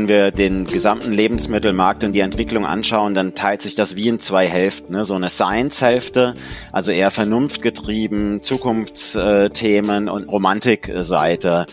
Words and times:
wenn 0.00 0.08
wir 0.08 0.30
den 0.30 0.66
gesamten 0.66 1.12
Lebensmittelmarkt 1.12 2.04
und 2.04 2.12
die 2.12 2.20
Entwicklung 2.20 2.64
anschauen, 2.64 3.12
dann 3.12 3.34
teilt 3.34 3.60
sich 3.60 3.74
das 3.74 3.96
wie 3.96 4.08
in 4.08 4.18
zwei 4.18 4.46
Hälften. 4.46 4.94
Ne? 4.94 5.04
So 5.04 5.14
eine 5.14 5.28
Science-Hälfte, 5.28 6.36
also 6.72 6.90
eher 6.90 7.10
vernunftgetrieben, 7.10 8.40
Zukunftsthemen 8.40 10.08
und 10.08 10.26
Romantikseite 10.28 11.66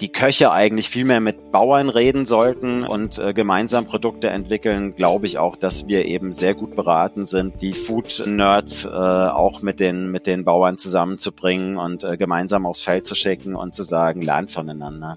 die 0.00 0.12
Köche 0.12 0.50
eigentlich 0.50 0.90
viel 0.90 1.06
mehr 1.06 1.20
mit 1.20 1.52
Bauern 1.52 1.88
reden 1.88 2.26
sollten 2.26 2.82
und 2.82 3.18
äh, 3.18 3.32
gemeinsam 3.32 3.86
Produkte 3.86 4.28
entwickeln, 4.28 4.96
glaube 4.96 5.24
ich 5.24 5.38
auch, 5.38 5.56
dass 5.56 5.86
wir 5.86 6.04
eben 6.04 6.32
sehr 6.32 6.52
gut 6.52 6.76
beraten 6.76 7.24
sind, 7.24 7.62
die 7.62 7.72
Food-Nerds 7.72 8.84
äh, 8.84 8.88
auch 8.90 9.62
mit 9.62 9.80
den, 9.80 10.10
mit 10.10 10.26
den 10.26 10.44
Bauern 10.44 10.76
zusammenzubringen 10.76 11.78
und 11.78 12.04
äh, 12.04 12.18
gemeinsam 12.18 12.66
aufs 12.66 12.82
Feld 12.82 13.06
zu 13.06 13.14
schicken 13.14 13.54
und 13.54 13.74
zu 13.74 13.84
sagen, 13.84 14.20
lernt 14.20 14.50
voneinander. 14.50 15.16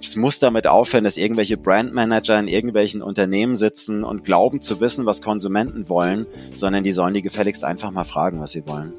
Es 0.00 0.14
muss 0.14 0.38
damit 0.38 0.66
aufhören, 0.66 1.04
dass 1.04 1.16
irgendwelche 1.16 1.56
Brandmanager 1.56 2.38
in 2.38 2.48
irgendwelchen 2.48 3.00
Unternehmen 3.00 3.56
sitzen 3.56 4.04
und 4.04 4.24
glauben 4.24 4.60
zu 4.60 4.80
wissen, 4.80 5.06
was 5.06 5.22
Konsumenten 5.22 5.88
wollen, 5.88 6.26
sondern 6.54 6.84
die 6.84 6.92
sollen 6.92 7.14
die 7.14 7.22
gefälligst 7.22 7.64
einfach 7.64 7.90
mal 7.90 8.04
fragen, 8.04 8.40
was 8.40 8.52
sie 8.52 8.66
wollen. 8.66 8.92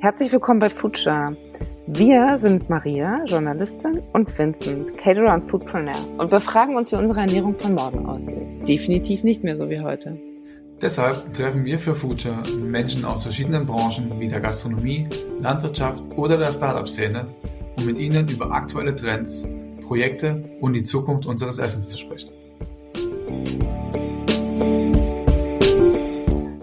Herzlich 0.00 0.32
willkommen 0.32 0.60
bei 0.60 0.70
Future. 0.70 1.36
Wir 1.86 2.38
sind 2.38 2.70
Maria, 2.70 3.24
Journalistin, 3.24 4.02
und 4.12 4.38
Vincent, 4.38 4.96
Caterer 4.96 5.34
und 5.34 5.42
Foodpreneur. 5.42 5.98
Und 6.18 6.30
wir 6.30 6.40
fragen 6.40 6.76
uns, 6.76 6.92
wie 6.92 6.96
unsere 6.96 7.20
Ernährung 7.20 7.54
von 7.54 7.74
morgen 7.74 8.06
aussieht. 8.06 8.68
Definitiv 8.68 9.24
nicht 9.24 9.42
mehr 9.42 9.56
so 9.56 9.68
wie 9.68 9.80
heute. 9.80 10.18
Deshalb 10.82 11.34
treffen 11.34 11.66
wir 11.66 11.78
für 11.78 11.94
Future 11.94 12.42
Menschen 12.56 13.04
aus 13.04 13.24
verschiedenen 13.24 13.66
Branchen 13.66 14.18
wie 14.18 14.28
der 14.28 14.40
Gastronomie, 14.40 15.06
Landwirtschaft 15.38 16.02
oder 16.16 16.38
der 16.38 16.52
Startup-Szene, 16.52 17.26
um 17.76 17.84
mit 17.84 17.98
ihnen 17.98 18.30
über 18.30 18.50
aktuelle 18.50 18.96
Trends, 18.96 19.46
Projekte 19.82 20.42
und 20.62 20.72
die 20.72 20.82
Zukunft 20.82 21.26
unseres 21.26 21.58
Essens 21.58 21.90
zu 21.90 21.98
sprechen. 21.98 22.30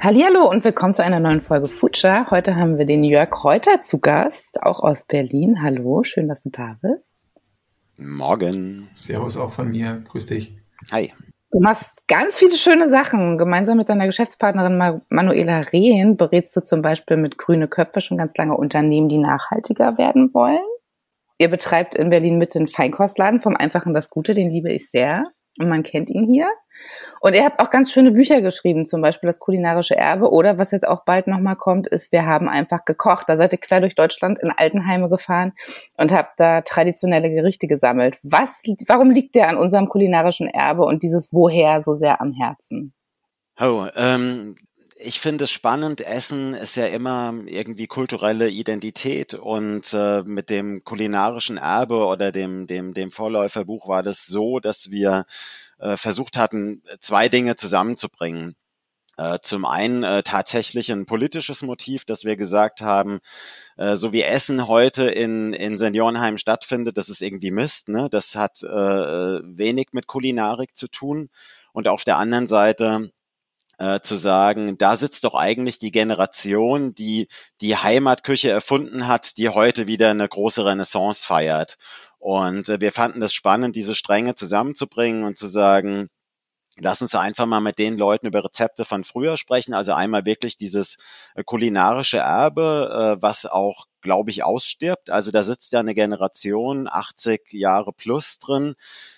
Hallo 0.01 0.49
und 0.49 0.63
willkommen 0.63 0.95
zu 0.95 1.03
einer 1.03 1.19
neuen 1.19 1.41
Folge 1.41 1.67
Future. 1.67 2.31
Heute 2.31 2.55
haben 2.55 2.79
wir 2.79 2.85
den 2.85 3.03
Jörg 3.03 3.43
Reuter 3.43 3.81
zu 3.81 3.99
Gast, 3.99 4.63
auch 4.63 4.79
aus 4.79 5.05
Berlin. 5.05 5.61
Hallo, 5.61 6.01
schön, 6.01 6.27
dass 6.27 6.41
du 6.41 6.49
da 6.49 6.75
bist. 6.81 7.13
Morgen. 7.97 8.89
Servus 8.93 9.37
auch 9.37 9.51
von 9.51 9.69
mir. 9.69 10.01
Grüß 10.07 10.25
dich. 10.25 10.57
Hi. 10.91 11.13
Du 11.51 11.61
machst 11.61 11.93
ganz 12.07 12.37
viele 12.37 12.55
schöne 12.57 12.89
Sachen. 12.89 13.37
Gemeinsam 13.37 13.77
mit 13.77 13.87
deiner 13.87 14.05
Geschäftspartnerin 14.05 15.01
Manuela 15.09 15.59
Rehn 15.59 16.17
berätst 16.17 16.55
du 16.57 16.63
zum 16.63 16.81
Beispiel 16.81 17.15
mit 17.15 17.37
Grüne 17.37 17.69
Köpfe 17.69 18.01
schon 18.01 18.17
ganz 18.17 18.35
lange 18.35 18.57
Unternehmen, 18.57 19.07
die 19.07 19.17
nachhaltiger 19.17 19.97
werden 19.97 20.33
wollen. 20.33 20.65
Ihr 21.37 21.49
betreibt 21.49 21.95
in 21.95 22.09
Berlin 22.09 22.37
mit 22.37 22.53
den 22.53 22.67
Feinkostladen 22.67 23.39
vom 23.39 23.55
Einfachen 23.55 23.93
das 23.93 24.09
Gute, 24.09 24.33
den 24.33 24.49
liebe 24.49 24.73
ich 24.73 24.89
sehr. 24.89 25.23
Und 25.59 25.69
man 25.69 25.83
kennt 25.83 26.09
ihn 26.09 26.25
hier. 26.25 26.47
Und 27.19 27.33
ihr 27.33 27.43
habt 27.43 27.59
auch 27.59 27.69
ganz 27.71 27.91
schöne 27.91 28.11
Bücher 28.11 28.41
geschrieben, 28.41 28.85
zum 28.85 29.01
Beispiel 29.01 29.27
das 29.27 29.39
kulinarische 29.39 29.97
Erbe 29.97 30.29
oder 30.29 30.57
was 30.57 30.71
jetzt 30.71 30.87
auch 30.87 31.03
bald 31.03 31.27
nochmal 31.27 31.55
kommt, 31.55 31.87
ist, 31.87 32.11
wir 32.11 32.25
haben 32.25 32.47
einfach 32.47 32.85
gekocht. 32.85 33.27
Da 33.27 33.37
seid 33.37 33.53
ihr 33.53 33.59
quer 33.59 33.79
durch 33.79 33.95
Deutschland 33.95 34.37
in 34.39 34.51
Altenheime 34.51 35.09
gefahren 35.09 35.53
und 35.97 36.11
habt 36.11 36.39
da 36.39 36.61
traditionelle 36.61 37.31
Gerichte 37.31 37.67
gesammelt. 37.67 38.19
Was, 38.23 38.61
warum 38.87 39.09
liegt 39.09 39.35
der 39.35 39.49
an 39.49 39.57
unserem 39.57 39.89
kulinarischen 39.89 40.47
Erbe 40.47 40.83
und 40.83 41.01
dieses 41.01 41.33
Woher 41.33 41.81
so 41.81 41.95
sehr 41.95 42.21
am 42.21 42.33
Herzen? 42.33 42.93
Oh, 43.59 43.87
ähm, 43.95 44.55
ich 44.99 45.19
finde 45.19 45.45
es 45.45 45.51
spannend. 45.51 46.01
Essen 46.01 46.53
ist 46.53 46.75
ja 46.75 46.87
immer 46.87 47.33
irgendwie 47.45 47.87
kulturelle 47.87 48.49
Identität 48.49 49.33
und 49.33 49.93
äh, 49.93 50.23
mit 50.23 50.49
dem 50.49 50.83
kulinarischen 50.83 51.57
Erbe 51.57 52.05
oder 52.05 52.31
dem, 52.31 52.67
dem, 52.67 52.93
dem 52.93 53.11
Vorläuferbuch 53.11 53.87
war 53.87 54.03
das 54.03 54.25
so, 54.25 54.59
dass 54.59 54.89
wir 54.89 55.25
äh, 55.79 55.97
versucht 55.97 56.37
hatten, 56.37 56.83
zwei 56.99 57.29
Dinge 57.29 57.55
zusammenzubringen. 57.55 58.55
Äh, 59.17 59.39
zum 59.41 59.65
einen 59.65 60.03
äh, 60.03 60.23
tatsächlich 60.23 60.91
ein 60.91 61.07
politisches 61.07 61.63
Motiv, 61.63 62.05
dass 62.05 62.23
wir 62.23 62.35
gesagt 62.35 62.81
haben, 62.81 63.19
äh, 63.77 63.95
so 63.95 64.13
wie 64.13 64.21
Essen 64.21 64.67
heute 64.67 65.05
in, 65.09 65.53
in 65.53 65.77
Seniorenheim 65.79 66.37
stattfindet, 66.37 66.97
das 66.97 67.09
ist 67.09 67.21
irgendwie 67.21 67.51
Mist, 67.51 67.89
ne? 67.89 68.09
Das 68.11 68.35
hat 68.35 68.61
äh, 68.63 68.67
wenig 68.67 69.87
mit 69.93 70.07
Kulinarik 70.07 70.77
zu 70.77 70.87
tun. 70.87 71.29
Und 71.73 71.87
auf 71.87 72.03
der 72.03 72.17
anderen 72.17 72.47
Seite 72.47 73.11
äh, 73.77 73.99
zu 74.01 74.15
sagen, 74.15 74.77
da 74.77 74.95
sitzt 74.97 75.23
doch 75.23 75.35
eigentlich 75.35 75.79
die 75.79 75.91
Generation, 75.91 76.93
die 76.93 77.27
die 77.61 77.75
Heimatküche 77.75 78.49
erfunden 78.49 79.07
hat, 79.07 79.37
die 79.37 79.49
heute 79.49 79.87
wieder 79.87 80.09
eine 80.09 80.27
große 80.27 80.65
Renaissance 80.65 81.25
feiert. 81.25 81.77
Und 82.19 82.69
äh, 82.69 82.81
wir 82.81 82.91
fanden 82.91 83.19
das 83.19 83.33
spannend, 83.33 83.75
diese 83.75 83.95
Stränge 83.95 84.35
zusammenzubringen 84.35 85.23
und 85.23 85.37
zu 85.37 85.47
sagen, 85.47 86.09
Lass 86.79 87.01
uns 87.01 87.15
einfach 87.15 87.47
mal 87.47 87.59
mit 87.59 87.79
den 87.79 87.97
Leuten 87.97 88.27
über 88.27 88.43
Rezepte 88.43 88.85
von 88.85 89.03
früher 89.03 89.37
sprechen. 89.37 89.73
Also 89.73 89.93
einmal 89.93 90.25
wirklich 90.25 90.57
dieses 90.57 90.97
äh, 91.35 91.43
kulinarische 91.43 92.19
Erbe, 92.19 93.15
äh, 93.17 93.21
was 93.21 93.47
auch, 93.47 93.85
glaube 94.01 94.29
ich, 94.29 94.43
ausstirbt. 94.43 95.09
Also 95.09 95.31
da 95.31 95.41
sitzt 95.41 95.73
ja 95.73 95.79
eine 95.79 95.95
Generation, 95.95 96.87
80 96.87 97.51
Jahre 97.51 97.93
plus 97.93 98.37
drin, 98.37 98.75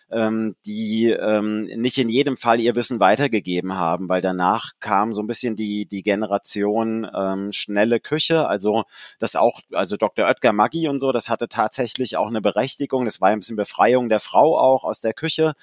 ähm, 0.10 0.56
die 0.66 1.10
ähm, 1.10 1.64
nicht 1.64 1.98
in 1.98 2.08
jedem 2.08 2.38
Fall 2.38 2.62
ihr 2.62 2.78
Wissen 2.78 3.02
weitergegeben 3.02 3.76
haben, 3.76 4.08
weil 4.08 4.22
danach 4.22 4.72
kam 4.80 5.14
so 5.14 5.22
ein 5.22 5.28
bisschen 5.28 5.58
die, 5.58 5.86
die 5.86 6.02
Generation 6.02 7.06
ähm, 7.14 7.52
schnelle 7.52 8.00
Küche, 8.00 8.48
also 8.48 8.86
das 9.20 9.36
auch, 9.36 9.60
also 9.74 9.98
Dr. 9.98 10.28
Oetker 10.28 10.54
Maggi 10.54 10.88
und 10.88 11.02
so, 11.02 11.12
das 11.12 11.30
hatte 11.30 11.50
tatsächlich 11.50 12.16
auch 12.16 12.28
eine 12.28 12.42
Berechtigung, 12.42 13.04
das 13.04 13.20
war 13.20 13.30
ein 13.30 13.40
bisschen 13.42 13.58
Befreiung 13.58 14.08
der 14.08 14.22
Frau 14.22 14.58
auch 14.58 14.86
aus 14.86 15.02
der 15.02 15.14
Küche. 15.14 15.54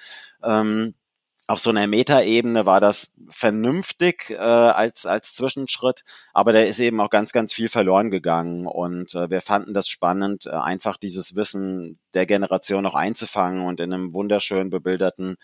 Auf 1.48 1.60
so 1.60 1.70
einer 1.70 1.86
Metaebene 1.86 2.66
war 2.66 2.80
das 2.80 3.12
vernünftig 3.28 4.30
äh, 4.30 4.36
als 4.36 5.06
als 5.06 5.32
Zwischenschritt, 5.32 6.04
aber 6.32 6.52
da 6.52 6.60
ist 6.60 6.80
eben 6.80 7.00
auch 7.00 7.10
ganz 7.10 7.32
ganz 7.32 7.52
viel 7.52 7.68
verloren 7.68 8.10
gegangen 8.10 8.66
und 8.66 9.14
äh, 9.14 9.30
wir 9.30 9.40
fanden 9.40 9.72
das 9.72 9.88
spannend, 9.88 10.46
äh, 10.46 10.50
einfach 10.50 10.96
dieses 10.96 11.36
Wissen 11.36 11.98
der 12.14 12.26
Generation 12.26 12.82
noch 12.82 12.94
einzufangen 12.94 13.64
und 13.64 13.78
in 13.78 13.92
einem 13.92 14.12
wunderschön 14.12 14.70
bebilderten 14.70 15.36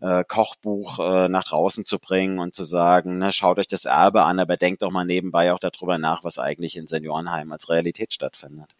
äh, 0.00 0.24
Kochbuch 0.26 0.98
äh, 0.98 1.28
nach 1.28 1.44
draußen 1.44 1.84
zu 1.84 1.98
bringen 1.98 2.38
und 2.38 2.54
zu 2.54 2.64
sagen, 2.64 3.18
ne, 3.18 3.32
schaut 3.32 3.58
euch 3.58 3.68
das 3.68 3.84
Erbe 3.84 4.22
an, 4.22 4.38
aber 4.38 4.56
denkt 4.56 4.80
doch 4.80 4.90
mal 4.90 5.04
nebenbei 5.04 5.52
auch 5.52 5.58
darüber 5.58 5.98
nach, 5.98 6.24
was 6.24 6.38
eigentlich 6.38 6.76
in 6.76 6.86
Seniorenheim 6.86 7.52
als 7.52 7.68
Realität 7.68 8.14
stattfindet. 8.14 8.74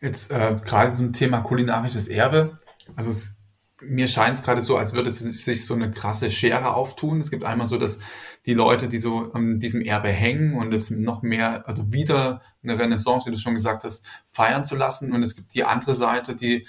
Jetzt 0.00 0.30
äh, 0.30 0.56
gerade 0.64 0.92
zum 0.92 1.12
Thema 1.12 1.40
kulinarisches 1.40 2.08
Erbe, 2.08 2.58
also 2.96 3.10
es 3.10 3.39
mir 3.82 4.08
scheint 4.08 4.36
es 4.36 4.42
gerade 4.42 4.62
so, 4.62 4.76
als 4.76 4.94
würde 4.94 5.10
sich 5.10 5.66
so 5.66 5.74
eine 5.74 5.90
krasse 5.90 6.30
Schere 6.30 6.74
auftun. 6.74 7.20
Es 7.20 7.30
gibt 7.30 7.44
einmal 7.44 7.66
so, 7.66 7.78
dass 7.78 8.00
die 8.46 8.54
Leute, 8.54 8.88
die 8.88 8.98
so 8.98 9.32
an 9.32 9.58
diesem 9.58 9.80
Erbe 9.82 10.08
hängen 10.08 10.56
und 10.56 10.72
es 10.72 10.90
noch 10.90 11.22
mehr, 11.22 11.66
also 11.68 11.92
wieder 11.92 12.42
eine 12.62 12.78
Renaissance, 12.78 13.26
wie 13.26 13.32
du 13.32 13.38
schon 13.38 13.54
gesagt 13.54 13.84
hast, 13.84 14.06
feiern 14.26 14.64
zu 14.64 14.76
lassen. 14.76 15.12
Und 15.12 15.22
es 15.22 15.36
gibt 15.36 15.54
die 15.54 15.64
andere 15.64 15.94
Seite, 15.94 16.34
die 16.34 16.66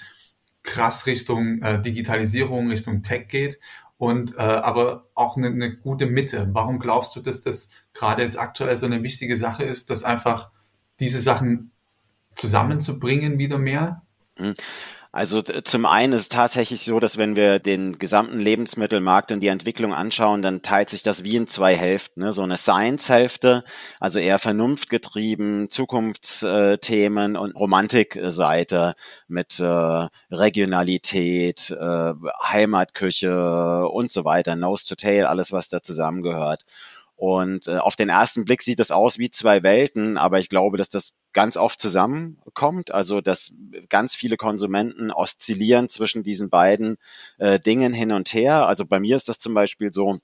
krass 0.62 1.06
Richtung 1.06 1.60
äh, 1.62 1.80
Digitalisierung, 1.80 2.68
Richtung 2.68 3.02
Tech 3.02 3.28
geht 3.28 3.58
und 3.98 4.36
äh, 4.36 4.40
aber 4.40 5.08
auch 5.14 5.36
eine, 5.36 5.48
eine 5.48 5.76
gute 5.76 6.06
Mitte. 6.06 6.48
Warum 6.52 6.78
glaubst 6.78 7.14
du, 7.16 7.20
dass 7.20 7.40
das 7.40 7.68
gerade 7.94 8.22
jetzt 8.22 8.38
aktuell 8.38 8.76
so 8.76 8.86
eine 8.86 9.02
wichtige 9.02 9.36
Sache 9.36 9.64
ist, 9.64 9.90
dass 9.90 10.04
einfach 10.04 10.50
diese 11.00 11.20
Sachen 11.20 11.72
zusammenzubringen 12.34 13.38
wieder 13.38 13.58
mehr? 13.58 14.02
Mhm. 14.38 14.54
Also 15.14 15.42
zum 15.42 15.84
einen 15.84 16.14
ist 16.14 16.22
es 16.22 16.28
tatsächlich 16.30 16.84
so, 16.84 16.98
dass 16.98 17.18
wenn 17.18 17.36
wir 17.36 17.58
den 17.58 17.98
gesamten 17.98 18.40
Lebensmittelmarkt 18.40 19.30
und 19.30 19.40
die 19.40 19.48
Entwicklung 19.48 19.92
anschauen, 19.92 20.40
dann 20.40 20.62
teilt 20.62 20.88
sich 20.88 21.02
das 21.02 21.22
wie 21.22 21.36
in 21.36 21.46
zwei 21.46 21.76
Hälften. 21.76 22.22
Ne? 22.22 22.32
So 22.32 22.42
eine 22.42 22.56
Science-Hälfte, 22.56 23.62
also 24.00 24.18
eher 24.18 24.38
vernunftgetrieben, 24.38 25.68
Zukunftsthemen 25.68 27.36
und 27.36 27.54
Romantikseite 27.54 28.94
mit 29.28 29.60
äh, 29.60 30.08
Regionalität, 30.30 31.68
äh, 31.78 32.12
Heimatküche 32.42 33.86
und 33.88 34.10
so 34.10 34.24
weiter, 34.24 34.56
Nose 34.56 34.86
to 34.86 34.94
Tail, 34.94 35.26
alles 35.26 35.52
was 35.52 35.68
da 35.68 35.82
zusammengehört. 35.82 36.62
Und 37.16 37.68
äh, 37.68 37.76
auf 37.76 37.96
den 37.96 38.08
ersten 38.08 38.46
Blick 38.46 38.62
sieht 38.62 38.80
das 38.80 38.90
aus 38.90 39.18
wie 39.18 39.30
zwei 39.30 39.62
Welten, 39.62 40.16
aber 40.16 40.38
ich 40.38 40.48
glaube, 40.48 40.78
dass 40.78 40.88
das 40.88 41.12
ganz 41.32 41.56
oft 41.56 41.80
zusammenkommt. 41.80 42.92
Also 42.92 43.20
dass 43.20 43.54
ganz 43.88 44.14
viele 44.14 44.36
Konsumenten 44.36 45.10
oszillieren 45.10 45.88
zwischen 45.88 46.22
diesen 46.22 46.50
beiden 46.50 46.98
äh, 47.38 47.58
Dingen 47.58 47.92
hin 47.92 48.12
und 48.12 48.32
her. 48.34 48.66
Also 48.66 48.84
bei 48.86 49.00
mir 49.00 49.16
ist 49.16 49.28
das 49.28 49.38
zum 49.38 49.54
Beispiel 49.54 49.92
so, 49.92 50.18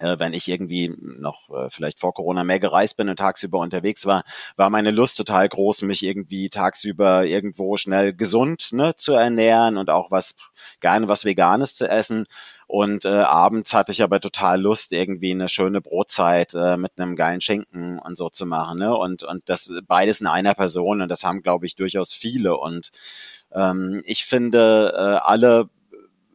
äh, 0.00 0.18
wenn 0.18 0.32
ich 0.32 0.48
irgendwie 0.48 0.92
noch 0.98 1.48
äh, 1.50 1.68
vielleicht 1.70 2.00
vor 2.00 2.12
Corona 2.14 2.42
mehr 2.42 2.58
gereist 2.58 2.96
bin 2.96 3.08
und 3.08 3.16
tagsüber 3.16 3.60
unterwegs 3.60 4.06
war, 4.06 4.24
war 4.56 4.70
meine 4.70 4.90
Lust 4.90 5.16
total 5.16 5.48
groß, 5.48 5.82
mich 5.82 6.02
irgendwie 6.02 6.50
tagsüber 6.50 7.24
irgendwo 7.24 7.76
schnell 7.76 8.12
gesund 8.12 8.72
ne, 8.72 8.96
zu 8.96 9.12
ernähren 9.12 9.76
und 9.76 9.90
auch 9.90 10.10
was 10.10 10.34
gerne 10.80 11.08
was 11.08 11.24
Veganes 11.24 11.76
zu 11.76 11.88
essen. 11.88 12.26
Und 12.66 13.04
äh, 13.04 13.08
abends 13.08 13.74
hatte 13.74 13.92
ich 13.92 14.02
aber 14.02 14.20
total 14.20 14.60
Lust, 14.60 14.92
irgendwie 14.92 15.32
eine 15.32 15.48
schöne 15.48 15.80
Brotzeit 15.80 16.54
äh, 16.54 16.76
mit 16.76 16.92
einem 16.98 17.16
geilen 17.16 17.40
Schinken 17.40 17.98
und 17.98 18.16
so 18.16 18.28
zu 18.30 18.46
machen. 18.46 18.78
Ne? 18.78 18.96
Und, 18.96 19.22
und 19.22 19.48
das 19.48 19.72
beides 19.86 20.20
in 20.20 20.26
einer 20.26 20.54
Person 20.54 21.02
und 21.02 21.08
das 21.08 21.24
haben, 21.24 21.42
glaube 21.42 21.66
ich, 21.66 21.76
durchaus 21.76 22.14
viele. 22.14 22.56
Und 22.56 22.90
ähm, 23.52 24.02
ich 24.06 24.24
finde 24.24 24.92
äh, 24.94 25.26
alle 25.26 25.68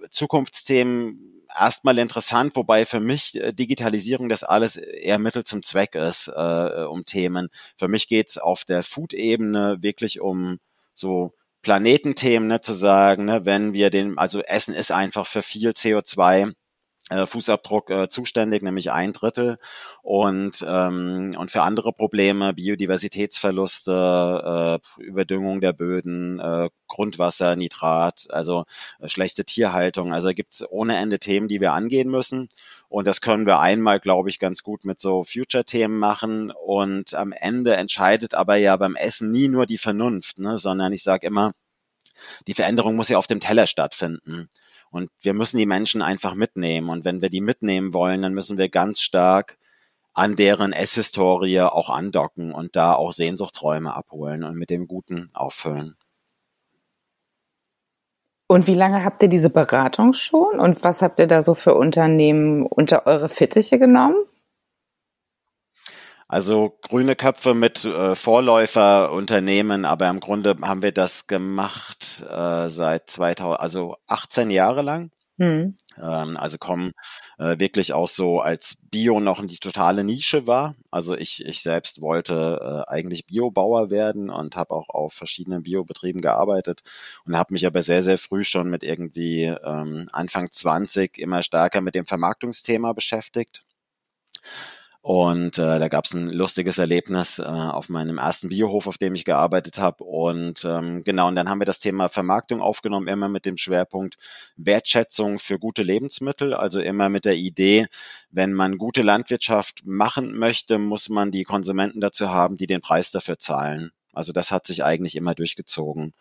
Zukunftsthemen 0.10 1.30
erstmal 1.56 1.98
interessant, 1.98 2.56
wobei 2.56 2.86
für 2.86 3.00
mich 3.00 3.36
äh, 3.36 3.52
Digitalisierung 3.54 4.30
das 4.30 4.44
alles 4.44 4.78
eher 4.78 5.20
Mittel 5.20 5.44
zum 5.44 5.64
Zweck 5.64 5.96
ist, 5.96 6.28
äh, 6.28 6.84
um 6.84 7.06
Themen. 7.06 7.50
Für 7.76 7.88
mich 7.88 8.08
geht's 8.08 8.38
auf 8.38 8.66
der 8.66 8.84
Food-Ebene 8.84 9.78
wirklich 9.82 10.22
um 10.22 10.60
so 10.94 11.34
Planetenthemen, 11.62 12.48
ne, 12.48 12.62
zu 12.62 12.74
sagen, 12.74 13.26
ne, 13.26 13.46
wenn 13.46 13.74
wir 13.74 13.90
den, 13.90 14.18
also 14.18 14.42
Essen 14.42 14.74
ist 14.74 14.92
einfach 14.92 15.26
für 15.28 15.42
viel 15.42 15.72
CO2 15.72 16.48
äh, 16.48 16.54
Fußabdruck 17.10 17.90
äh, 17.90 18.10
zuständig, 18.10 18.62
nämlich 18.62 18.92
ein 18.92 19.14
Drittel. 19.14 19.58
Und, 20.02 20.66
ähm, 20.68 21.36
und 21.38 21.52
für 21.52 21.64
andere 21.64 21.92
Probleme, 21.92 22.54
Biodiversitätsverluste, 22.54 24.80
äh, 24.98 25.02
Überdüngung 25.02 25.62
der 25.62 25.74
Böden, 25.74 26.40
äh, 26.40 26.70
Grundwasser, 26.88 27.56
Nitrat, 27.56 28.28
also 28.30 28.66
äh, 29.00 29.08
schlechte 29.08 29.46
Tierhaltung. 29.46 30.14
Also 30.14 30.30
gibt 30.30 30.54
es 30.54 30.70
ohne 30.70 30.98
Ende 30.98 31.20
Themen, 31.20 31.48
die 31.48 31.62
wir 31.62 31.74
angehen 31.74 32.10
müssen. 32.10 32.50
Und 32.90 33.08
das 33.08 33.22
können 33.22 33.46
wir 33.46 33.60
einmal, 33.60 34.00
glaube 34.00 34.30
ich, 34.30 34.40
ganz 34.40 34.64
gut 34.64 34.86
mit 34.86 35.00
so 35.00 35.24
Future-Themen 35.24 35.98
machen. 35.98 36.52
Und 36.52 37.14
am 37.14 37.32
Ende 37.32 37.76
entscheidet 37.76 38.34
aber 38.34 38.56
ja 38.56 38.76
beim 38.78 38.96
Essen 38.96 39.32
nie 39.32 39.48
nur 39.48 39.66
die 39.66 39.78
Vernunft, 39.78 40.40
ne? 40.40 40.58
sondern 40.58 40.94
ich 40.94 41.04
sage 41.04 41.28
immer, 41.28 41.52
die 42.48 42.54
Veränderung 42.54 42.96
muss 42.96 43.10
ja 43.10 43.18
auf 43.18 43.28
dem 43.28 43.40
Teller 43.40 43.68
stattfinden. 43.68 44.50
Und 44.92 45.10
wir 45.22 45.34
müssen 45.34 45.58
die 45.58 45.66
Menschen 45.66 46.02
einfach 46.02 46.36
mitnehmen. 46.36 46.90
Und 46.90 47.06
wenn 47.06 47.22
wir 47.22 47.30
die 47.30 47.42
mitnehmen 47.42 47.94
wollen, 47.94 48.22
dann 48.22 48.34
müssen 48.34 48.58
wir 48.58 48.70
ganz 48.70 49.02
stark 49.02 49.58
an 50.14 50.36
deren 50.36 50.74
Esshistorie 50.74 51.62
auch 51.62 51.90
andocken 51.90 52.52
und 52.52 52.76
da 52.76 52.94
auch 52.94 53.12
Sehnsuchtsräume 53.12 53.96
abholen 53.96 54.44
und 54.44 54.56
mit 54.56 54.70
dem 54.70 54.88
Guten 54.88 55.30
auffüllen. 55.34 55.96
Und 58.48 58.66
wie 58.66 58.74
lange 58.74 59.04
habt 59.04 59.22
ihr 59.22 59.30
diese 59.30 59.52
Beratung 59.52 60.14
schon 60.14 60.60
und 60.60 60.84
was 60.84 61.04
habt 61.04 61.20
ihr 61.20 61.28
da 61.28 61.44
so 61.44 61.54
für 61.54 61.76
Unternehmen 61.76 62.66
unter 62.66 63.06
eure 63.06 63.30
Fittiche 63.30 63.78
genommen? 63.78 64.16
Also 66.30 66.78
grüne 66.84 67.16
Köpfe 67.16 67.56
mit 67.56 67.86
äh, 67.86 68.14
Vorläuferunternehmen, 68.14 69.84
aber 69.84 70.08
im 70.10 70.20
Grunde 70.20 70.56
haben 70.62 70.84
wir 70.84 70.92
das 70.92 71.26
gemacht 71.26 72.24
äh, 72.30 72.70
seit 72.70 73.10
2000, 73.10 73.60
also 73.60 73.98
18 74.06 74.52
Jahre 74.52 74.84
lang. 74.84 75.10
Hm. 75.40 75.76
Ähm, 75.98 76.38
also 76.38 76.60
kommen 76.60 76.92
äh, 77.40 77.58
wirklich 77.58 77.94
auch 77.94 78.08
so, 78.08 78.42
als 78.42 78.78
Bio 78.92 79.20
noch 79.20 79.40
in 79.40 79.48
die 79.48 79.58
totale 79.58 80.04
Nische 80.04 80.46
war. 80.46 80.76
Also 80.92 81.16
ich, 81.16 81.44
ich 81.44 81.64
selbst 81.64 82.00
wollte 82.00 82.86
äh, 82.88 82.92
eigentlich 82.92 83.26
Biobauer 83.26 83.90
werden 83.90 84.30
und 84.30 84.56
habe 84.56 84.76
auch 84.76 84.90
auf 84.90 85.14
verschiedenen 85.14 85.64
Biobetrieben 85.64 86.22
gearbeitet 86.22 86.84
und 87.26 87.38
habe 87.38 87.54
mich 87.54 87.66
aber 87.66 87.82
sehr, 87.82 88.04
sehr 88.04 88.20
früh 88.20 88.44
schon 88.44 88.70
mit 88.70 88.84
irgendwie 88.84 89.46
ähm, 89.46 90.08
Anfang 90.12 90.52
20 90.52 91.18
immer 91.18 91.42
stärker 91.42 91.82
mit 91.82 91.96
dem 91.96 92.06
Vermarktungsthema 92.06 92.94
beschäftigt 92.94 93.64
und 95.02 95.58
äh, 95.58 95.80
da 95.80 95.88
gab 95.88 96.06
es 96.06 96.14
ein 96.14 96.30
lustiges 96.30 96.78
Erlebnis 96.78 97.40
äh, 97.40 97.44
auf 97.44 97.88
meinem 97.88 98.18
ersten 98.18 98.50
Biohof, 98.50 98.86
auf 98.86 98.98
dem 98.98 99.16
ich 99.16 99.24
gearbeitet 99.24 99.78
habe. 99.78 100.04
Und 100.04 100.66
ähm, 100.66 101.04
genau, 101.04 101.30
und 101.30 101.36
dann 101.36 101.48
haben 101.50 101.62
wir 101.62 101.66
das 101.66 101.80
Thema 101.80 102.10
Vermarktung 102.10 102.60
aufgenommen, 102.62 103.08
immer 103.08 103.30
mit 103.30 103.46
dem 103.46 103.56
Schwerpunkt 103.56 104.18
Wertschätzung 104.58 105.40
für 105.40 105.58
gute 105.58 105.84
Lebensmittel. 105.84 106.54
Also 106.54 106.82
immer 106.82 107.08
mit 107.08 107.24
der 107.24 107.38
Idee, 107.38 107.88
wenn 108.30 108.52
man 108.54 108.78
gute 108.78 109.02
Landwirtschaft 109.02 109.86
machen 109.86 110.38
möchte, 110.38 110.78
muss 110.80 111.08
man 111.08 111.32
die 111.32 111.46
Konsumenten 111.46 112.02
dazu 112.02 112.30
haben, 112.30 112.58
die 112.58 112.68
den 112.68 112.82
Preis 112.82 113.12
dafür 113.12 113.40
zahlen. 113.40 113.92
Also 114.12 114.34
das 114.34 114.52
hat 114.52 114.68
sich 114.68 114.84
eigentlich 114.84 115.16
immer 115.16 115.34
durchgezogen. 115.34 116.14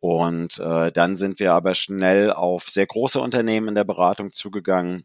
Und 0.00 0.58
äh, 0.58 0.92
dann 0.92 1.16
sind 1.16 1.40
wir 1.40 1.52
aber 1.52 1.74
schnell 1.74 2.32
auf 2.32 2.68
sehr 2.70 2.86
große 2.86 3.20
Unternehmen 3.20 3.68
in 3.68 3.74
der 3.74 3.84
Beratung 3.84 4.32
zugegangen, 4.32 5.04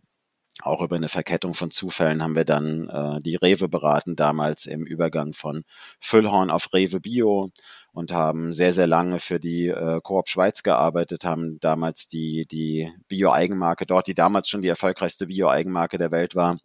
auch 0.62 0.82
über 0.82 0.96
eine 0.96 1.10
Verkettung 1.10 1.54
von 1.54 1.72
Zufällen 1.72 2.22
haben 2.22 2.36
wir 2.36 2.46
dann 2.46 2.90
äh, 2.90 3.22
die 3.22 3.36
Rewe 3.36 3.70
beraten, 3.70 4.16
damals 4.16 4.66
im 4.66 4.86
Übergang 4.86 5.34
von 5.34 5.64
Füllhorn 6.00 6.50
auf 6.50 6.74
Rewe 6.74 7.00
Bio 7.00 7.50
und 7.92 8.12
haben 8.12 8.54
sehr, 8.54 8.74
sehr 8.74 8.88
lange 8.88 9.20
für 9.20 9.40
die 9.40 9.68
äh, 9.68 10.00
Coop 10.04 10.30
Schweiz 10.30 10.64
gearbeitet, 10.64 11.26
haben 11.26 11.60
damals 11.60 12.08
die, 12.08 12.46
die 12.46 12.92
Bio-Eigenmarke 13.08 13.86
dort, 13.86 14.08
die 14.08 14.16
damals 14.16 14.50
schon 14.50 14.62
die 14.62 14.68
erfolgreichste 14.68 15.28
Bio-Eigenmarke 15.28 15.98
der 15.98 16.12
Welt 16.12 16.36
war, 16.36 16.58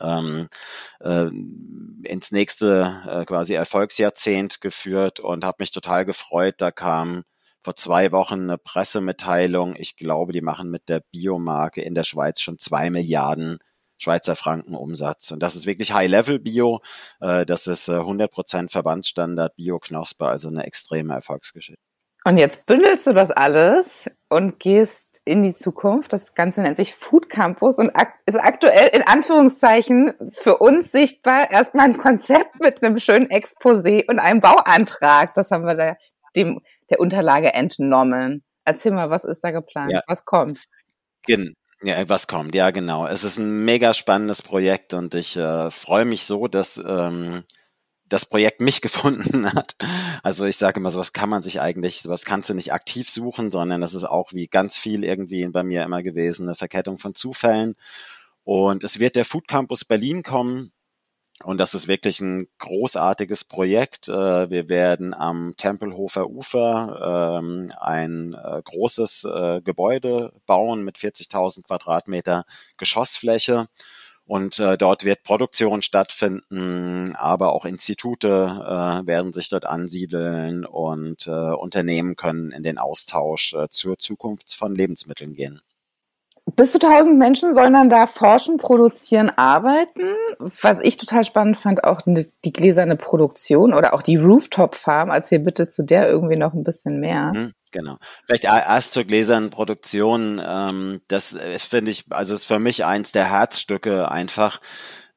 ähm, 0.00 0.48
äh, 1.00 1.26
ins 2.04 2.30
nächste 2.32 3.02
äh, 3.06 3.24
quasi 3.24 3.54
Erfolgsjahrzehnt 3.54 4.60
geführt 4.60 5.20
und 5.20 5.44
habe 5.44 5.56
mich 5.60 5.70
total 5.70 6.04
gefreut. 6.04 6.56
Da 6.58 6.70
kam 6.70 7.24
vor 7.68 7.76
zwei 7.76 8.12
Wochen 8.12 8.44
eine 8.44 8.56
Pressemitteilung. 8.56 9.76
Ich 9.76 9.98
glaube, 9.98 10.32
die 10.32 10.40
machen 10.40 10.70
mit 10.70 10.88
der 10.88 11.02
Biomarke 11.12 11.82
in 11.82 11.94
der 11.94 12.04
Schweiz 12.04 12.40
schon 12.40 12.58
zwei 12.58 12.88
Milliarden 12.88 13.58
Schweizer 13.98 14.36
Franken 14.36 14.74
Umsatz. 14.74 15.32
Und 15.32 15.42
das 15.42 15.54
ist 15.54 15.66
wirklich 15.66 15.92
High-Level-Bio. 15.92 16.80
Äh, 17.20 17.44
das 17.44 17.66
ist 17.66 17.90
100% 17.90 18.64
äh, 18.64 18.68
Verbandsstandard 18.70 19.54
Bio-Knospe, 19.56 20.24
also 20.24 20.48
eine 20.48 20.64
extreme 20.64 21.12
Erfolgsgeschichte. 21.12 21.82
Und 22.24 22.38
jetzt 22.38 22.64
bündelst 22.64 23.06
du 23.06 23.12
das 23.12 23.30
alles 23.30 24.10
und 24.30 24.58
gehst 24.60 25.06
in 25.26 25.42
die 25.42 25.52
Zukunft. 25.52 26.14
Das 26.14 26.34
Ganze 26.34 26.62
nennt 26.62 26.78
sich 26.78 26.94
Food 26.94 27.28
Campus 27.28 27.76
und 27.76 27.92
ist 28.24 28.40
aktuell 28.40 28.88
in 28.94 29.02
Anführungszeichen 29.02 30.14
für 30.32 30.56
uns 30.56 30.90
sichtbar 30.90 31.50
erstmal 31.50 31.84
ein 31.84 31.98
Konzept 31.98 32.62
mit 32.62 32.82
einem 32.82 32.98
schönen 32.98 33.26
Exposé 33.26 34.08
und 34.08 34.20
einem 34.20 34.40
Bauantrag. 34.40 35.34
Das 35.34 35.50
haben 35.50 35.66
wir 35.66 35.74
da 35.74 35.96
dem 36.34 36.62
der 36.90 37.00
Unterlage 37.00 37.54
entnommen. 37.54 38.44
Erzähl 38.64 38.92
mal, 38.92 39.10
was 39.10 39.24
ist 39.24 39.40
da 39.42 39.50
geplant? 39.50 39.92
Ja. 39.92 40.02
Was 40.06 40.24
kommt? 40.24 40.64
Gen 41.24 41.54
ja, 41.82 42.08
was 42.08 42.26
kommt? 42.26 42.56
Ja, 42.56 42.70
genau. 42.70 43.06
Es 43.06 43.22
ist 43.22 43.38
ein 43.38 43.64
mega 43.64 43.94
spannendes 43.94 44.42
Projekt 44.42 44.94
und 44.94 45.14
ich 45.14 45.36
äh, 45.36 45.70
freue 45.70 46.04
mich 46.04 46.24
so, 46.24 46.48
dass 46.48 46.76
ähm, 46.76 47.44
das 48.08 48.26
Projekt 48.26 48.60
mich 48.60 48.80
gefunden 48.82 49.52
hat. 49.52 49.76
Also 50.22 50.44
ich 50.44 50.56
sage 50.56 50.80
immer, 50.80 50.90
sowas 50.90 51.12
kann 51.12 51.28
man 51.28 51.42
sich 51.42 51.60
eigentlich, 51.60 52.02
sowas 52.02 52.24
kannst 52.24 52.50
du 52.50 52.54
nicht 52.54 52.72
aktiv 52.72 53.08
suchen, 53.08 53.52
sondern 53.52 53.80
das 53.80 53.94
ist 53.94 54.04
auch 54.04 54.32
wie 54.32 54.48
ganz 54.48 54.76
viel 54.76 55.04
irgendwie 55.04 55.46
bei 55.46 55.62
mir 55.62 55.84
immer 55.84 56.02
gewesen, 56.02 56.48
eine 56.48 56.56
Verkettung 56.56 56.98
von 56.98 57.14
Zufällen. 57.14 57.76
Und 58.42 58.82
es 58.82 58.98
wird 58.98 59.14
der 59.14 59.24
Food 59.24 59.46
Campus 59.46 59.84
Berlin 59.84 60.22
kommen 60.22 60.72
und 61.44 61.58
das 61.58 61.74
ist 61.74 61.86
wirklich 61.86 62.20
ein 62.20 62.48
großartiges 62.58 63.44
Projekt. 63.44 64.08
Äh, 64.08 64.50
wir 64.50 64.68
werden 64.68 65.14
am 65.14 65.54
Tempelhofer 65.56 66.28
Ufer 66.28 67.38
ähm, 67.40 67.72
ein 67.78 68.34
äh, 68.34 68.60
großes 68.64 69.24
äh, 69.24 69.60
Gebäude 69.62 70.32
bauen 70.46 70.82
mit 70.84 70.96
40.000 70.98 71.62
Quadratmeter 71.64 72.44
Geschossfläche. 72.76 73.68
Und 74.26 74.58
dort 74.58 75.06
wird 75.06 75.22
Produktion 75.22 75.80
stattfinden, 75.80 77.16
aber 77.16 77.54
auch 77.54 77.64
Institute 77.64 78.28
werden 78.28 79.32
sich 79.32 79.48
dort 79.48 79.64
ansiedeln 79.64 80.66
und 80.66 81.26
Unternehmen 81.26 82.14
können 82.14 82.50
in 82.50 82.62
den 82.62 82.76
Austausch 82.76 83.56
zur 83.70 83.96
Zukunft 83.96 84.54
von 84.54 84.74
Lebensmitteln 84.74 85.32
gehen. 85.32 85.62
Bis 86.56 86.72
zu 86.72 86.78
1000 86.78 87.18
Menschen 87.18 87.54
sollen 87.54 87.72
dann 87.72 87.90
da 87.90 88.06
forschen, 88.06 88.56
produzieren, 88.56 89.30
arbeiten. 89.30 90.14
Was 90.38 90.80
ich 90.80 90.96
total 90.96 91.24
spannend 91.24 91.56
fand, 91.56 91.84
auch 91.84 92.00
die 92.04 92.52
gläserne 92.52 92.96
Produktion 92.96 93.74
oder 93.74 93.94
auch 93.94 94.02
die 94.02 94.16
Rooftop 94.16 94.74
Farm. 94.74 95.10
Erzähl 95.10 95.40
bitte 95.40 95.68
zu 95.68 95.82
der 95.82 96.08
irgendwie 96.08 96.36
noch 96.36 96.54
ein 96.54 96.64
bisschen 96.64 97.00
mehr. 97.00 97.32
Mhm, 97.34 97.52
genau. 97.70 97.98
Vielleicht 98.24 98.44
erst 98.44 98.92
zur 98.92 99.04
gläsernen 99.04 99.50
Produktion. 99.50 100.40
Ähm, 100.44 101.00
das 101.08 101.34
äh, 101.34 101.58
finde 101.58 101.90
ich, 101.90 102.04
also 102.10 102.34
ist 102.34 102.44
für 102.44 102.58
mich 102.58 102.84
eins 102.84 103.12
der 103.12 103.30
Herzstücke 103.30 104.10
einfach 104.10 104.60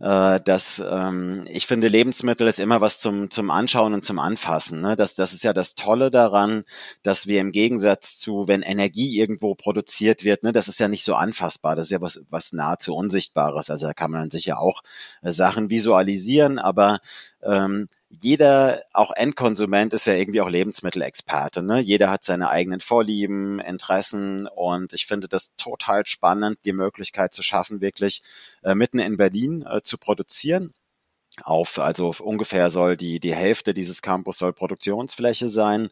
äh, 0.02 0.42
dass 0.42 0.84
ähm, 0.86 1.46
ich 1.48 1.68
finde, 1.68 1.88
Lebensmittel 1.88 2.48
ist 2.48 2.60
immer 2.60 2.82
was 2.82 3.00
zum, 3.00 3.30
zum 3.30 3.52
Anschauen 3.52 3.94
und 3.94 4.04
zum 4.04 4.18
Anfassen. 4.18 4.82
Ne? 4.82 4.96
Das, 4.96 5.14
das 5.14 5.32
ist 5.32 5.44
ja 5.44 5.54
das 5.54 5.76
Tolle 5.76 6.10
daran, 6.10 6.64
dass 7.04 7.28
wir 7.28 7.40
im 7.40 7.52
Gegensatz 7.52 8.18
zu, 8.18 8.48
wenn 8.48 8.64
Energie 8.64 9.20
irgendwo 9.20 9.54
produziert 9.54 10.24
wird, 10.24 10.44
ne, 10.44 10.52
das 10.52 10.68
ist 10.68 10.80
ja 10.80 10.88
nicht 10.88 11.04
so 11.04 11.14
anfassbar, 11.16 11.76
das 11.76 11.86
ist 11.86 11.92
ja 11.92 12.02
was, 12.02 12.24
was 12.30 12.52
nahezu 12.52 12.96
Unsichtbares. 12.96 13.70
Also 13.70 13.88
da 13.88 13.94
kann 13.94 14.12
man 14.12 14.22
dann 14.22 14.32
sicher 14.32 14.60
auch 14.60 14.82
äh, 15.22 15.32
Sachen 15.32 15.70
visualisieren, 15.70 16.58
aber 16.58 17.00
ähm, 17.44 17.88
jeder, 18.20 18.84
auch 18.94 19.12
Endkonsument, 19.12 19.94
ist 19.94 20.06
ja 20.06 20.14
irgendwie 20.14 20.42
auch 20.42 20.50
Lebensmittelexperte. 20.50 21.64
Ne? 21.64 21.80
Jeder 21.80 22.10
hat 22.10 22.24
seine 22.24 22.50
eigenen 22.50 22.82
Vorlieben, 22.82 23.60
Interessen 23.60 24.48
und 24.48 24.94
ich 24.94 25.06
finde 25.06 25.28
das 25.28 25.56
total 25.56 26.06
spannend, 26.06 26.60
die 26.66 26.74
Möglichkeit 26.74 27.34
zu 27.34 27.44
schaffen, 27.44 27.82
wirklich 27.82 28.22
äh, 28.64 28.76
mitten 28.76 29.00
in 29.00 29.18
Berlin 29.18 29.66
äh, 29.66 29.82
zu 29.82 29.98
produzieren. 29.98 30.74
Auf, 31.44 31.80
also 31.80 32.14
ungefähr 32.20 32.70
soll 32.70 32.98
die, 32.98 33.22
die 33.22 33.34
Hälfte 33.34 33.74
dieses 33.74 34.02
Campus 34.02 34.38
soll 34.38 34.52
Produktionsfläche 34.52 35.48
sein 35.48 35.90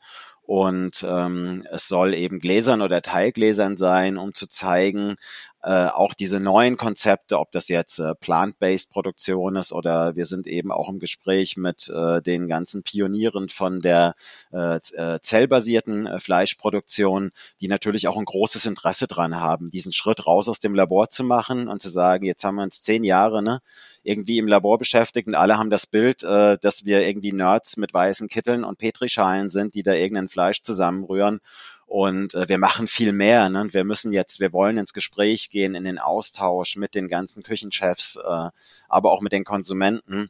und 0.49 1.05
ähm, 1.07 1.65
es 1.71 1.87
soll 1.87 2.15
eben 2.15 2.39
gläsern 2.39 2.81
oder 2.81 3.03
Teilgläsern 3.03 3.77
sein, 3.77 4.17
um 4.17 4.33
zu 4.33 4.47
zeigen, 4.47 5.15
äh, 5.61 5.87
auch 5.87 6.13
diese 6.13 6.39
neuen 6.39 6.77
Konzepte, 6.77 7.37
ob 7.37 7.51
das 7.51 7.67
jetzt 7.67 7.99
äh, 7.99 8.15
plant-based 8.15 8.89
Produktion 8.91 9.57
ist 9.57 9.73
oder 9.73 10.15
wir 10.15 10.25
sind 10.25 10.47
eben 10.47 10.71
auch 10.71 10.87
im 10.87 10.99
Gespräch 10.99 11.57
mit 11.57 11.89
äh, 11.89 12.21
den 12.21 12.47
ganzen 12.47 12.83
Pionieren 12.83 13.49
von 13.49 13.81
der 13.81 14.15
äh, 14.53 14.77
äh 14.77 15.19
zellbasierten 15.21 16.07
äh, 16.07 16.19
Fleischproduktion, 16.19 17.31
die 17.59 17.67
natürlich 17.67 18.07
auch 18.07 18.17
ein 18.17 18.25
großes 18.25 18.65
Interesse 18.65 19.07
dran 19.07 19.39
haben, 19.39 19.69
diesen 19.69 19.91
Schritt 19.91 20.25
raus 20.25 20.47
aus 20.47 20.59
dem 20.59 20.75
Labor 20.75 21.09
zu 21.09 21.25
machen 21.25 21.67
und 21.67 21.81
zu 21.81 21.89
sagen, 21.89 22.25
jetzt 22.25 22.43
haben 22.45 22.55
wir 22.55 22.63
uns 22.63 22.81
zehn 22.81 23.03
Jahre 23.03 23.43
ne, 23.43 23.59
irgendwie 24.03 24.37
im 24.37 24.47
Labor 24.47 24.77
beschäftigt 24.77 25.27
und 25.27 25.35
alle 25.35 25.57
haben 25.57 25.69
das 25.69 25.85
Bild, 25.85 26.23
äh, 26.23 26.57
dass 26.57 26.85
wir 26.85 27.05
irgendwie 27.05 27.33
Nerds 27.33 27.75
mit 27.75 27.93
weißen 27.93 28.29
Kitteln 28.29 28.63
und 28.63 28.77
Petrischalen 28.77 29.49
sind, 29.49 29.75
die 29.75 29.83
da 29.83 29.93
irgendein 29.93 30.29
Fleisch 30.29 30.61
zusammenrühren 30.61 31.41
und 31.89 32.35
äh, 32.35 32.47
wir 32.47 32.59
machen 32.59 32.87
viel 32.87 33.11
mehr. 33.11 33.49
Ne? 33.49 33.67
Wir 33.71 33.83
müssen 33.83 34.13
jetzt, 34.13 34.39
wir 34.39 34.53
wollen 34.53 34.77
ins 34.77 34.93
Gespräch 34.93 35.49
gehen, 35.49 35.73
in 35.73 35.83
den 35.83 35.97
Austausch 35.97 36.75
mit 36.75 36.93
den 36.93 37.07
ganzen 37.07 37.41
Küchenchefs, 37.41 38.17
äh, 38.17 38.49
aber 38.87 39.11
auch 39.11 39.21
mit 39.21 39.31
den 39.31 39.43
Konsumenten. 39.43 40.29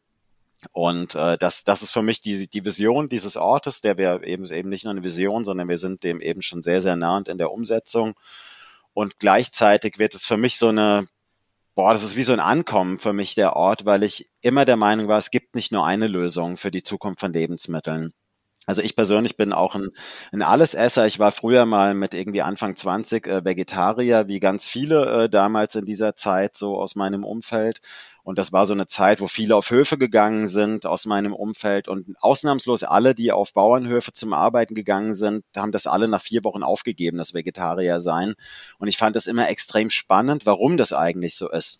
Und 0.72 1.16
äh, 1.16 1.38
das, 1.38 1.66
das 1.66 1.82
ist 1.82 1.92
für 1.92 2.02
mich 2.02 2.22
die, 2.22 2.48
die 2.48 2.64
Vision 2.64 3.10
dieses 3.10 3.36
Ortes, 3.36 3.82
der 3.82 3.98
wir 3.98 4.24
eben 4.24 4.46
eben 4.46 4.70
nicht 4.70 4.86
nur 4.86 4.92
eine 4.92 5.04
Vision, 5.04 5.44
sondern 5.44 5.68
wir 5.68 5.78
sind 5.78 6.04
dem 6.04 6.22
eben 6.22 6.42
schon 6.42 6.64
sehr, 6.64 6.82
sehr 6.82 6.96
nah 6.96 7.18
und 7.18 7.28
in 7.28 7.38
der 7.38 7.52
Umsetzung. 7.52 8.16
Und 8.94 9.20
gleichzeitig 9.20 10.00
wird 10.00 10.16
es 10.16 10.26
für 10.26 10.38
mich 10.38 10.58
so 10.58 10.70
eine, 10.70 11.08
boah, 11.76 11.92
das 11.92 12.04
ist 12.04 12.16
wie 12.16 12.24
so 12.24 12.32
ein 12.32 12.40
Ankommen 12.40 13.00
für 13.00 13.14
mich 13.14 13.36
der 13.36 13.58
Ort, 13.58 13.86
weil 13.86 14.04
ich 14.04 14.30
immer 14.42 14.64
der 14.64 14.78
Meinung 14.78 15.10
war, 15.10 15.18
es 15.18 15.30
gibt 15.30 15.56
nicht 15.56 15.74
nur 15.74 15.86
eine 15.86 16.08
Lösung 16.08 16.56
für 16.56 16.72
die 16.72 16.84
Zukunft 16.84 17.20
von 17.20 17.34
Lebensmitteln. 17.34 18.14
Also 18.66 18.82
ich 18.84 18.96
persönlich 18.96 19.36
bin 19.36 19.52
auch 19.52 19.74
ein, 19.74 19.90
ein 20.32 20.42
Allesesser. 20.44 21.08
Ich 21.08 21.18
war 21.18 21.32
früher 21.32 21.66
mal 21.66 21.96
mit 21.96 22.14
irgendwie 22.14 22.44
Anfang 22.44 22.76
20 22.76 23.26
äh, 23.26 23.44
Vegetarier, 23.44 24.28
wie 24.28 24.40
ganz 24.40 24.68
viele 24.68 25.24
äh, 25.24 25.30
damals 25.30 25.76
in 25.76 25.86
dieser 25.86 26.16
Zeit 26.16 26.56
so 26.56 26.78
aus 26.78 26.96
meinem 26.96 27.24
Umfeld. 27.24 27.82
Und 28.22 28.38
das 28.38 28.54
war 28.54 28.68
so 28.68 28.74
eine 28.74 28.86
Zeit, 28.86 29.22
wo 29.22 29.28
viele 29.28 29.56
auf 29.56 29.72
Höfe 29.72 29.98
gegangen 29.98 30.46
sind 30.46 30.86
aus 30.86 31.08
meinem 31.08 31.34
Umfeld 31.34 31.88
und 31.88 32.16
ausnahmslos 32.20 32.84
alle, 32.84 33.16
die 33.16 33.32
auf 33.32 33.54
Bauernhöfe 33.54 34.14
zum 34.14 34.34
Arbeiten 34.34 34.76
gegangen 34.76 35.14
sind, 35.14 35.46
haben 35.56 35.72
das 35.72 35.88
alle 35.88 36.08
nach 36.08 36.22
vier 36.22 36.44
Wochen 36.44 36.62
aufgegeben, 36.62 37.18
das 37.18 37.34
Vegetarier 37.34 38.00
sein. 38.00 38.36
Und 38.78 38.88
ich 38.88 38.98
fand 38.98 39.16
das 39.16 39.26
immer 39.26 39.50
extrem 39.50 39.90
spannend, 39.90 40.46
warum 40.46 40.78
das 40.78 40.94
eigentlich 40.94 41.38
so 41.38 41.50
ist. 41.50 41.80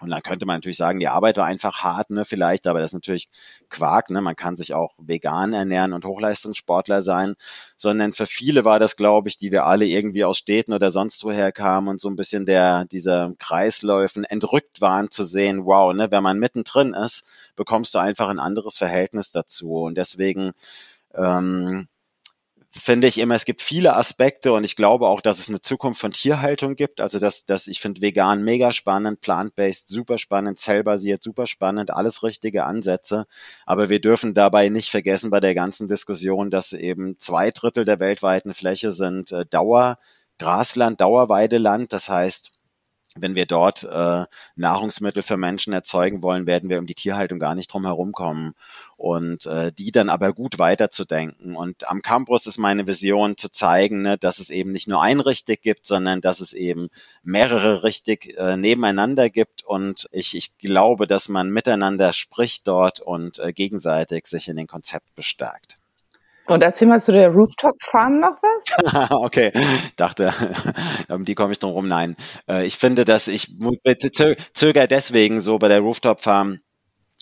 Und 0.00 0.10
dann 0.10 0.22
könnte 0.22 0.46
man 0.46 0.56
natürlich 0.56 0.76
sagen, 0.76 1.00
die 1.00 1.08
Arbeit 1.08 1.36
war 1.38 1.46
einfach 1.46 1.82
hart, 1.82 2.10
ne, 2.10 2.24
vielleicht, 2.24 2.66
aber 2.68 2.78
das 2.80 2.90
ist 2.90 2.94
natürlich 2.94 3.28
Quark, 3.68 4.10
ne? 4.10 4.20
Man 4.20 4.36
kann 4.36 4.56
sich 4.56 4.72
auch 4.74 4.94
vegan 4.98 5.52
ernähren 5.52 5.92
und 5.92 6.04
Hochleistungssportler 6.04 7.02
sein, 7.02 7.34
sondern 7.76 8.12
für 8.12 8.26
viele 8.26 8.64
war 8.64 8.78
das, 8.78 8.96
glaube 8.96 9.28
ich, 9.28 9.36
die 9.36 9.50
wir 9.50 9.66
alle 9.66 9.86
irgendwie 9.86 10.24
aus 10.24 10.38
Städten 10.38 10.72
oder 10.72 10.90
sonst 10.90 11.24
woher 11.24 11.50
kamen 11.50 11.88
und 11.88 12.00
so 12.00 12.08
ein 12.08 12.16
bisschen 12.16 12.46
der, 12.46 12.84
dieser 12.86 13.32
Kreisläufen 13.38 14.24
entrückt 14.24 14.80
waren 14.80 15.10
zu 15.10 15.24
sehen, 15.24 15.64
wow, 15.64 15.92
ne, 15.92 16.10
wenn 16.12 16.22
man 16.22 16.38
mittendrin 16.38 16.94
ist, 16.94 17.24
bekommst 17.56 17.94
du 17.94 17.98
einfach 17.98 18.28
ein 18.28 18.38
anderes 18.38 18.78
Verhältnis 18.78 19.32
dazu. 19.32 19.72
Und 19.72 19.96
deswegen, 19.96 20.52
ähm, 21.14 21.88
finde 22.70 23.06
ich 23.06 23.18
immer, 23.18 23.34
es 23.34 23.44
gibt 23.44 23.62
viele 23.62 23.96
Aspekte 23.96 24.52
und 24.52 24.64
ich 24.64 24.76
glaube 24.76 25.08
auch, 25.08 25.20
dass 25.20 25.38
es 25.38 25.48
eine 25.48 25.60
Zukunft 25.60 26.00
von 26.00 26.10
Tierhaltung 26.10 26.76
gibt. 26.76 27.00
Also 27.00 27.18
dass, 27.18 27.46
dass 27.46 27.66
ich 27.66 27.80
finde 27.80 28.02
vegan 28.02 28.44
mega 28.44 28.72
spannend, 28.72 29.20
plant-based 29.20 29.88
super 29.88 30.18
spannend, 30.18 30.58
zellbasiert 30.58 31.22
super 31.22 31.46
spannend, 31.46 31.90
alles 31.90 32.22
richtige 32.22 32.64
Ansätze. 32.64 33.26
Aber 33.64 33.88
wir 33.88 34.00
dürfen 34.00 34.34
dabei 34.34 34.68
nicht 34.68 34.90
vergessen 34.90 35.30
bei 35.30 35.40
der 35.40 35.54
ganzen 35.54 35.88
Diskussion, 35.88 36.50
dass 36.50 36.72
eben 36.72 37.18
zwei 37.18 37.50
Drittel 37.50 37.84
der 37.84 38.00
weltweiten 38.00 38.52
Fläche 38.54 38.92
sind 38.92 39.32
äh, 39.32 39.46
Dauer, 39.46 39.98
Grasland, 40.38 41.00
Dauerweideland. 41.00 41.92
Das 41.92 42.08
heißt, 42.08 42.57
wenn 43.20 43.34
wir 43.34 43.46
dort 43.46 43.84
äh, 43.84 44.24
Nahrungsmittel 44.56 45.22
für 45.22 45.36
Menschen 45.36 45.72
erzeugen 45.72 46.22
wollen, 46.22 46.46
werden 46.46 46.68
wir 46.68 46.78
um 46.78 46.86
die 46.86 46.94
Tierhaltung 46.94 47.38
gar 47.38 47.54
nicht 47.54 47.72
drum 47.72 47.84
herum 47.84 48.12
kommen. 48.12 48.54
Und 48.96 49.46
äh, 49.46 49.70
die 49.72 49.92
dann 49.92 50.08
aber 50.08 50.32
gut 50.32 50.58
weiterzudenken. 50.58 51.54
Und 51.54 51.88
am 51.88 52.02
Campus 52.02 52.46
ist 52.48 52.58
meine 52.58 52.86
Vision 52.86 53.36
zu 53.36 53.48
zeigen, 53.48 54.02
ne, 54.02 54.18
dass 54.18 54.40
es 54.40 54.50
eben 54.50 54.72
nicht 54.72 54.88
nur 54.88 55.00
ein 55.00 55.20
richtig 55.20 55.62
gibt, 55.62 55.86
sondern 55.86 56.20
dass 56.20 56.40
es 56.40 56.52
eben 56.52 56.88
mehrere 57.22 57.84
richtig 57.84 58.36
äh, 58.36 58.56
nebeneinander 58.56 59.30
gibt. 59.30 59.64
Und 59.64 60.08
ich, 60.10 60.36
ich 60.36 60.58
glaube, 60.58 61.06
dass 61.06 61.28
man 61.28 61.50
miteinander 61.50 62.12
spricht 62.12 62.66
dort 62.66 62.98
und 62.98 63.38
äh, 63.38 63.52
gegenseitig 63.52 64.26
sich 64.26 64.48
in 64.48 64.56
den 64.56 64.66
Konzept 64.66 65.14
bestärkt. 65.14 65.77
Und 66.48 66.62
erzähl 66.62 66.88
mal 66.88 67.00
zu 67.00 67.12
der 67.12 67.28
Rooftop 67.28 67.76
Farm 67.90 68.20
noch 68.20 68.36
was? 68.40 69.10
okay, 69.22 69.52
dachte, 69.96 70.32
um 71.08 71.24
die 71.24 71.34
komme 71.34 71.52
ich 71.52 71.58
drum 71.58 71.72
rum. 71.72 71.88
Nein, 71.88 72.16
äh, 72.48 72.66
ich 72.66 72.78
finde, 72.78 73.04
dass 73.04 73.28
ich 73.28 73.54
zöger 74.54 74.86
deswegen 74.86 75.40
so 75.40 75.58
bei 75.58 75.68
der 75.68 75.80
Rooftop 75.80 76.22
Farm, 76.22 76.60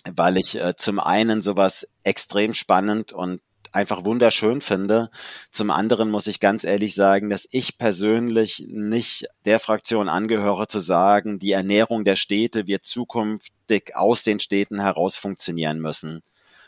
weil 0.09 0.37
ich 0.37 0.55
äh, 0.55 0.75
zum 0.77 0.99
einen 0.99 1.41
sowas 1.41 1.87
extrem 2.03 2.53
spannend 2.53 3.11
und 3.11 3.41
einfach 3.73 4.05
wunderschön 4.05 4.61
finde. 4.61 5.09
Zum 5.51 5.71
anderen 5.71 6.09
muss 6.09 6.27
ich 6.27 6.39
ganz 6.39 6.63
ehrlich 6.63 6.95
sagen, 6.95 7.29
dass 7.29 7.47
ich 7.51 7.77
persönlich 7.77 8.65
nicht 8.69 9.27
der 9.45 9.59
Fraktion 9.59 10.07
angehöre 10.07 10.67
zu 10.67 10.79
sagen, 10.79 11.37
die 11.37 11.51
Ernährung 11.51 12.05
der 12.05 12.15
Städte 12.15 12.65
wird 12.67 12.85
zukünftig 12.85 13.93
aus 13.95 14.23
den 14.23 14.39
Städten 14.39 14.79
heraus 14.79 15.17
funktionieren 15.17 15.79
müssen. 15.79 16.23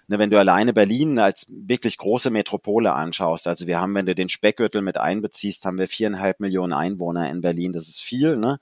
Ne, 0.10 0.18
wenn 0.18 0.32
du 0.32 0.40
alleine 0.40 0.74
Berlin 0.74 1.20
als 1.20 1.46
wirklich 1.50 2.00
große 2.00 2.32
Metropole 2.32 2.94
anschaust, 2.94 3.48
also 3.48 3.68
wir 3.68 3.80
haben, 3.80 3.94
wenn 3.94 4.08
du 4.08 4.16
den 4.16 4.28
Speckgürtel 4.28 4.82
mit 4.82 4.98
einbeziehst, 4.98 5.66
haben 5.66 5.78
wir 5.78 5.88
viereinhalb 5.88 6.40
Millionen 6.40 6.74
Einwohner 6.74 7.30
in 7.30 7.42
Berlin. 7.42 7.74
Das 7.74 7.88
ist 7.88 8.02
viel, 8.02 8.36
ne? 8.36 8.60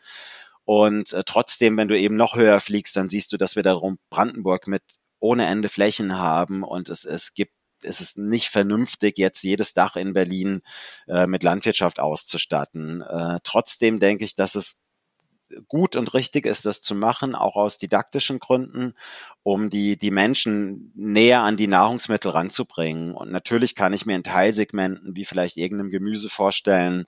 Und 0.66 1.14
äh, 1.14 1.24
trotzdem, 1.26 1.78
wenn 1.78 1.88
du 1.88 1.98
eben 1.98 2.18
noch 2.18 2.36
höher 2.36 2.60
fliegst, 2.60 2.98
dann 2.98 3.08
siehst 3.08 3.32
du, 3.32 3.38
dass 3.38 3.56
wir 3.56 3.64
darum 3.64 3.98
Brandenburg 4.10 4.68
mit 4.68 4.84
ohne 5.20 5.46
Ende 5.46 5.70
Flächen 5.70 6.18
haben 6.18 6.64
und 6.64 6.90
es, 6.90 7.06
es 7.06 7.34
gibt 7.34 7.54
es 7.82 8.02
ist 8.02 8.18
nicht 8.18 8.50
vernünftig, 8.50 9.18
jetzt 9.18 9.44
jedes 9.44 9.74
Dach 9.74 9.96
in 9.96 10.14
Berlin 10.14 10.64
äh, 11.08 11.28
mit 11.28 11.44
Landwirtschaft 11.44 12.00
auszustatten. 12.00 13.02
Äh, 13.02 13.38
trotzdem 13.44 14.00
denke 14.00 14.26
ich, 14.26 14.36
dass 14.36 14.56
es 14.56 14.80
gut 15.68 15.96
und 15.96 16.14
richtig 16.14 16.46
ist, 16.46 16.66
das 16.66 16.82
zu 16.82 16.96
machen, 16.96 17.36
auch 17.36 17.56
aus 17.56 17.78
didaktischen 17.78 18.40
Gründen, 18.40 18.94
um 19.44 19.70
die, 19.70 19.98
die 19.98 20.12
Menschen 20.12 20.92
näher 20.96 21.42
an 21.42 21.58
die 21.58 21.68
Nahrungsmittel 21.68 22.32
ranzubringen. 22.32 23.14
Und 23.14 23.32
natürlich 23.32 23.76
kann 23.76 23.94
ich 23.94 24.06
mir 24.06 24.16
in 24.16 24.24
Teilsegmenten 24.24 25.16
wie 25.16 25.26
vielleicht 25.26 25.58
irgendeinem 25.58 25.90
Gemüse 25.90 26.30
vorstellen, 26.30 27.06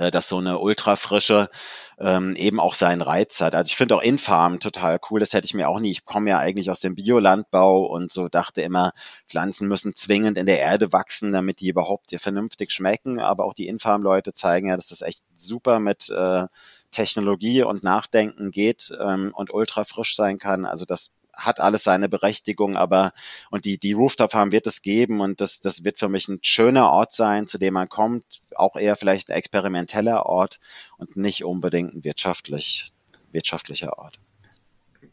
äh, 0.00 0.10
dass 0.10 0.28
so 0.28 0.38
eine 0.38 0.58
ultrafrische 0.58 1.50
ähm, 1.98 2.34
eben 2.36 2.60
auch 2.60 2.74
seinen 2.74 3.02
Reiz 3.02 3.40
hat. 3.40 3.54
Also 3.54 3.70
ich 3.70 3.76
finde 3.76 3.96
auch 3.96 4.02
Infarm 4.02 4.60
total 4.60 4.98
cool. 5.10 5.20
Das 5.20 5.32
hätte 5.34 5.44
ich 5.46 5.54
mir 5.54 5.68
auch 5.68 5.80
nie. 5.80 5.90
Ich 5.90 6.04
komme 6.04 6.30
ja 6.30 6.38
eigentlich 6.38 6.70
aus 6.70 6.80
dem 6.80 6.94
Biolandbau 6.94 7.86
und 7.86 8.12
so 8.12 8.28
dachte 8.28 8.62
immer, 8.62 8.92
Pflanzen 9.28 9.68
müssen 9.68 9.94
zwingend 9.94 10.38
in 10.38 10.46
der 10.46 10.60
Erde 10.60 10.92
wachsen, 10.92 11.32
damit 11.32 11.60
die 11.60 11.68
überhaupt 11.68 12.14
vernünftig 12.18 12.72
schmecken. 12.72 13.20
Aber 13.20 13.44
auch 13.44 13.54
die 13.54 13.66
Infarm-Leute 13.66 14.32
zeigen 14.32 14.68
ja, 14.68 14.76
dass 14.76 14.88
das 14.88 15.02
echt 15.02 15.22
super 15.36 15.80
mit 15.80 16.08
äh, 16.08 16.46
Technologie 16.90 17.62
und 17.62 17.82
Nachdenken 17.82 18.50
geht 18.50 18.92
ähm, 19.00 19.32
und 19.34 19.52
ultra 19.52 19.84
frisch 19.84 20.16
sein 20.16 20.38
kann. 20.38 20.64
Also 20.64 20.84
das 20.84 21.10
hat 21.32 21.60
alles 21.60 21.84
seine 21.84 22.08
Berechtigung, 22.08 22.76
aber 22.76 23.12
und 23.50 23.64
die, 23.64 23.78
die 23.78 23.92
Rooftop 23.92 24.32
Farm 24.32 24.52
wird 24.52 24.66
es 24.66 24.82
geben 24.82 25.20
und 25.20 25.40
das, 25.40 25.60
das 25.60 25.84
wird 25.84 25.98
für 25.98 26.08
mich 26.08 26.28
ein 26.28 26.40
schöner 26.42 26.90
Ort 26.90 27.14
sein, 27.14 27.46
zu 27.46 27.58
dem 27.58 27.74
man 27.74 27.88
kommt, 27.88 28.42
auch 28.56 28.76
eher 28.76 28.96
vielleicht 28.96 29.30
ein 29.30 29.36
experimenteller 29.36 30.26
Ort 30.26 30.60
und 30.98 31.16
nicht 31.16 31.44
unbedingt 31.44 31.94
ein 31.94 32.04
wirtschaftlich, 32.04 32.92
wirtschaftlicher 33.32 33.98
Ort. 33.98 34.18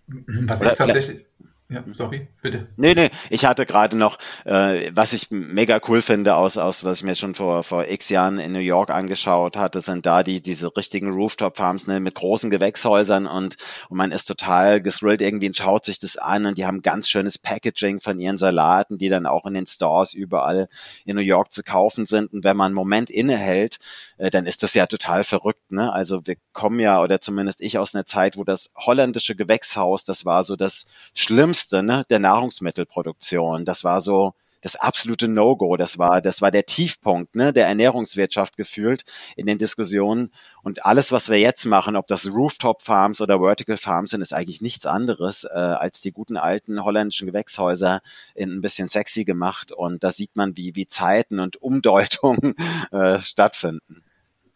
Was 0.08 0.62
Oder, 0.62 0.72
ich 0.72 0.78
tatsächlich, 0.78 1.26
ja, 1.70 1.84
sorry, 1.92 2.28
bitte. 2.42 2.68
Nee, 2.78 2.96
nee, 2.96 3.10
ich 3.30 3.44
hatte 3.44 3.66
gerade 3.66 3.98
noch, 3.98 4.18
äh, 4.46 4.90
was 4.94 5.12
ich 5.12 5.32
mega 5.32 5.82
cool 5.90 6.02
finde, 6.02 6.36
aus, 6.36 6.56
aus 6.56 6.86
was 6.86 7.00
ich 7.00 7.04
mir 7.04 7.16
schon 7.16 7.36
vor, 7.36 7.62
vor 7.64 7.86
x 7.86 8.08
Jahren 8.08 8.40
in 8.40 8.54
New 8.54 8.60
York 8.60 8.90
angeschaut 8.90 9.58
hatte, 9.58 9.82
sind 9.82 10.06
da 10.06 10.24
die, 10.24 10.42
diese 10.42 10.76
richtigen 10.78 11.12
Rooftop-Farms 11.12 11.88
ne, 11.88 12.00
mit 12.00 12.16
großen 12.16 12.50
Gewächshäusern 12.50 13.28
und, 13.28 13.58
und 13.90 13.98
man 13.98 14.14
ist 14.14 14.26
total 14.26 14.82
gesrillt 14.82 15.22
irgendwie 15.22 15.48
und 15.48 15.58
schaut 15.58 15.84
sich 15.84 16.00
das 16.00 16.16
an 16.16 16.46
und 16.46 16.58
die 16.58 16.66
haben 16.66 16.82
ganz 16.82 17.10
schönes 17.10 17.38
Packaging 17.38 18.00
von 18.00 18.18
ihren 18.18 18.38
Salaten, 18.38 18.98
die 18.98 19.10
dann 19.10 19.26
auch 19.26 19.46
in 19.46 19.54
den 19.54 19.68
Stores 19.68 20.14
überall 20.14 20.70
in 21.04 21.18
New 21.18 21.22
York 21.22 21.52
zu 21.52 21.64
kaufen 21.64 22.06
sind. 22.06 22.32
Und 22.32 22.46
wenn 22.46 22.56
man 22.56 22.68
einen 22.68 22.76
Moment 22.76 23.10
innehält, 23.10 23.80
äh, 24.18 24.30
dann 24.30 24.46
ist 24.46 24.64
das 24.64 24.74
ja 24.74 24.86
total 24.88 25.24
verrückt. 25.24 25.72
Ne? 25.72 25.92
Also 25.92 26.26
wir 26.26 26.36
kommen 26.54 26.80
ja, 26.80 27.02
oder 27.02 27.22
zumindest 27.22 27.62
ich 27.62 27.78
aus 27.78 27.96
einer 27.96 28.06
Zeit, 28.06 28.38
wo 28.38 28.44
das 28.44 28.72
holländische 28.76 29.36
Gewächshaus, 29.36 30.04
das 30.04 30.26
war 30.26 30.44
so 30.44 30.56
das 30.56 30.86
Schlimmste, 31.14 31.84
ne, 31.84 32.06
der 32.10 32.20
Nahrungsmittelproduktion. 32.20 33.66
Das 33.66 33.84
war 33.84 34.02
so 34.02 34.34
das 34.62 34.76
absolute 34.76 35.28
No-Go. 35.28 35.78
Das 35.78 35.98
war, 35.98 36.22
das 36.22 36.42
war 36.42 36.52
der 36.52 36.66
Tiefpunkt 36.66 37.36
ne, 37.36 37.54
der 37.54 37.68
Ernährungswirtschaft 37.68 38.58
gefühlt 38.58 39.06
in 39.36 39.46
den 39.46 39.58
Diskussionen. 39.58 40.32
Und 40.64 40.86
alles, 40.86 41.12
was 41.12 41.30
wir 41.30 41.40
jetzt 41.40 41.66
machen, 41.66 41.96
ob 41.96 42.08
das 42.08 42.28
Rooftop 42.28 42.82
Farms 42.82 43.22
oder 43.22 43.40
Vertical 43.40 43.78
Farms 43.78 44.12
sind, 44.12 44.22
ist 44.22 44.34
eigentlich 44.34 44.62
nichts 44.62 44.86
anderes 44.86 45.46
äh, 45.46 45.58
als 45.58 46.02
die 46.02 46.12
guten 46.12 46.38
alten 46.38 46.84
holländischen 46.84 47.28
Gewächshäuser 47.28 48.02
in 48.36 48.52
ein 48.52 48.62
bisschen 48.62 48.90
sexy 48.90 49.24
gemacht. 49.26 49.72
Und 49.72 50.04
da 50.04 50.12
sieht 50.12 50.36
man, 50.36 50.58
wie, 50.58 50.76
wie 50.76 50.88
Zeiten 50.88 51.40
und 51.40 51.62
Umdeutungen 51.62 52.56
äh, 52.92 53.20
stattfinden. 53.20 54.04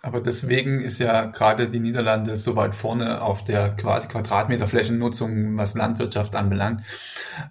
Aber 0.01 0.19
deswegen 0.19 0.81
ist 0.81 0.97
ja 0.97 1.25
gerade 1.25 1.69
die 1.69 1.79
Niederlande 1.79 2.35
so 2.37 2.55
weit 2.55 2.73
vorne 2.73 3.21
auf 3.21 3.43
der 3.43 3.75
quasi 3.75 4.07
Quadratmeterflächennutzung, 4.07 5.57
was 5.57 5.75
Landwirtschaft 5.75 6.35
anbelangt. 6.35 6.81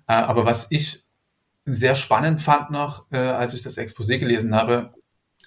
Äh, 0.09 0.15
aber 0.15 0.45
was 0.45 0.71
ich 0.71 1.05
sehr 1.65 1.95
spannend 1.95 2.41
fand 2.41 2.71
noch, 2.71 3.07
äh, 3.13 3.19
als 3.19 3.55
ich 3.55 3.63
das 3.63 3.79
Exposé 3.79 4.19
gelesen 4.19 4.55
habe, 4.55 4.93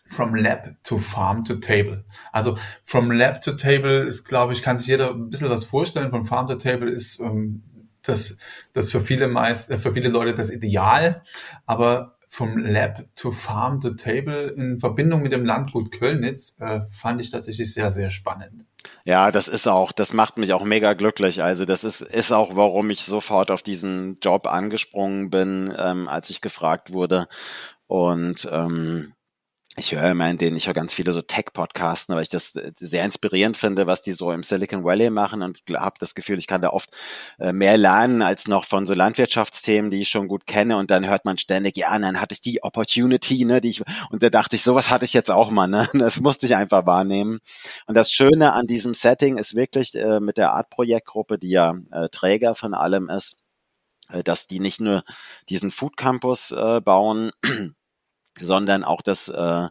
From 0.06 0.36
Lab 0.36 0.76
to 0.84 0.98
Farm 0.98 1.44
to 1.46 1.56
Table. 1.56 2.04
Also 2.32 2.58
From 2.84 3.12
Lab 3.12 3.42
to 3.42 3.54
Table 3.54 4.00
ist, 4.00 4.26
glaube 4.26 4.54
ich, 4.54 4.62
kann 4.62 4.78
sich 4.78 4.88
jeder 4.88 5.12
ein 5.12 5.30
bisschen 5.30 5.50
was 5.50 5.64
vorstellen. 5.64 6.12
Von 6.12 6.26
Farm 6.26 6.48
to 6.48 6.56
Table 6.56 6.90
ist 6.90 7.20
ähm, 7.20 7.64
das, 8.02 8.38
das 8.74 8.92
für 8.92 9.00
viele 9.00 9.28
meist, 9.28 9.72
äh, 9.72 9.78
für 9.78 9.94
viele 9.94 10.10
Leute 10.10 10.36
das 10.36 10.50
Ideal. 10.50 11.24
Aber 11.66 12.13
vom 12.34 12.58
Lab 12.58 13.06
to 13.16 13.30
Farm 13.30 13.80
to 13.80 13.92
Table 13.92 14.48
in 14.58 14.80
Verbindung 14.80 15.22
mit 15.22 15.32
dem 15.32 15.46
Landgut 15.46 15.92
Kölnitz 15.92 16.58
äh, 16.60 16.82
fand 16.90 17.22
ich 17.22 17.30
tatsächlich 17.30 17.72
sehr, 17.72 17.92
sehr 17.92 18.10
spannend. 18.10 18.66
Ja, 19.06 19.30
das 19.30 19.48
ist 19.48 19.68
auch, 19.68 19.92
das 19.92 20.14
macht 20.14 20.38
mich 20.38 20.52
auch 20.52 20.64
mega 20.64 20.94
glücklich. 20.94 21.44
Also 21.44 21.66
das 21.66 21.84
ist, 21.84 22.02
ist 22.02 22.32
auch, 22.32 22.56
warum 22.56 22.90
ich 22.90 23.04
sofort 23.04 23.52
auf 23.52 23.62
diesen 23.62 24.18
Job 24.20 24.48
angesprungen 24.48 25.30
bin, 25.30 25.72
ähm, 25.78 26.08
als 26.08 26.32
ich 26.32 26.42
gefragt 26.42 26.92
wurde. 26.92 27.28
Und 27.86 28.50
ähm, 28.52 29.14
ich 29.76 29.92
höre 29.92 30.12
immer 30.12 30.30
in 30.30 30.38
denen, 30.38 30.56
ich 30.56 30.68
höre 30.68 30.76
ganz 30.76 30.94
viele 30.94 31.12
so 31.12 31.22
Tech-Podcasten, 31.22 32.14
weil 32.14 32.22
ich 32.22 32.30
das 32.30 32.56
äh, 32.56 32.72
sehr 32.76 33.04
inspirierend 33.06 33.58
finde, 33.58 33.88
was 33.88 34.04
die 34.04 34.12
so 34.12 34.32
im 34.32 34.44
Silicon 34.44 34.84
Valley 34.84 35.10
machen 35.10 35.42
und 35.42 35.62
habe 35.74 35.96
das 36.00 36.14
Gefühl, 36.14 36.38
ich 36.38 36.46
kann 36.46 36.62
da 36.62 36.70
oft 36.70 36.92
äh, 37.40 37.54
mehr 37.54 37.78
lernen 37.78 38.22
als 38.22 38.48
noch 38.48 38.66
von 38.66 38.86
so 38.86 38.94
Landwirtschaftsthemen, 38.94 39.90
die 39.90 40.02
ich 40.02 40.10
schon 40.10 40.28
gut 40.28 40.46
kenne 40.46 40.78
und 40.78 40.92
dann 40.92 41.08
hört 41.08 41.26
man 41.26 41.40
ständig, 41.40 41.76
ja, 41.78 41.98
dann 41.98 42.22
hatte 42.22 42.34
ich 42.34 42.42
die 42.42 42.64
Opportunity, 42.64 43.46
ne, 43.46 43.62
die 43.62 43.70
ich, 43.70 43.84
und 44.12 44.22
da 44.22 44.30
dachte 44.30 44.56
ich, 44.56 44.64
sowas 44.64 44.92
hatte 44.92 45.06
ich 45.06 45.14
jetzt 45.14 45.32
auch 45.32 45.50
mal, 45.50 45.68
ne, 45.68 45.88
das 45.94 46.22
musste 46.22 46.46
ich 46.46 46.56
einfach 46.56 46.86
wahrnehmen. 46.86 47.40
Und 47.88 47.96
das 47.96 48.12
Schöne 48.12 48.54
an 48.54 48.68
diesem 48.68 48.94
Setting 48.94 49.38
ist 49.38 49.56
wirklich 49.56 49.96
äh, 49.96 50.20
mit 50.20 50.38
der 50.38 50.54
Art 50.54 50.70
Projektgruppe, 50.70 51.40
die 51.40 51.50
ja 51.50 51.76
äh, 51.92 52.10
Träger 52.10 52.54
von 52.54 52.76
allem 52.76 53.10
ist, 53.10 53.40
äh, 54.10 54.24
dass 54.24 54.46
die 54.46 54.60
nicht 54.60 54.82
nur 54.82 55.04
diesen 55.50 55.72
Food 55.72 55.98
Campus 55.98 56.52
äh, 56.52 56.80
bauen, 56.80 57.32
sondern 58.40 58.84
auch 58.84 59.02
das 59.02 59.30
äh, 59.30 59.68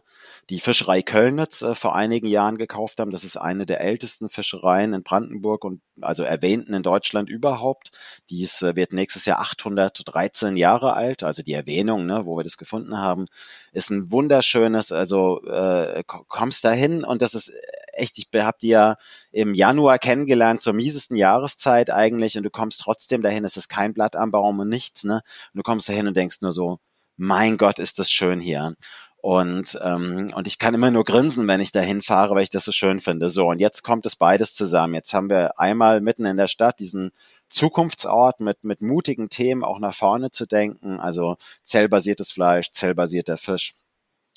die 0.49 0.59
Fischerei 0.59 1.01
Kölnitz 1.01 1.61
äh, 1.61 1.75
vor 1.75 1.95
einigen 1.95 2.27
Jahren 2.27 2.57
gekauft 2.57 2.99
haben. 2.99 3.11
Das 3.11 3.23
ist 3.23 3.37
eine 3.37 3.65
der 3.65 3.81
ältesten 3.81 4.29
Fischereien 4.29 4.93
in 4.93 5.03
Brandenburg 5.03 5.63
und 5.63 5.81
also 6.01 6.23
erwähnten 6.23 6.73
in 6.73 6.83
Deutschland 6.83 7.29
überhaupt. 7.29 7.91
Dies 8.29 8.61
äh, 8.61 8.75
wird 8.75 8.93
nächstes 8.93 9.25
Jahr 9.25 9.39
813 9.39 10.57
Jahre 10.57 10.93
alt. 10.93 11.23
Also 11.23 11.43
die 11.43 11.53
Erwähnung, 11.53 12.05
ne, 12.05 12.25
wo 12.25 12.37
wir 12.37 12.43
das 12.43 12.57
gefunden 12.57 12.97
haben, 12.97 13.25
ist 13.71 13.89
ein 13.89 14.11
wunderschönes. 14.11 14.91
Also 14.91 15.43
äh, 15.45 16.03
kommst 16.05 16.65
dahin 16.65 17.03
und 17.03 17.21
das 17.21 17.35
ist 17.35 17.53
echt. 17.93 18.17
Ich 18.17 18.27
habe 18.33 18.57
die 18.61 18.69
ja 18.69 18.97
im 19.31 19.53
Januar 19.53 19.99
kennengelernt 19.99 20.61
zur 20.61 20.73
miesesten 20.73 21.15
Jahreszeit 21.15 21.89
eigentlich 21.89 22.37
und 22.37 22.43
du 22.43 22.49
kommst 22.49 22.81
trotzdem 22.81 23.21
dahin. 23.21 23.45
Es 23.45 23.57
ist 23.57 23.69
kein 23.69 23.93
Blatt 23.93 24.15
am 24.15 24.31
Baum 24.31 24.59
und 24.59 24.69
nichts. 24.69 25.03
Ne, 25.03 25.15
und 25.53 25.57
du 25.57 25.63
kommst 25.63 25.87
dahin 25.87 26.07
und 26.07 26.17
denkst 26.17 26.41
nur 26.41 26.51
so 26.51 26.79
mein 27.17 27.57
Gott, 27.57 27.79
ist 27.79 27.99
das 27.99 28.09
schön 28.09 28.39
hier. 28.39 28.75
Und, 29.23 29.79
ähm, 29.81 30.33
und 30.35 30.47
ich 30.47 30.59
kann 30.59 30.73
immer 30.73 30.91
nur 30.91 31.05
grinsen, 31.05 31.47
wenn 31.47 31.61
ich 31.61 31.71
dahin 31.71 32.01
fahre, 32.01 32.35
weil 32.35 32.43
ich 32.43 32.49
das 32.49 32.65
so 32.65 32.73
schön 32.73 32.99
finde. 32.99 33.29
So, 33.29 33.47
und 33.47 33.59
jetzt 33.59 33.81
kommt 33.81 34.05
es 34.05 34.17
beides 34.17 34.53
zusammen. 34.53 34.95
Jetzt 34.95 35.13
haben 35.13 35.29
wir 35.29 35.57
einmal 35.59 36.01
mitten 36.01 36.25
in 36.25 36.35
der 36.35 36.49
Stadt 36.49 36.79
diesen 36.79 37.11
Zukunftsort 37.49 38.41
mit, 38.41 38.65
mit 38.65 38.81
mutigen 38.81 39.29
Themen 39.29 39.63
auch 39.63 39.79
nach 39.79 39.93
vorne 39.95 40.31
zu 40.31 40.45
denken. 40.45 40.99
Also 40.99 41.37
zellbasiertes 41.63 42.31
Fleisch, 42.31 42.71
zellbasierter 42.73 43.37
Fisch 43.37 43.75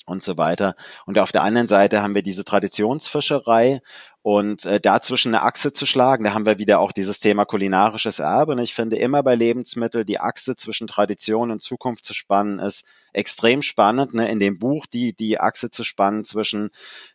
und 0.05 0.23
so 0.23 0.37
weiter. 0.37 0.73
Und 1.05 1.19
auf 1.19 1.33
der 1.33 1.43
anderen 1.43 1.67
Seite 1.67 2.01
haben 2.01 2.15
wir 2.15 2.23
diese 2.23 2.45
Traditionsfischerei 2.45 3.81
und 4.27 4.65
äh, 4.65 4.81
dazwischen 4.81 5.33
eine 5.33 5.43
Achse 5.45 5.71
zu 5.71 5.85
schlagen, 5.85 6.25
da 6.25 6.33
haben 6.33 6.45
wir 6.45 6.59
wieder 6.59 6.79
auch 6.79 6.91
dieses 6.91 7.21
Thema 7.21 7.45
kulinarisches 7.45 8.19
Erbe. 8.19 8.51
Und 8.51 8.59
ich 8.59 8.73
finde 8.73 8.97
immer 8.97 9.23
bei 9.23 9.35
Lebensmitteln 9.35 10.05
die 10.05 10.19
Achse 10.19 10.57
zwischen 10.57 10.85
Tradition 10.85 11.49
und 11.49 11.63
Zukunft 11.63 12.03
zu 12.03 12.13
spannen, 12.13 12.59
ist 12.59 12.83
extrem 13.17 13.61
spannend. 13.61 14.13
Ne? 14.13 14.29
In 14.29 14.39
dem 14.39 14.59
Buch 14.59 14.85
die, 14.85 15.13
die 15.13 15.39
Achse 15.39 15.71
zu 15.71 15.83
spannen 15.83 16.23
zwischen, 16.23 16.69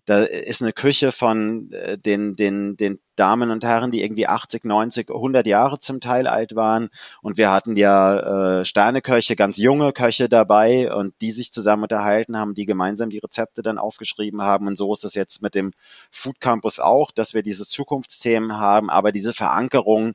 da 0.04 0.22
ist 0.22 0.62
eine 0.62 0.72
Küche 0.72 1.12
von 1.12 1.70
äh, 1.72 1.96
den, 1.96 2.34
den, 2.34 2.76
den 2.76 2.98
Damen 3.14 3.50
und 3.50 3.62
Herren, 3.62 3.90
die 3.90 4.02
irgendwie 4.02 4.26
80, 4.26 4.64
90, 4.64 5.10
100 5.10 5.46
Jahre 5.46 5.78
zum 5.78 6.00
Teil 6.00 6.26
alt 6.26 6.56
waren. 6.56 6.88
Und 7.20 7.38
wir 7.38 7.50
hatten 7.50 7.76
ja 7.76 8.60
äh, 8.60 8.64
Sterneköche, 8.64 9.36
ganz 9.36 9.58
junge 9.58 9.92
Köche 9.92 10.28
dabei 10.28 10.92
und 10.92 11.14
die 11.20 11.30
sich 11.30 11.52
zusammen 11.52 11.84
unterhalten 11.84 12.36
haben, 12.36 12.54
die 12.54 12.66
gemeinsam 12.66 13.10
die 13.10 13.18
Rezepte 13.18 13.62
dann 13.62 13.78
aufgeschrieben 13.78 14.42
haben. 14.42 14.66
Und 14.66 14.76
so 14.76 14.92
ist 14.92 15.04
es 15.04 15.14
jetzt 15.14 15.42
mit 15.42 15.54
dem 15.54 15.72
Food 16.10 16.40
Campus 16.40 16.80
auch 16.80 17.12
dass 17.14 17.34
wir 17.34 17.42
diese 17.42 17.66
Zukunftsthemen 17.66 18.58
haben, 18.58 18.90
aber 18.90 19.12
diese 19.12 19.32
Verankerung 19.32 20.14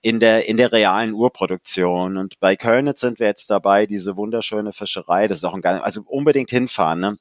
in 0.00 0.20
der, 0.20 0.48
in 0.48 0.56
der 0.56 0.72
realen 0.72 1.12
Urproduktion. 1.12 2.16
Und 2.16 2.38
bei 2.40 2.56
Kölnitz 2.56 3.00
sind 3.00 3.18
wir 3.18 3.26
jetzt 3.26 3.50
dabei, 3.50 3.86
diese 3.86 4.16
wunderschöne 4.16 4.72
Fischerei, 4.72 5.28
das 5.28 5.38
ist 5.38 5.44
auch 5.44 5.54
ein 5.54 5.62
geil, 5.62 5.80
also 5.80 6.02
unbedingt 6.06 6.50
hinfahren, 6.50 7.00
ne? 7.00 7.18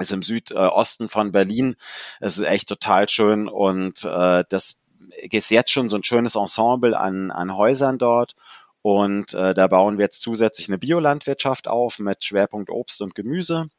Ist 0.00 0.12
im 0.12 0.22
Südosten 0.22 1.08
von 1.08 1.32
Berlin. 1.32 1.74
Es 2.20 2.38
ist 2.38 2.44
echt 2.44 2.68
total 2.68 3.08
schön 3.08 3.48
und 3.48 4.04
äh, 4.04 4.44
das 4.48 4.80
ist 5.10 5.50
jetzt 5.50 5.72
schon 5.72 5.88
so 5.88 5.96
ein 5.96 6.04
schönes 6.04 6.36
Ensemble 6.36 6.96
an, 6.96 7.32
an 7.32 7.56
Häusern 7.56 7.98
dort. 7.98 8.34
Und 8.82 9.34
äh, 9.34 9.54
da 9.54 9.66
bauen 9.66 9.98
wir 9.98 10.04
jetzt 10.04 10.22
zusätzlich 10.22 10.68
eine 10.68 10.78
Biolandwirtschaft 10.78 11.66
auf 11.66 11.98
mit 11.98 12.24
Schwerpunkt 12.24 12.70
Obst 12.70 13.02
und 13.02 13.16
Gemüse 13.16 13.70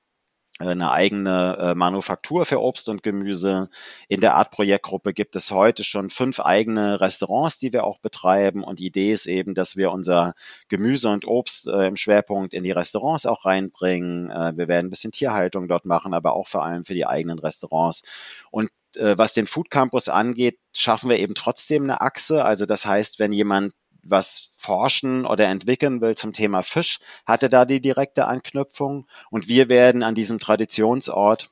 eine 0.60 0.92
eigene 0.92 1.58
äh, 1.58 1.76
Manufaktur 1.76 2.46
für 2.46 2.62
Obst 2.62 2.90
und 2.90 3.02
Gemüse. 3.02 3.70
In 4.10 4.20
der 4.20 4.36
Art 4.36 4.52
Projektgruppe 4.52 5.14
gibt 5.14 5.36
es 5.38 5.52
heute 5.52 5.86
schon 5.86 6.10
fünf 6.10 6.42
eigene 6.42 7.00
Restaurants, 7.00 7.58
die 7.58 7.72
wir 7.72 7.86
auch 7.86 8.00
betreiben. 8.00 8.64
Und 8.64 8.80
die 8.80 8.88
Idee 8.88 9.14
ist 9.14 9.26
eben, 9.26 9.56
dass 9.56 9.78
wir 9.78 9.92
unser 9.92 10.34
Gemüse 10.68 11.10
und 11.10 11.26
Obst 11.26 11.68
äh, 11.68 11.88
im 11.88 11.96
Schwerpunkt 11.96 12.54
in 12.54 12.64
die 12.64 12.72
Restaurants 12.72 13.26
auch 13.26 13.46
reinbringen. 13.46 14.30
Äh, 14.30 14.58
wir 14.58 14.68
werden 14.68 14.88
ein 14.88 14.90
bisschen 14.90 15.14
Tierhaltung 15.14 15.70
dort 15.70 15.86
machen, 15.86 16.14
aber 16.14 16.34
auch 16.34 16.48
vor 16.48 16.66
allem 16.66 16.84
für 16.84 16.94
die 16.94 17.08
eigenen 17.08 17.40
Restaurants. 17.40 18.04
Und 18.52 18.70
äh, 18.96 19.18
was 19.18 19.34
den 19.34 19.48
Food 19.48 19.70
Campus 19.70 20.10
angeht, 20.10 20.60
schaffen 20.74 21.10
wir 21.10 21.20
eben 21.20 21.36
trotzdem 21.36 21.84
eine 21.84 22.02
Achse. 22.02 22.44
Also 22.44 22.66
das 22.66 22.86
heißt, 22.86 23.20
wenn 23.20 23.32
jemand 23.32 23.74
was 24.04 24.52
forschen 24.56 25.26
oder 25.26 25.48
entwickeln 25.48 26.02
will 26.02 26.16
zum 26.16 26.34
Thema 26.34 26.64
Fisch, 26.64 27.00
hatte 27.26 27.50
da 27.50 27.66
die 27.66 27.82
direkte 27.82 28.26
Anknüpfung. 28.28 29.08
Und 29.30 29.48
wir 29.48 29.70
werden 29.70 30.04
an 30.04 30.16
diesem 30.16 30.40
Traditionsort 30.40 31.50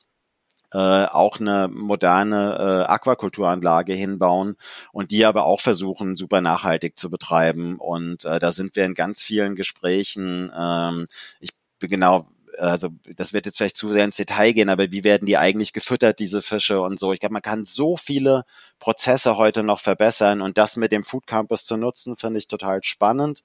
äh, 0.72 0.78
auch 1.06 1.40
eine 1.40 1.68
moderne 1.68 2.84
äh, 2.86 2.90
Aquakulturanlage 2.90 3.94
hinbauen 3.94 4.56
und 4.92 5.10
die 5.10 5.24
aber 5.24 5.44
auch 5.44 5.60
versuchen, 5.60 6.14
super 6.14 6.40
nachhaltig 6.40 6.98
zu 6.98 7.10
betreiben. 7.10 7.76
Und 7.78 8.24
äh, 8.24 8.38
da 8.38 8.52
sind 8.52 8.76
wir 8.76 8.84
in 8.84 8.94
ganz 8.94 9.22
vielen 9.22 9.54
Gesprächen. 9.56 10.52
Ähm, 10.56 11.06
ich 11.40 11.50
bin 11.78 11.90
genau 11.90 12.28
also 12.58 12.88
das 13.16 13.32
wird 13.32 13.46
jetzt 13.46 13.58
vielleicht 13.58 13.76
zu 13.76 13.92
sehr 13.92 14.04
ins 14.04 14.16
Detail 14.16 14.52
gehen, 14.52 14.68
aber 14.68 14.90
wie 14.90 15.04
werden 15.04 15.26
die 15.26 15.38
eigentlich 15.38 15.72
gefüttert, 15.72 16.18
diese 16.18 16.42
Fische 16.42 16.80
und 16.80 16.98
so. 16.98 17.12
Ich 17.12 17.20
glaube, 17.20 17.32
man 17.32 17.42
kann 17.42 17.66
so 17.66 17.96
viele 17.96 18.44
Prozesse 18.78 19.36
heute 19.36 19.62
noch 19.62 19.80
verbessern 19.80 20.40
und 20.42 20.58
das 20.58 20.76
mit 20.76 20.92
dem 20.92 21.04
Food 21.04 21.26
Campus 21.26 21.64
zu 21.64 21.76
nutzen, 21.76 22.16
finde 22.16 22.38
ich 22.38 22.48
total 22.48 22.82
spannend. 22.82 23.44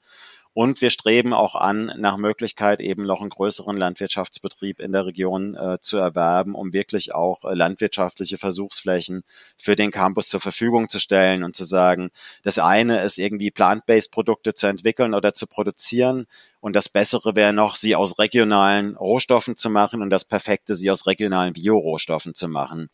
Und 0.55 0.81
wir 0.81 0.91
streben 0.91 1.33
auch 1.33 1.55
an, 1.55 1.91
nach 1.97 2.17
Möglichkeit 2.17 2.79
eben 2.79 3.07
noch 3.07 3.21
einen 3.21 3.31
größeren 3.31 3.75
Landwirtschaftsbetrieb 3.75 4.79
in 4.79 4.91
der 4.91 5.07
Region 5.07 5.55
äh, 5.55 5.79
zu 5.81 5.97
erwerben, 5.97 6.53
um 6.53 6.73
wirklich 6.73 7.15
auch 7.15 7.43
äh, 7.43 7.55
landwirtschaftliche 7.55 8.37
Versuchsflächen 8.37 9.23
für 9.57 9.75
den 9.75 9.89
Campus 9.89 10.27
zur 10.27 10.41
Verfügung 10.41 10.89
zu 10.89 10.99
stellen 10.99 11.43
und 11.43 11.55
zu 11.55 11.63
sagen, 11.63 12.11
das 12.43 12.59
eine 12.59 13.01
ist 13.01 13.17
irgendwie 13.17 13.49
plant-based 13.49 14.11
Produkte 14.11 14.53
zu 14.53 14.67
entwickeln 14.67 15.15
oder 15.15 15.33
zu 15.33 15.47
produzieren. 15.47 16.27
Und 16.59 16.75
das 16.75 16.87
Bessere 16.87 17.35
wäre 17.35 17.51
noch, 17.51 17.75
sie 17.75 17.95
aus 17.95 18.19
regionalen 18.19 18.95
Rohstoffen 18.95 19.57
zu 19.57 19.71
machen 19.71 20.03
und 20.03 20.11
das 20.11 20.23
Perfekte, 20.23 20.75
sie 20.75 20.91
aus 20.91 21.07
regionalen 21.07 21.53
Biorohstoffen 21.53 22.35
zu 22.35 22.47
machen. 22.47 22.89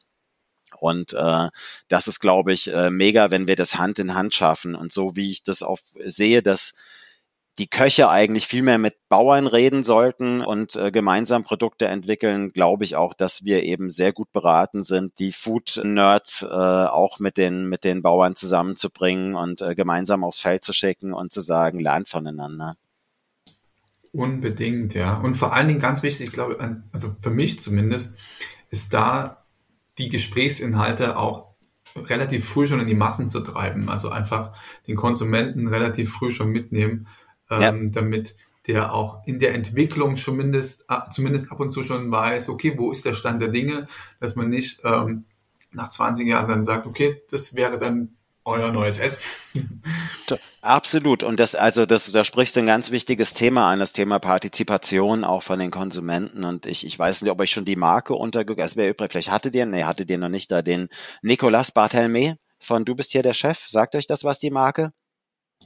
Und 0.80 1.12
äh, 1.12 1.50
das 1.90 2.08
ist, 2.08 2.22
glaube 2.22 2.54
ich, 2.54 2.72
äh, 2.72 2.90
mega, 2.90 3.32
wenn 3.32 3.48
wir 3.48 3.58
das 3.58 3.76
Hand 3.76 4.00
in 4.00 4.14
Hand 4.14 4.34
schaffen. 4.34 4.76
Und 4.76 4.94
so 4.94 5.18
wie 5.18 5.32
ich 5.32 5.44
das 5.44 5.62
auch 5.62 5.80
sehe, 6.06 6.42
dass 6.42 6.74
die 7.60 7.68
Köche 7.68 8.10
eigentlich 8.10 8.48
viel 8.48 8.64
mehr 8.64 8.78
mit 8.78 8.96
Bauern 9.10 9.46
reden 9.46 9.84
sollten 9.84 10.42
und 10.42 10.78
äh, 10.78 10.92
gemeinsam 10.92 11.44
Produkte 11.44 11.88
entwickeln, 11.88 12.54
glaube 12.54 12.86
ich 12.86 12.96
auch, 12.96 13.14
dass 13.14 13.44
wir 13.44 13.64
eben 13.64 13.90
sehr 13.90 14.14
gut 14.14 14.32
beraten 14.32 14.82
sind, 14.82 15.20
die 15.20 15.34
Food-Nerds 15.34 16.44
äh, 16.44 16.48
auch 16.48 17.20
mit 17.20 17.38
den, 17.38 17.68
mit 17.68 17.84
den 17.84 18.02
Bauern 18.02 18.38
zusammenzubringen 18.38 19.36
und 19.36 19.62
äh, 19.62 19.76
gemeinsam 19.76 20.24
aufs 20.24 20.40
Feld 20.40 20.64
zu 20.64 20.72
schicken 20.72 21.14
und 21.14 21.34
zu 21.34 21.42
sagen, 21.42 21.82
lernt 21.82 22.08
voneinander. 22.08 22.78
Unbedingt, 24.14 24.94
ja. 24.94 25.18
Und 25.18 25.36
vor 25.36 25.54
allen 25.54 25.68
Dingen 25.68 25.82
ganz 25.82 26.02
wichtig, 26.02 26.28
ich 26.28 26.34
glaube, 26.34 26.82
also 26.94 27.14
für 27.20 27.30
mich 27.30 27.60
zumindest, 27.60 28.18
ist 28.70 28.94
da 28.94 29.44
die 29.98 30.08
Gesprächsinhalte 30.08 31.18
auch 31.18 31.50
relativ 31.96 32.48
früh 32.48 32.68
schon 32.68 32.80
in 32.80 32.88
die 32.88 32.96
Massen 32.96 33.28
zu 33.28 33.42
treiben. 33.42 33.90
Also 33.90 34.10
einfach 34.10 34.54
den 34.88 34.96
Konsumenten 34.96 35.68
relativ 35.68 36.14
früh 36.14 36.32
schon 36.32 36.50
mitnehmen 36.50 37.08
ähm, 37.50 37.62
ja. 37.62 37.92
damit 37.92 38.36
der 38.68 38.94
auch 38.94 39.26
in 39.26 39.40
der 39.40 39.56
Entwicklung 39.56 40.16
zumindest, 40.16 40.86
zumindest 41.12 41.52
ab 41.52 41.60
und 41.60 41.72
zu 41.72 41.84
schon 41.84 42.12
weiß, 42.12 42.50
okay, 42.50 42.78
wo 42.78 42.92
ist 42.92 43.06
der 43.06 43.14
Stand 43.14 43.42
der 43.42 43.50
Dinge, 43.50 43.88
dass 44.20 44.36
man 44.36 44.50
nicht 44.50 44.82
ähm, 44.84 45.26
nach 45.72 45.90
20 45.90 46.28
Jahren 46.28 46.48
dann 46.48 46.64
sagt, 46.64 46.86
okay, 46.86 47.22
das 47.30 47.56
wäre 47.56 47.80
dann 47.80 48.16
euer 48.46 48.72
neues 48.72 49.00
Essen. 49.00 49.22
Absolut. 50.62 51.24
Und 51.24 51.40
das, 51.40 51.56
also 51.56 51.86
das, 51.86 52.12
da 52.12 52.26
sprichst 52.26 52.56
du 52.56 52.60
ein 52.62 52.66
ganz 52.66 52.92
wichtiges 52.92 53.34
Thema 53.34 53.72
an, 53.72 53.80
das 53.80 53.92
Thema 53.92 54.20
Partizipation 54.20 55.24
auch 55.24 55.44
von 55.44 55.60
den 55.60 55.72
Konsumenten. 55.72 56.44
Und 56.44 56.66
ich, 56.66 56.86
ich 56.86 56.98
weiß 56.98 57.22
nicht, 57.22 57.32
ob 57.32 57.40
euch 57.40 57.52
schon 57.52 57.66
die 57.66 57.76
Marke 57.76 58.14
untergegangen 58.14 58.66
ist. 58.66 58.76
Wäre 58.76 58.90
übrig, 58.90 59.12
vielleicht 59.12 59.32
hattet 59.32 59.56
ihr, 59.56 59.66
nee, 59.66 59.84
hattet 59.84 60.10
ihr 60.10 60.18
noch 60.18 60.30
nicht 60.30 60.52
da 60.52 60.62
den 60.62 60.90
Nicolas 61.22 61.72
Barthelme 61.72 62.38
von 62.60 62.86
Du 62.86 62.96
bist 62.96 63.12
hier 63.12 63.24
der 63.24 63.34
Chef. 63.34 63.68
Sagt 63.70 63.96
euch 63.96 64.08
das 64.08 64.24
was, 64.24 64.40
die 64.40 64.52
Marke? 64.52 64.92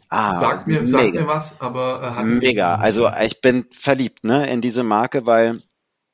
Ah, 0.09 0.35
sagt 0.35 0.67
mir, 0.67 0.85
sagt 0.85 1.13
mir 1.13 1.27
was, 1.27 1.59
aber 1.59 2.15
äh, 2.19 2.23
mega. 2.23 2.75
Also 2.75 3.09
ich 3.21 3.41
bin 3.41 3.65
verliebt, 3.71 4.23
ne, 4.23 4.47
in 4.49 4.61
diese 4.61 4.83
Marke, 4.83 5.25
weil 5.25 5.59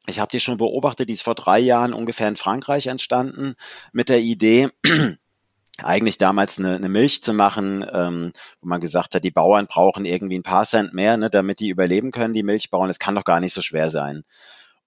ich 0.08 0.20
habe 0.20 0.32
die 0.32 0.40
schon 0.40 0.58
beobachtet, 0.58 1.10
die 1.10 1.14
ist 1.14 1.24
vor 1.24 1.36
drei 1.36 1.60
Jahren 1.60 1.94
ungefähr 1.94 2.28
in 2.28 2.38
Frankreich 2.38 2.88
entstanden 2.88 3.56
mit 3.92 4.10
der 4.10 4.22
Idee, 4.22 4.70
eigentlich 5.84 6.18
damals 6.18 6.60
eine, 6.60 6.76
eine 6.76 6.90
Milch 6.90 7.24
zu 7.24 7.34
machen, 7.34 7.86
ähm, 7.92 8.34
wo 8.62 8.68
man 8.68 8.82
gesagt 8.82 9.16
hat, 9.16 9.24
die 9.24 9.32
Bauern 9.32 9.68
brauchen 9.68 10.06
irgendwie 10.06 10.38
ein 10.38 10.44
paar 10.44 10.66
Cent 10.66 10.94
mehr, 10.94 11.18
ne, 11.18 11.30
damit 11.30 11.60
die 11.60 11.70
überleben 11.70 12.12
können, 12.12 12.34
die 12.34 12.44
Milchbauern. 12.44 12.88
Das 12.88 13.00
kann 13.00 13.16
doch 13.16 13.24
gar 13.24 13.40
nicht 13.40 13.54
so 13.54 13.62
schwer 13.62 13.90
sein. 13.90 14.24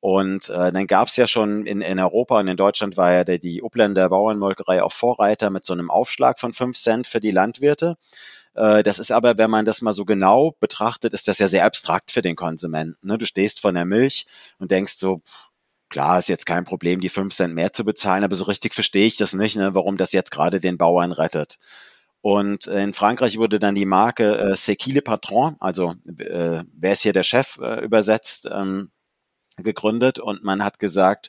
Und 0.00 0.50
äh, 0.50 0.72
dann 0.72 0.86
gab 0.88 1.08
es 1.08 1.16
ja 1.16 1.28
schon 1.28 1.64
in, 1.64 1.80
in 1.80 2.00
Europa 2.00 2.40
und 2.40 2.48
in 2.48 2.56
Deutschland 2.56 2.96
war 2.96 3.12
ja 3.12 3.24
der, 3.24 3.38
die 3.38 3.62
Upländer 3.62 4.08
Bauernmolkerei 4.08 4.82
auch 4.82 4.90
Vorreiter 4.90 5.48
mit 5.50 5.64
so 5.64 5.72
einem 5.74 5.90
Aufschlag 5.90 6.40
von 6.40 6.52
fünf 6.52 6.76
Cent 6.76 7.06
für 7.06 7.20
die 7.20 7.30
Landwirte. 7.30 7.96
Äh, 8.54 8.82
das 8.82 8.98
ist 8.98 9.12
aber, 9.12 9.38
wenn 9.38 9.50
man 9.50 9.64
das 9.64 9.82
mal 9.82 9.92
so 9.92 10.04
genau 10.04 10.56
betrachtet, 10.60 11.14
ist 11.14 11.28
das 11.28 11.38
ja 11.38 11.48
sehr 11.48 11.64
abstrakt 11.64 12.12
für 12.12 12.22
den 12.22 12.36
Konsumenten. 12.36 13.06
Ne? 13.06 13.18
Du 13.18 13.26
stehst 13.26 13.60
von 13.60 13.74
der 13.74 13.84
Milch 13.84 14.26
und 14.58 14.70
denkst 14.70 14.94
so, 14.96 15.22
Klar, 15.92 16.18
ist 16.18 16.30
jetzt 16.30 16.46
kein 16.46 16.64
Problem, 16.64 17.00
die 17.00 17.10
fünf 17.10 17.34
Cent 17.34 17.52
mehr 17.54 17.74
zu 17.74 17.84
bezahlen, 17.84 18.24
aber 18.24 18.34
so 18.34 18.44
richtig 18.44 18.72
verstehe 18.72 19.04
ich 19.04 19.18
das 19.18 19.34
nicht, 19.34 19.56
ne, 19.56 19.74
warum 19.74 19.98
das 19.98 20.12
jetzt 20.12 20.30
gerade 20.30 20.58
den 20.58 20.78
Bauern 20.78 21.12
rettet. 21.12 21.58
Und 22.22 22.66
in 22.66 22.94
Frankreich 22.94 23.36
wurde 23.36 23.58
dann 23.58 23.74
die 23.74 23.84
Marke 23.84 24.38
äh, 24.38 24.52
C'est 24.52 25.02
patron, 25.02 25.56
also 25.60 25.94
äh, 26.06 26.64
wer 26.72 26.92
ist 26.92 27.02
hier 27.02 27.12
der 27.12 27.24
Chef 27.24 27.58
äh, 27.58 27.84
übersetzt, 27.84 28.48
ähm, 28.50 28.90
gegründet 29.58 30.18
und 30.18 30.44
man 30.44 30.64
hat 30.64 30.78
gesagt, 30.78 31.28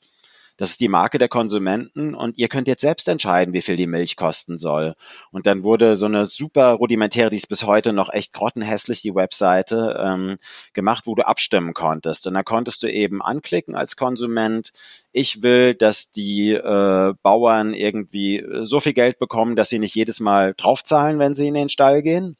das 0.57 0.71
ist 0.71 0.81
die 0.81 0.87
Marke 0.87 1.17
der 1.17 1.29
Konsumenten 1.29 2.13
und 2.13 2.37
ihr 2.37 2.47
könnt 2.47 2.67
jetzt 2.67 2.81
selbst 2.81 3.07
entscheiden, 3.07 3.53
wie 3.53 3.61
viel 3.61 3.75
die 3.75 3.87
Milch 3.87 4.15
kosten 4.15 4.59
soll. 4.59 4.95
Und 5.31 5.47
dann 5.47 5.63
wurde 5.63 5.95
so 5.95 6.05
eine 6.05 6.25
super 6.25 6.73
rudimentäre, 6.73 7.29
die 7.29 7.37
ist 7.37 7.47
bis 7.47 7.63
heute 7.63 7.91
noch 7.91 8.13
echt 8.13 8.33
grottenhässlich, 8.33 9.01
die 9.01 9.15
Webseite, 9.15 9.99
ähm, 10.03 10.37
gemacht, 10.73 11.07
wo 11.07 11.15
du 11.15 11.25
abstimmen 11.25 11.73
konntest. 11.73 12.27
Und 12.27 12.35
da 12.35 12.43
konntest 12.43 12.83
du 12.83 12.91
eben 12.91 13.21
anklicken 13.21 13.75
als 13.75 13.95
Konsument, 13.95 14.73
ich 15.11 15.43
will, 15.43 15.75
dass 15.75 16.11
die 16.11 16.53
äh, 16.53 17.13
Bauern 17.21 17.73
irgendwie 17.73 18.43
so 18.61 18.79
viel 18.79 18.93
Geld 18.93 19.19
bekommen, 19.19 19.55
dass 19.55 19.69
sie 19.69 19.79
nicht 19.79 19.95
jedes 19.95 20.19
Mal 20.19 20.53
draufzahlen, 20.55 21.19
wenn 21.19 21.35
sie 21.35 21.47
in 21.47 21.53
den 21.53 21.69
Stall 21.69 22.01
gehen 22.01 22.37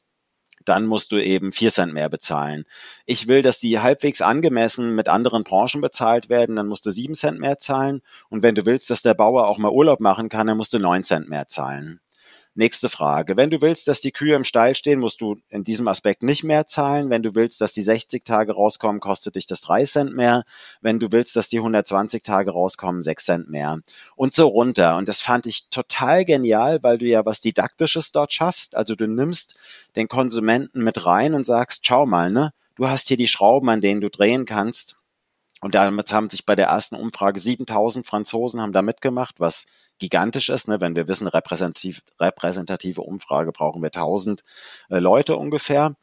dann 0.64 0.86
musst 0.86 1.12
du 1.12 1.22
eben 1.22 1.52
vier 1.52 1.70
Cent 1.70 1.92
mehr 1.92 2.08
bezahlen. 2.08 2.64
Ich 3.06 3.28
will, 3.28 3.42
dass 3.42 3.58
die 3.58 3.80
halbwegs 3.80 4.22
angemessen 4.22 4.94
mit 4.94 5.08
anderen 5.08 5.44
Branchen 5.44 5.80
bezahlt 5.80 6.28
werden, 6.28 6.56
dann 6.56 6.66
musst 6.66 6.86
du 6.86 6.90
sieben 6.90 7.14
Cent 7.14 7.38
mehr 7.38 7.58
zahlen. 7.58 8.02
Und 8.28 8.42
wenn 8.42 8.54
du 8.54 8.66
willst, 8.66 8.90
dass 8.90 9.02
der 9.02 9.14
Bauer 9.14 9.48
auch 9.48 9.58
mal 9.58 9.70
Urlaub 9.70 10.00
machen 10.00 10.28
kann, 10.28 10.46
dann 10.46 10.56
musst 10.56 10.72
du 10.72 10.78
neun 10.78 11.02
Cent 11.02 11.28
mehr 11.28 11.48
zahlen. 11.48 12.00
Nächste 12.56 12.88
Frage. 12.88 13.36
Wenn 13.36 13.50
du 13.50 13.60
willst, 13.60 13.88
dass 13.88 14.00
die 14.00 14.12
Kühe 14.12 14.36
im 14.36 14.44
Stall 14.44 14.76
stehen, 14.76 15.00
musst 15.00 15.20
du 15.20 15.38
in 15.48 15.64
diesem 15.64 15.88
Aspekt 15.88 16.22
nicht 16.22 16.44
mehr 16.44 16.68
zahlen. 16.68 17.10
Wenn 17.10 17.24
du 17.24 17.34
willst, 17.34 17.60
dass 17.60 17.72
die 17.72 17.82
60 17.82 18.24
Tage 18.24 18.52
rauskommen, 18.52 19.00
kostet 19.00 19.34
dich 19.34 19.46
das 19.46 19.60
3 19.62 19.84
Cent 19.84 20.14
mehr. 20.14 20.44
Wenn 20.80 21.00
du 21.00 21.10
willst, 21.10 21.34
dass 21.34 21.48
die 21.48 21.58
120 21.58 22.22
Tage 22.22 22.52
rauskommen, 22.52 23.02
6 23.02 23.24
Cent 23.24 23.50
mehr. 23.50 23.80
Und 24.14 24.36
so 24.36 24.46
runter. 24.46 24.96
Und 24.96 25.08
das 25.08 25.20
fand 25.20 25.46
ich 25.46 25.68
total 25.68 26.24
genial, 26.24 26.80
weil 26.84 26.98
du 26.98 27.06
ja 27.06 27.26
was 27.26 27.40
Didaktisches 27.40 28.12
dort 28.12 28.32
schaffst. 28.32 28.76
Also 28.76 28.94
du 28.94 29.08
nimmst 29.08 29.56
den 29.96 30.06
Konsumenten 30.06 30.84
mit 30.84 31.06
rein 31.06 31.34
und 31.34 31.46
sagst, 31.46 31.84
schau 31.84 32.06
mal, 32.06 32.30
ne? 32.30 32.52
Du 32.76 32.88
hast 32.88 33.08
hier 33.08 33.16
die 33.16 33.28
Schrauben, 33.28 33.68
an 33.68 33.80
denen 33.80 34.00
du 34.00 34.10
drehen 34.10 34.44
kannst. 34.44 34.96
Und 35.64 35.74
damit 35.74 36.12
haben 36.12 36.28
sich 36.28 36.44
bei 36.44 36.56
der 36.56 36.66
ersten 36.66 36.94
Umfrage 36.94 37.40
7000 37.40 38.06
Franzosen 38.06 38.60
haben 38.60 38.74
da 38.74 38.82
mitgemacht, 38.82 39.36
was 39.40 39.64
gigantisch 39.98 40.50
ist. 40.50 40.68
Ne? 40.68 40.82
Wenn 40.82 40.94
wir 40.94 41.08
wissen, 41.08 41.26
repräsentativ, 41.26 42.02
repräsentative 42.20 43.00
Umfrage 43.00 43.50
brauchen 43.50 43.80
wir 43.80 43.86
1000 43.86 44.44
äh, 44.90 44.98
Leute 44.98 45.38
ungefähr. 45.38 45.96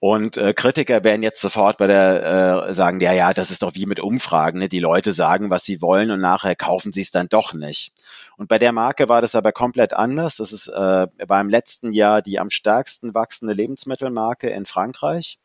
Und 0.00 0.36
äh, 0.36 0.52
Kritiker 0.52 1.02
werden 1.02 1.22
jetzt 1.22 1.40
sofort 1.40 1.78
bei 1.78 1.86
der 1.86 2.66
äh, 2.68 2.74
sagen, 2.74 3.00
ja, 3.00 3.14
ja, 3.14 3.32
das 3.32 3.50
ist 3.50 3.62
doch 3.62 3.74
wie 3.74 3.86
mit 3.86 4.00
Umfragen. 4.00 4.58
Ne? 4.58 4.68
Die 4.68 4.80
Leute 4.80 5.12
sagen, 5.12 5.48
was 5.48 5.64
sie 5.64 5.80
wollen 5.80 6.10
und 6.10 6.20
nachher 6.20 6.54
kaufen 6.54 6.92
sie 6.92 7.00
es 7.00 7.10
dann 7.10 7.30
doch 7.30 7.54
nicht. 7.54 7.94
Und 8.36 8.48
bei 8.48 8.58
der 8.58 8.72
Marke 8.72 9.08
war 9.08 9.22
das 9.22 9.34
aber 9.34 9.52
komplett 9.52 9.94
anders. 9.94 10.36
Das 10.36 10.52
ist 10.52 10.68
äh, 10.68 11.06
beim 11.26 11.48
letzten 11.48 11.94
Jahr 11.94 12.20
die 12.20 12.38
am 12.38 12.50
stärksten 12.50 13.14
wachsende 13.14 13.54
Lebensmittelmarke 13.54 14.50
in 14.50 14.66
Frankreich 14.66 15.38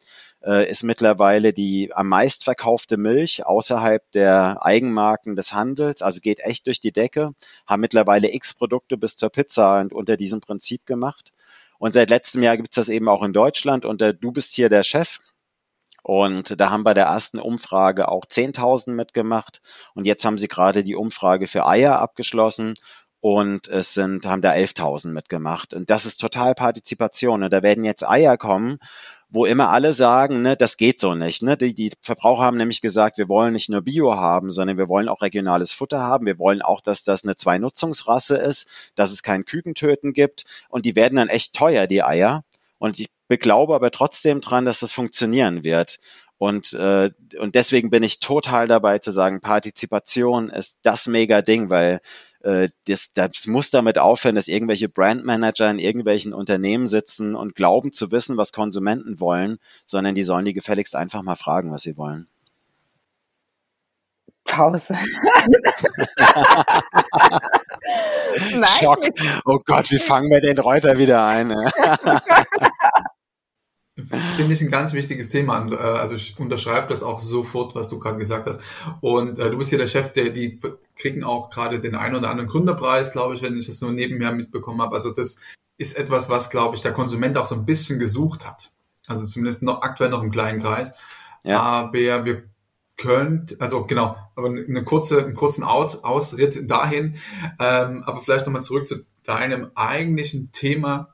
äh, 0.43 0.69
ist 0.69 0.83
mittlerweile 0.83 1.53
die 1.53 1.91
am 1.93 2.07
meist 2.07 2.43
verkaufte 2.43 2.97
Milch 2.97 3.45
außerhalb 3.45 4.11
der 4.11 4.65
Eigenmarken 4.65 5.35
des 5.35 5.53
Handels, 5.53 6.01
also 6.01 6.21
geht 6.21 6.39
echt 6.39 6.67
durch 6.67 6.79
die 6.79 6.91
Decke, 6.91 7.31
haben 7.67 7.81
mittlerweile 7.81 8.33
x 8.33 8.53
Produkte 8.53 8.97
bis 8.97 9.15
zur 9.15 9.29
Pizza 9.29 9.79
und 9.79 9.93
unter 9.93 10.17
diesem 10.17 10.41
Prinzip 10.41 10.85
gemacht. 10.85 11.31
Und 11.79 11.93
seit 11.93 12.09
letztem 12.09 12.43
Jahr 12.43 12.57
gibt 12.57 12.69
es 12.71 12.75
das 12.75 12.89
eben 12.89 13.09
auch 13.09 13.23
in 13.23 13.33
Deutschland 13.33 13.85
und 13.85 14.01
du 14.01 14.31
bist 14.31 14.53
hier 14.53 14.69
der 14.69 14.83
Chef. 14.83 15.19
Und 16.03 16.59
da 16.59 16.69
haben 16.69 16.83
bei 16.83 16.93
der 16.93 17.05
ersten 17.05 17.39
Umfrage 17.39 18.09
auch 18.09 18.25
10.000 18.25 18.91
mitgemacht. 18.91 19.61
Und 19.93 20.05
jetzt 20.05 20.25
haben 20.25 20.37
sie 20.37 20.47
gerade 20.47 20.83
die 20.83 20.95
Umfrage 20.95 21.47
für 21.47 21.67
Eier 21.67 21.99
abgeschlossen 21.99 22.75
und 23.19 23.67
es 23.67 23.93
sind, 23.93 24.25
haben 24.25 24.41
da 24.41 24.51
11.000 24.51 25.09
mitgemacht. 25.09 25.73
Und 25.75 25.89
das 25.91 26.05
ist 26.05 26.17
total 26.17 26.55
Partizipation. 26.55 27.43
Und 27.43 27.53
da 27.53 27.61
werden 27.61 27.83
jetzt 27.83 28.07
Eier 28.07 28.37
kommen 28.37 28.79
wo 29.31 29.45
immer 29.45 29.69
alle 29.69 29.93
sagen, 29.93 30.41
ne, 30.41 30.57
das 30.57 30.75
geht 30.75 30.99
so 30.99 31.15
nicht. 31.15 31.41
Ne? 31.41 31.55
Die, 31.55 31.73
die 31.73 31.91
Verbraucher 32.01 32.43
haben 32.43 32.57
nämlich 32.57 32.81
gesagt, 32.81 33.17
wir 33.17 33.29
wollen 33.29 33.53
nicht 33.53 33.69
nur 33.69 33.81
Bio 33.81 34.15
haben, 34.15 34.51
sondern 34.51 34.77
wir 34.77 34.89
wollen 34.89 35.07
auch 35.07 35.21
regionales 35.21 35.71
Futter 35.71 36.01
haben. 36.01 36.25
Wir 36.25 36.37
wollen 36.37 36.61
auch, 36.61 36.81
dass 36.81 37.05
das 37.05 37.23
eine 37.23 37.37
Zwei-Nutzungsrasse 37.37 38.35
ist, 38.35 38.67
dass 38.95 39.11
es 39.11 39.23
kein 39.23 39.45
Kükentöten 39.45 40.11
gibt. 40.11 40.43
Und 40.67 40.85
die 40.85 40.97
werden 40.97 41.15
dann 41.15 41.29
echt 41.29 41.53
teuer, 41.53 41.87
die 41.87 42.03
Eier. 42.03 42.43
Und 42.77 42.99
ich 42.99 43.09
glaube 43.39 43.73
aber 43.73 43.89
trotzdem 43.91 44.41
dran, 44.41 44.65
dass 44.65 44.81
das 44.81 44.91
funktionieren 44.91 45.63
wird. 45.63 45.99
Und, 46.37 46.73
äh, 46.73 47.11
und 47.39 47.55
deswegen 47.55 47.89
bin 47.89 48.03
ich 48.03 48.19
total 48.19 48.67
dabei 48.67 48.99
zu 48.99 49.11
sagen, 49.11 49.39
Partizipation 49.39 50.49
ist 50.49 50.77
das 50.81 51.07
mega 51.07 51.41
Ding, 51.41 51.69
weil 51.69 52.01
äh, 52.43 52.69
das, 52.87 53.13
das 53.13 53.47
muss 53.47 53.71
damit 53.71 53.97
aufhören, 53.97 54.35
dass 54.35 54.47
irgendwelche 54.47 54.89
Brandmanager 54.89 55.69
in 55.69 55.79
irgendwelchen 55.79 56.33
Unternehmen 56.33 56.87
sitzen 56.87 57.35
und 57.35 57.55
glauben 57.55 57.93
zu 57.93 58.11
wissen, 58.11 58.37
was 58.37 58.51
Konsumenten 58.51 59.19
wollen, 59.19 59.59
sondern 59.85 60.15
die 60.15 60.23
sollen 60.23 60.45
die 60.45 60.53
gefälligst 60.53 60.95
einfach 60.95 61.21
mal 61.21 61.35
fragen, 61.35 61.71
was 61.71 61.83
sie 61.83 61.97
wollen. 61.97 62.27
Pause. 64.43 64.95
Schock. 68.79 68.99
Oh 69.45 69.59
Gott, 69.65 69.91
wie 69.91 69.99
fangen 69.99 70.29
wir 70.29 70.41
den 70.41 70.57
Reuter 70.57 70.97
wieder 70.97 71.25
ein? 71.25 71.51
Finde 73.95 74.53
ich 74.53 74.61
ein 74.61 74.71
ganz 74.71 74.93
wichtiges 74.93 75.29
Thema. 75.29 75.67
Äh, 75.69 75.75
also 75.75 76.15
ich 76.15 76.39
unterschreibe 76.39 76.87
das 76.87 77.03
auch 77.03 77.19
sofort, 77.19 77.75
was 77.75 77.89
du 77.89 77.99
gerade 77.99 78.17
gesagt 78.17 78.47
hast. 78.47 78.61
Und 79.01 79.37
äh, 79.37 79.49
du 79.49 79.57
bist 79.57 79.69
hier 79.69 79.79
der 79.79 79.87
Chef, 79.87 80.13
der 80.13 80.29
die 80.29 80.59
kriegen 80.95 81.23
auch 81.23 81.49
gerade 81.49 81.79
den 81.79 81.95
einen 81.95 82.15
oder 82.15 82.29
anderen 82.29 82.49
Gründerpreis, 82.49 83.11
glaube 83.11 83.35
ich, 83.35 83.41
wenn 83.41 83.57
ich 83.57 83.67
das 83.67 83.81
nur 83.81 83.91
nebenher 83.91 84.31
mitbekommen 84.31 84.81
habe. 84.81 84.95
Also 84.95 85.11
das 85.11 85.37
ist 85.77 85.97
etwas, 85.97 86.29
was, 86.29 86.49
glaube 86.49 86.75
ich, 86.75 86.81
der 86.81 86.93
Konsument 86.93 87.37
auch 87.37 87.45
so 87.45 87.55
ein 87.55 87.65
bisschen 87.65 87.99
gesucht 87.99 88.47
hat. 88.47 88.71
Also 89.07 89.25
zumindest 89.25 89.63
noch 89.63 89.81
aktuell 89.81 90.09
noch 90.09 90.23
im 90.23 90.31
kleinen 90.31 90.61
Kreis. 90.61 90.93
Ja. 91.43 91.59
Aber 91.61 91.93
wir 91.93 92.43
könnt, 92.97 93.59
also 93.59 93.85
genau, 93.85 94.15
aber 94.35 94.47
eine 94.47 94.83
kurze, 94.83 95.23
einen 95.23 95.35
kurzen 95.35 95.63
Out, 95.63 96.03
Ausritt 96.03 96.69
dahin. 96.69 97.17
Ähm, 97.59 98.03
aber 98.05 98.21
vielleicht 98.21 98.45
nochmal 98.45 98.61
zurück 98.61 98.87
zu 98.87 99.05
deinem 99.23 99.71
eigentlichen 99.75 100.51
Thema, 100.51 101.13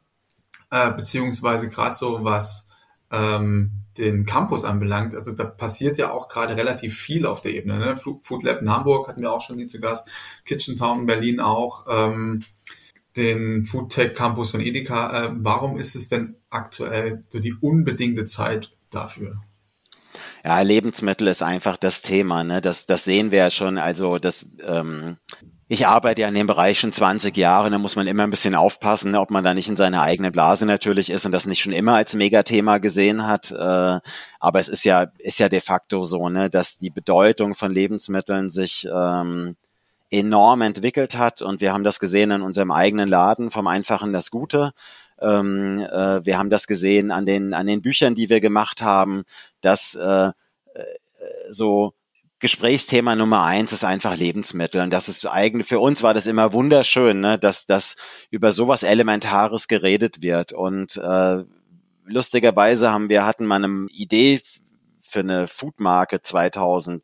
äh, 0.70 0.92
beziehungsweise 0.92 1.70
gerade 1.70 1.96
so 1.96 2.24
was 2.24 2.67
ähm, 3.12 3.84
den 3.98 4.26
Campus 4.26 4.64
anbelangt, 4.64 5.16
also 5.16 5.32
da 5.32 5.44
passiert 5.44 5.98
ja 5.98 6.12
auch 6.12 6.28
gerade 6.28 6.56
relativ 6.56 6.96
viel 6.98 7.26
auf 7.26 7.42
der 7.42 7.54
Ebene. 7.54 7.80
Ne? 7.80 7.96
Food 7.96 8.44
Lab 8.44 8.62
in 8.62 8.70
Hamburg 8.70 9.08
hatten 9.08 9.22
wir 9.22 9.32
auch 9.32 9.42
schon 9.42 9.58
nie 9.58 9.68
zu 9.68 9.80
Gast, 9.80 10.10
Kitchen 10.46 10.76
Town 10.76 11.02
in 11.02 11.06
Berlin 11.06 11.40
auch, 11.40 11.86
ähm, 11.90 12.42
den 13.16 13.66
Food 13.66 13.92
Tech 13.92 14.14
Campus 14.14 14.52
von 14.52 14.62
Edeka. 14.62 15.26
Äh, 15.26 15.30
warum 15.38 15.78
ist 15.78 15.96
es 15.96 16.08
denn 16.10 16.36
aktuell 16.50 17.20
so 17.28 17.40
die 17.40 17.54
unbedingte 17.54 18.26
Zeit 18.26 18.78
dafür? 18.92 19.42
Ja, 20.44 20.62
Lebensmittel 20.62 21.28
ist 21.28 21.44
einfach 21.44 21.78
das 21.78 22.02
Thema. 22.02 22.44
Ne? 22.44 22.62
Das, 22.62 22.86
das 22.86 23.04
sehen 23.04 23.32
wir 23.32 23.40
ja 23.40 23.50
schon. 23.50 23.78
Also 23.78 24.18
das 24.20 24.48
ähm, 24.64 25.18
ich 25.70 25.86
arbeite 25.86 26.22
ja 26.22 26.30
in 26.30 26.34
dem 26.34 26.48
Bereich 26.48 26.80
schon 26.80 26.94
20 26.94 27.36
Jahre, 27.36 27.70
da 27.70 27.78
muss 27.78 27.98
man 27.98 28.08
immer 28.08 28.24
ein 28.24 28.30
bisschen 28.30 28.56
aufpassen, 28.56 29.12
ne, 29.12 29.20
ob 29.20 29.32
man 29.32 29.44
da 29.44 29.54
nicht 29.54 29.68
in 29.68 29.76
seiner 29.76 30.02
eigenen 30.02 30.32
Blase 30.32 30.66
natürlich 30.66 31.10
ist 31.10 31.26
und 31.26 31.34
das 31.34 31.46
nicht 31.46 31.60
schon 31.60 31.74
immer 31.74 31.96
als 31.96 32.16
Megathema 32.16 32.78
gesehen 32.78 33.28
hat. 33.28 33.52
Äh, 33.52 34.00
aber 34.40 34.60
es 34.60 34.70
ist 34.70 34.86
ja, 34.86 35.08
ist 35.20 35.40
ja 35.40 35.50
de 35.50 35.60
facto 35.60 36.06
so, 36.06 36.30
ne, 36.30 36.50
dass 36.50 36.78
die 36.78 36.90
Bedeutung 36.90 37.54
von 37.54 37.72
Lebensmitteln 37.72 38.50
sich 38.50 38.88
ähm, 38.94 39.58
enorm 40.10 40.62
entwickelt 40.62 41.18
hat 41.18 41.42
und 41.42 41.60
wir 41.60 41.74
haben 41.74 41.84
das 41.84 42.00
gesehen 42.00 42.32
in 42.32 42.42
unserem 42.42 42.72
eigenen 42.72 43.10
Laden 43.10 43.52
vom 43.52 43.68
Einfachen 43.68 44.14
das 44.14 44.32
Gute. 44.32 44.72
Ähm, 45.20 45.80
äh, 45.80 46.26
wir 46.26 46.38
haben 46.38 46.50
das 46.50 46.68
gesehen 46.68 47.12
an 47.12 47.26
den 47.26 47.54
an 47.54 47.68
den 47.68 47.82
Büchern, 47.82 48.16
die 48.16 48.30
wir 48.30 48.40
gemacht 48.40 48.82
haben, 48.82 49.24
dass 49.60 49.96
äh, 49.96 50.28
äh 50.28 50.32
so 51.50 51.94
Gesprächsthema 52.40 53.16
Nummer 53.16 53.44
eins 53.44 53.72
ist 53.72 53.84
einfach 53.84 54.16
Lebensmittel. 54.16 54.82
Und 54.82 54.92
das 54.92 55.10
ist 55.10 55.26
eigentlich, 55.26 55.68
für 55.68 55.80
uns 55.80 56.04
war 56.04 56.14
das 56.14 56.28
immer 56.28 56.54
wunderschön, 56.54 57.20
ne, 57.20 57.40
dass, 57.40 57.66
dass 57.66 57.98
über 58.30 58.52
sowas 58.52 58.84
Elementares 58.84 59.68
geredet 59.68 60.22
wird. 60.22 60.54
Und 60.54 60.98
äh, 60.98 61.44
lustigerweise 62.06 62.92
haben 62.92 63.10
wir, 63.10 63.26
hatten 63.26 63.46
mal 63.46 63.64
eine 63.64 63.88
Idee 63.90 64.42
für 65.02 65.20
eine 65.20 65.48
Foodmarke 65.48 66.22
2000, 66.22 67.04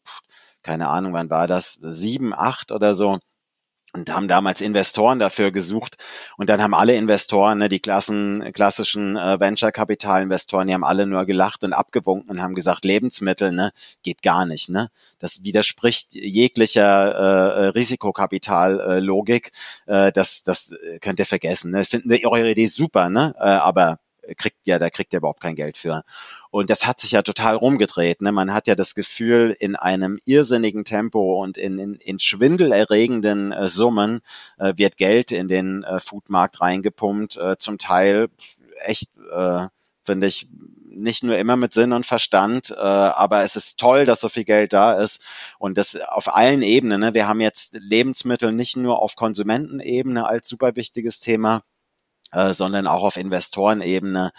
keine 0.61 0.89
Ahnung, 0.89 1.13
wann 1.13 1.29
war 1.29 1.47
das, 1.47 1.79
sieben, 1.81 2.33
acht 2.33 2.71
oder 2.71 2.93
so 2.93 3.19
und 3.93 4.13
haben 4.13 4.27
damals 4.27 4.59
Investoren 4.59 5.19
dafür 5.19 5.51
gesucht. 5.51 5.97
Und 6.37 6.49
dann 6.49 6.61
haben 6.61 6.73
alle 6.73 6.95
Investoren, 6.95 7.59
ne, 7.59 7.69
die 7.69 7.79
Klassen, 7.79 8.51
klassischen 8.53 9.15
äh, 9.15 9.39
Venture-Kapital-Investoren, 9.39 10.67
die 10.67 10.73
haben 10.73 10.83
alle 10.83 11.05
nur 11.05 11.25
gelacht 11.25 11.63
und 11.63 11.73
abgewunken 11.73 12.29
und 12.29 12.41
haben 12.41 12.55
gesagt, 12.55 12.85
Lebensmittel, 12.85 13.51
ne, 13.51 13.71
geht 14.01 14.23
gar 14.23 14.45
nicht, 14.45 14.69
ne, 14.69 14.89
das 15.19 15.43
widerspricht 15.43 16.15
jeglicher 16.15 16.83
äh, 16.83 17.67
Risikokapital-Logik, 17.67 19.51
äh, 19.85 20.11
das, 20.11 20.43
das 20.43 20.75
könnt 20.99 21.19
ihr 21.19 21.25
vergessen, 21.25 21.71
ne, 21.71 21.85
finden 21.85 22.09
wir 22.09 22.19
eure 22.29 22.51
Idee 22.51 22.65
super, 22.65 23.09
ne, 23.09 23.35
äh, 23.37 23.43
aber 23.43 23.99
kriegt 24.37 24.65
ja, 24.65 24.79
da 24.79 24.89
kriegt 24.89 25.13
er 25.13 25.17
überhaupt 25.17 25.41
kein 25.41 25.55
Geld 25.55 25.77
für. 25.77 26.03
Und 26.49 26.69
das 26.69 26.85
hat 26.85 26.99
sich 26.99 27.11
ja 27.11 27.21
total 27.21 27.55
rumgedreht. 27.55 28.21
Ne? 28.21 28.31
Man 28.31 28.53
hat 28.53 28.67
ja 28.67 28.75
das 28.75 28.95
Gefühl, 28.95 29.55
in 29.59 29.75
einem 29.75 30.19
irrsinnigen 30.25 30.85
Tempo 30.85 31.41
und 31.41 31.57
in, 31.57 31.79
in, 31.79 31.95
in 31.95 32.19
schwindelerregenden 32.19 33.51
äh, 33.51 33.67
Summen 33.67 34.21
äh, 34.57 34.73
wird 34.77 34.97
Geld 34.97 35.31
in 35.31 35.47
den 35.47 35.83
äh, 35.83 35.99
Foodmarkt 35.99 36.61
reingepumpt, 36.61 37.37
äh, 37.37 37.57
zum 37.57 37.77
Teil 37.77 38.29
echt, 38.85 39.09
äh, 39.31 39.67
finde 40.01 40.27
ich, 40.27 40.47
nicht 40.95 41.23
nur 41.23 41.37
immer 41.37 41.55
mit 41.55 41.73
Sinn 41.73 41.91
und 41.91 42.05
Verstand, 42.05 42.69
äh, 42.71 42.75
aber 42.75 43.43
es 43.43 43.55
ist 43.55 43.79
toll, 43.79 44.05
dass 44.05 44.21
so 44.21 44.29
viel 44.29 44.43
Geld 44.43 44.73
da 44.73 44.93
ist 44.93 45.21
und 45.57 45.77
das 45.77 45.99
auf 45.99 46.33
allen 46.33 46.61
Ebenen. 46.61 47.01
Ne? 47.01 47.13
Wir 47.13 47.27
haben 47.27 47.41
jetzt 47.41 47.75
Lebensmittel 47.79 48.51
nicht 48.51 48.77
nur 48.77 49.01
auf 49.01 49.15
Konsumentenebene 49.15 50.25
als 50.25 50.47
super 50.47 50.75
wichtiges 50.75 51.19
Thema, 51.19 51.63
äh, 52.33 52.53
sondern 52.53 52.87
auch 52.87 53.03
auf 53.03 53.17
Investorenebene. 53.17 54.31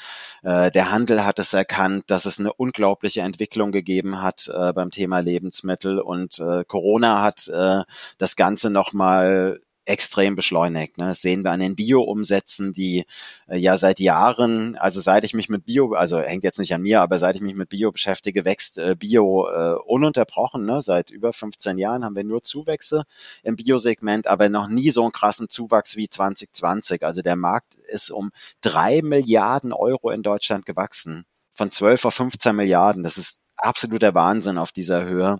Äh, 0.42 0.70
der 0.70 0.90
Handel 0.90 1.24
hat 1.24 1.38
es 1.38 1.54
erkannt, 1.54 2.04
dass 2.09 2.26
es 2.26 2.38
eine 2.38 2.52
unglaubliche 2.52 3.22
Entwicklung 3.22 3.72
gegeben 3.72 4.20
hat 4.20 4.50
äh, 4.52 4.72
beim 4.72 4.90
Thema 4.90 5.20
Lebensmittel 5.20 5.98
und 6.00 6.38
äh, 6.38 6.64
Corona 6.64 7.22
hat 7.22 7.48
äh, 7.48 7.83
das 8.18 8.37
Ganze 8.37 8.70
nochmal 8.70 9.61
extrem 9.87 10.37
beschleunigt. 10.37 10.99
Ne? 10.99 11.07
Das 11.07 11.20
sehen 11.20 11.42
wir 11.42 11.51
an 11.51 11.61
den 11.61 11.77
Bio-Umsätzen, 11.77 12.73
die 12.73 13.05
äh, 13.49 13.57
ja 13.57 13.77
seit 13.77 14.01
Jahren, 14.01 14.77
also 14.77 15.01
seit 15.01 15.25
ich 15.25 15.35
mich 15.35 15.49
mit 15.49 15.64
Bio, 15.64 15.92
also 15.92 16.18
hängt 16.20 16.44
jetzt 16.44 16.59
nicht 16.59 16.75
an 16.75 16.83
mir, 16.83 17.03
aber 17.03 17.18
seit 17.18 17.37
ich 17.37 17.42
mich 17.42 17.55
mit 17.55 17.68
Bio 17.68 17.92
beschäftige, 17.92 18.44
wächst 18.44 18.79
äh, 18.79 18.94
Bio 18.99 19.49
äh, 19.49 19.75
ununterbrochen. 19.87 20.64
Ne? 20.64 20.81
Seit 20.81 21.11
über 21.11 21.33
15 21.33 21.79
Jahren 21.79 22.05
haben 22.05 22.16
wir 22.16 22.25
nur 22.25 22.42
Zuwächse 22.42 23.05
im 23.42 23.57
Biosegment, 23.57 24.27
aber 24.27 24.49
noch 24.49 24.68
nie 24.68 24.90
so 24.90 25.03
einen 25.03 25.12
krassen 25.12 25.49
Zuwachs 25.49 25.97
wie 25.97 26.09
2020. 26.09 27.05
Also 27.05 27.23
der 27.23 27.37
Markt 27.37 27.75
ist 27.75 28.11
um 28.11 28.31
drei 28.61 29.03
Milliarden 29.03 29.73
Euro 29.73 30.11
in 30.11 30.23
Deutschland 30.23 30.66
gewachsen. 30.66 31.27
Von 31.53 31.70
12 31.70 32.07
auf 32.07 32.14
15 32.14 32.57
Milliarden. 32.57 33.03
Das 33.03 33.18
ist 33.18 33.38
absoluter 33.57 34.14
Wahnsinn 34.14 34.59
auf 34.59 34.73
dieser 34.73 35.05
Höhe. 35.05 35.38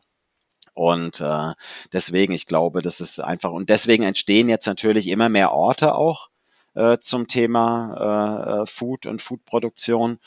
Und 0.75 1.21
äh, 1.21 1.53
deswegen, 1.93 2.33
ich 2.33 2.47
glaube, 2.47 2.83
das 2.83 3.01
ist 3.01 3.21
einfach, 3.21 3.53
und 3.53 3.71
deswegen 3.71 4.03
entstehen 4.03 4.49
jetzt 4.49 4.67
natürlich 4.67 5.09
immer 5.09 5.29
mehr 5.29 5.53
Orte 5.53 5.95
auch 5.95 6.29
äh, 6.75 6.99
zum 6.99 7.29
Thema 7.29 8.63
äh, 8.63 8.67
Food 8.67 9.07
und 9.07 9.23
Foodproduktion. 9.23 10.19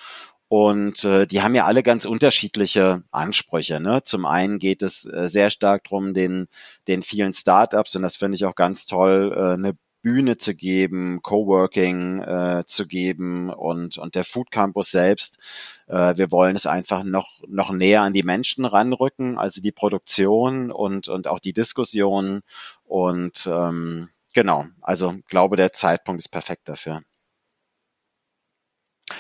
Und 0.49 1.03
äh, 1.03 1.27
die 1.27 1.41
haben 1.41 1.55
ja 1.55 1.65
alle 1.65 1.83
ganz 1.83 2.05
unterschiedliche 2.05 3.03
Ansprüche. 3.11 3.81
Ne? 3.81 4.03
Zum 4.05 4.25
einen 4.25 4.59
geht 4.59 4.81
es 4.81 5.05
äh, 5.05 5.27
sehr 5.27 5.49
stark 5.49 5.83
drum, 5.83 6.13
den, 6.13 6.47
den 6.87 7.03
vielen 7.03 7.33
Startups, 7.33 7.95
und 7.97 8.01
das 8.01 8.15
finde 8.15 8.37
ich 8.37 8.45
auch 8.45 8.55
ganz 8.55 8.85
toll, 8.85 9.33
äh, 9.35 9.53
eine 9.53 9.77
Bühne 10.07 10.37
zu 10.37 10.55
geben, 10.55 11.21
Coworking 11.21 12.21
äh, 12.21 12.63
zu 12.65 12.87
geben 12.87 13.49
und, 13.49 13.97
und 13.97 14.15
der 14.15 14.23
Food 14.23 14.51
Campus 14.51 14.89
selbst. 14.89 15.37
Äh, 15.87 16.15
wir 16.15 16.31
wollen 16.31 16.55
es 16.55 16.65
einfach 16.65 17.03
noch, 17.03 17.41
noch 17.45 17.71
näher 17.71 18.03
an 18.03 18.13
die 18.13 18.23
Menschen 18.23 18.63
ranrücken, 18.63 19.37
also 19.37 19.61
die 19.61 19.73
Produktion 19.73 20.71
und, 20.71 21.09
und 21.09 21.27
auch 21.27 21.39
die 21.39 21.51
Diskussion. 21.51 22.39
Und 22.85 23.49
ähm, 23.51 24.07
genau, 24.33 24.67
also 24.81 25.13
glaube, 25.27 25.57
der 25.57 25.73
Zeitpunkt 25.73 26.21
ist 26.21 26.29
perfekt 26.29 26.69
dafür. 26.69 27.01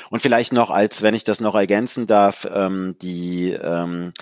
Und 0.09 0.21
vielleicht 0.21 0.53
noch, 0.53 0.69
als 0.69 1.01
wenn 1.01 1.15
ich 1.15 1.25
das 1.25 1.41
noch 1.41 1.55
ergänzen 1.55 2.07
darf, 2.07 2.47
ähm, 2.49 2.95
die 3.01 3.51
ähm, 3.51 4.13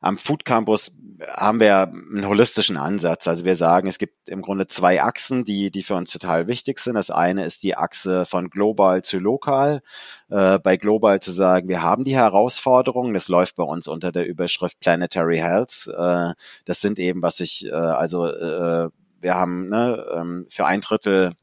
am 0.00 0.18
Food 0.18 0.44
Campus 0.44 0.96
haben 1.28 1.60
wir 1.60 1.88
einen 1.88 2.26
holistischen 2.26 2.78
Ansatz. 2.78 3.28
Also 3.28 3.44
wir 3.44 3.54
sagen, 3.54 3.88
es 3.88 3.98
gibt 3.98 4.28
im 4.28 4.40
Grunde 4.40 4.66
zwei 4.66 5.02
Achsen, 5.02 5.44
die, 5.44 5.70
die 5.70 5.82
für 5.82 5.94
uns 5.94 6.12
total 6.12 6.46
wichtig 6.46 6.78
sind. 6.78 6.94
Das 6.94 7.10
eine 7.10 7.44
ist 7.44 7.62
die 7.62 7.76
Achse 7.76 8.24
von 8.24 8.48
global 8.48 9.02
zu 9.02 9.18
lokal. 9.18 9.82
Äh, 10.30 10.58
bei 10.58 10.78
global 10.78 11.20
zu 11.20 11.32
sagen, 11.32 11.68
wir 11.68 11.82
haben 11.82 12.04
die 12.04 12.16
Herausforderungen. 12.16 13.12
Das 13.12 13.28
läuft 13.28 13.56
bei 13.56 13.64
uns 13.64 13.86
unter 13.86 14.12
der 14.12 14.26
Überschrift 14.26 14.80
Planetary 14.80 15.38
Health. 15.38 15.90
Äh, 15.94 16.32
das 16.64 16.80
sind 16.80 16.98
eben, 16.98 17.20
was 17.20 17.40
ich, 17.40 17.66
äh, 17.66 17.70
also 17.70 18.26
äh, 18.26 18.88
wir 19.20 19.34
haben 19.34 19.68
ne, 19.68 20.06
ähm, 20.16 20.46
für 20.48 20.64
ein 20.64 20.80
Drittel 20.80 21.34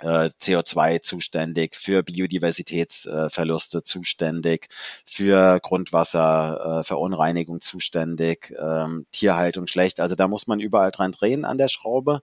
äh, 0.00 0.30
CO2 0.40 1.02
zuständig, 1.02 1.74
für 1.76 2.02
Biodiversitätsverluste 2.02 3.82
zuständig, 3.82 4.68
für 5.04 5.58
Grundwasserverunreinigung 5.60 7.56
äh, 7.56 7.60
zuständig, 7.60 8.54
ähm, 8.58 9.06
Tierhaltung 9.12 9.66
schlecht. 9.66 10.00
Also 10.00 10.14
da 10.14 10.28
muss 10.28 10.46
man 10.46 10.60
überall 10.60 10.90
dran 10.90 11.12
drehen 11.12 11.44
an 11.44 11.58
der 11.58 11.68
Schraube. 11.68 12.22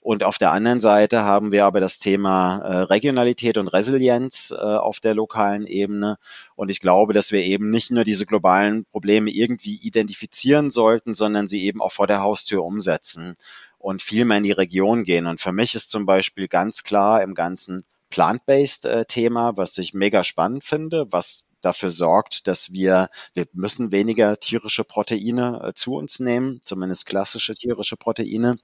Und 0.00 0.22
auf 0.22 0.36
der 0.36 0.52
anderen 0.52 0.82
Seite 0.82 1.22
haben 1.22 1.50
wir 1.50 1.64
aber 1.64 1.80
das 1.80 1.98
Thema 1.98 2.58
äh, 2.58 2.76
Regionalität 2.82 3.56
und 3.56 3.68
Resilienz 3.68 4.52
auf 4.52 5.00
der 5.00 5.14
lokalen 5.14 5.66
Ebene. 5.66 6.18
Und 6.56 6.68
ich 6.70 6.80
glaube, 6.80 7.14
dass 7.14 7.32
wir 7.32 7.40
eben 7.40 7.70
nicht 7.70 7.90
nur 7.90 8.04
diese 8.04 8.26
globalen 8.26 8.84
Probleme 8.84 9.30
irgendwie 9.30 9.76
identifizieren 9.76 10.70
sollten, 10.70 11.14
sondern 11.14 11.48
sie 11.48 11.64
eben 11.64 11.80
auch 11.80 11.92
vor 11.92 12.06
der 12.06 12.20
Haustür 12.20 12.62
umsetzen 12.64 13.36
und 13.84 14.00
viel 14.00 14.24
mehr 14.24 14.38
in 14.38 14.44
die 14.44 14.52
Region 14.52 15.04
gehen. 15.04 15.26
Und 15.26 15.42
für 15.42 15.52
mich 15.52 15.74
ist 15.74 15.90
zum 15.90 16.06
Beispiel 16.06 16.48
ganz 16.48 16.84
klar 16.84 17.22
im 17.22 17.34
ganzen 17.34 17.84
Plant-Based-Thema, 18.08 19.50
äh, 19.50 19.56
was 19.56 19.76
ich 19.76 19.92
mega 19.92 20.24
spannend 20.24 20.64
finde, 20.64 21.06
was 21.10 21.44
dafür 21.60 21.90
sorgt, 21.90 22.46
dass 22.48 22.72
wir, 22.72 23.10
wir 23.34 23.46
müssen 23.52 23.92
weniger 23.92 24.38
tierische 24.38 24.84
Proteine 24.84 25.60
äh, 25.62 25.74
zu 25.74 25.96
uns 25.96 26.18
nehmen, 26.18 26.60
zumindest 26.62 27.04
klassische 27.04 27.54
tierische 27.54 27.98
Proteine. 27.98 28.56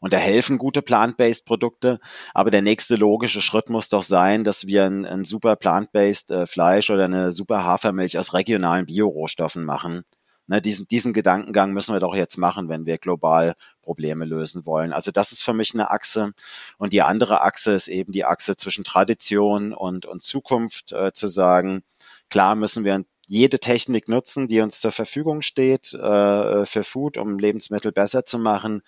Und 0.00 0.12
da 0.12 0.16
helfen 0.16 0.58
gute 0.58 0.82
plant-based 0.82 1.44
Produkte. 1.44 2.00
Aber 2.32 2.50
der 2.50 2.62
nächste 2.62 2.96
logische 2.96 3.40
Schritt 3.40 3.70
muss 3.70 3.88
doch 3.88 4.02
sein, 4.02 4.42
dass 4.42 4.66
wir 4.66 4.84
ein, 4.84 5.04
ein 5.04 5.24
super 5.24 5.54
plant-based 5.54 6.32
äh, 6.32 6.46
Fleisch 6.46 6.90
oder 6.90 7.04
eine 7.04 7.32
super 7.32 7.62
Hafermilch 7.62 8.18
aus 8.18 8.34
regionalen 8.34 8.86
Biorohstoffen 8.86 9.64
machen. 9.64 10.04
Ne, 10.46 10.60
diesen, 10.60 10.86
diesen 10.86 11.14
Gedankengang 11.14 11.72
müssen 11.72 11.94
wir 11.94 12.00
doch 12.00 12.14
jetzt 12.14 12.36
machen, 12.36 12.68
wenn 12.68 12.84
wir 12.84 12.98
global 12.98 13.54
Probleme 13.80 14.26
lösen 14.26 14.66
wollen. 14.66 14.92
Also 14.92 15.10
das 15.10 15.32
ist 15.32 15.42
für 15.42 15.54
mich 15.54 15.72
eine 15.72 15.90
Achse. 15.90 16.32
Und 16.76 16.92
die 16.92 17.00
andere 17.00 17.40
Achse 17.42 17.72
ist 17.72 17.88
eben 17.88 18.12
die 18.12 18.26
Achse 18.26 18.54
zwischen 18.56 18.84
Tradition 18.84 19.72
und, 19.72 20.04
und 20.04 20.22
Zukunft 20.22 20.92
äh, 20.92 21.12
zu 21.14 21.28
sagen, 21.28 21.82
klar 22.28 22.56
müssen 22.56 22.84
wir 22.84 23.04
jede 23.26 23.58
Technik 23.58 24.08
nutzen, 24.08 24.48
die 24.48 24.60
uns 24.60 24.80
zur 24.80 24.92
Verfügung 24.92 25.42
steht 25.42 25.94
äh, 25.94 26.66
für 26.66 26.84
Food, 26.84 27.16
um 27.16 27.38
Lebensmittel 27.38 27.92
besser 27.92 28.26
zu 28.26 28.38
machen 28.38 28.82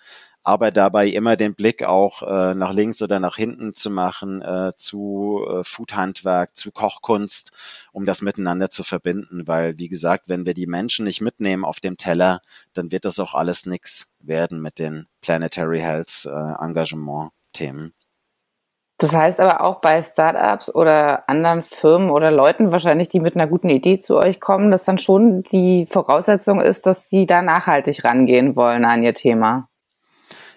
aber 0.47 0.71
dabei 0.71 1.09
immer 1.09 1.35
den 1.35 1.55
Blick 1.55 1.83
auch 1.83 2.21
äh, 2.21 2.55
nach 2.55 2.73
links 2.73 3.01
oder 3.01 3.19
nach 3.19 3.35
hinten 3.35 3.73
zu 3.73 3.89
machen 3.89 4.41
äh, 4.41 4.71
zu 4.77 5.45
äh, 5.45 5.63
Foodhandwerk, 5.65 6.55
zu 6.55 6.71
Kochkunst, 6.71 7.51
um 7.91 8.05
das 8.05 8.21
miteinander 8.21 8.69
zu 8.69 8.85
verbinden. 8.85 9.45
Weil, 9.45 9.77
wie 9.77 9.89
gesagt, 9.89 10.29
wenn 10.29 10.45
wir 10.45 10.53
die 10.53 10.65
Menschen 10.65 11.03
nicht 11.03 11.19
mitnehmen 11.19 11.65
auf 11.65 11.81
dem 11.81 11.97
Teller, 11.97 12.39
dann 12.71 12.93
wird 12.93 13.03
das 13.03 13.19
auch 13.19 13.33
alles 13.33 13.65
nichts 13.65 14.13
werden 14.21 14.61
mit 14.61 14.79
den 14.79 15.07
Planetary 15.19 15.79
Health 15.79 16.25
äh, 16.25 16.63
Engagement-Themen. 16.63 17.93
Das 18.99 19.13
heißt 19.13 19.39
aber 19.39 19.61
auch 19.61 19.79
bei 19.79 20.01
Startups 20.01 20.73
oder 20.73 21.29
anderen 21.29 21.61
Firmen 21.61 22.09
oder 22.09 22.31
Leuten 22.31 22.71
wahrscheinlich, 22.71 23.09
die 23.09 23.19
mit 23.19 23.35
einer 23.35 23.45
guten 23.45 23.69
Idee 23.69 23.99
zu 23.99 24.17
euch 24.17 24.39
kommen, 24.39 24.71
dass 24.71 24.85
dann 24.85 24.97
schon 24.97 25.43
die 25.43 25.85
Voraussetzung 25.85 26.59
ist, 26.59 26.87
dass 26.87 27.07
sie 27.07 27.27
da 27.27 27.43
nachhaltig 27.43 28.03
rangehen 28.03 28.55
wollen 28.55 28.85
an 28.85 29.03
ihr 29.03 29.13
Thema. 29.13 29.69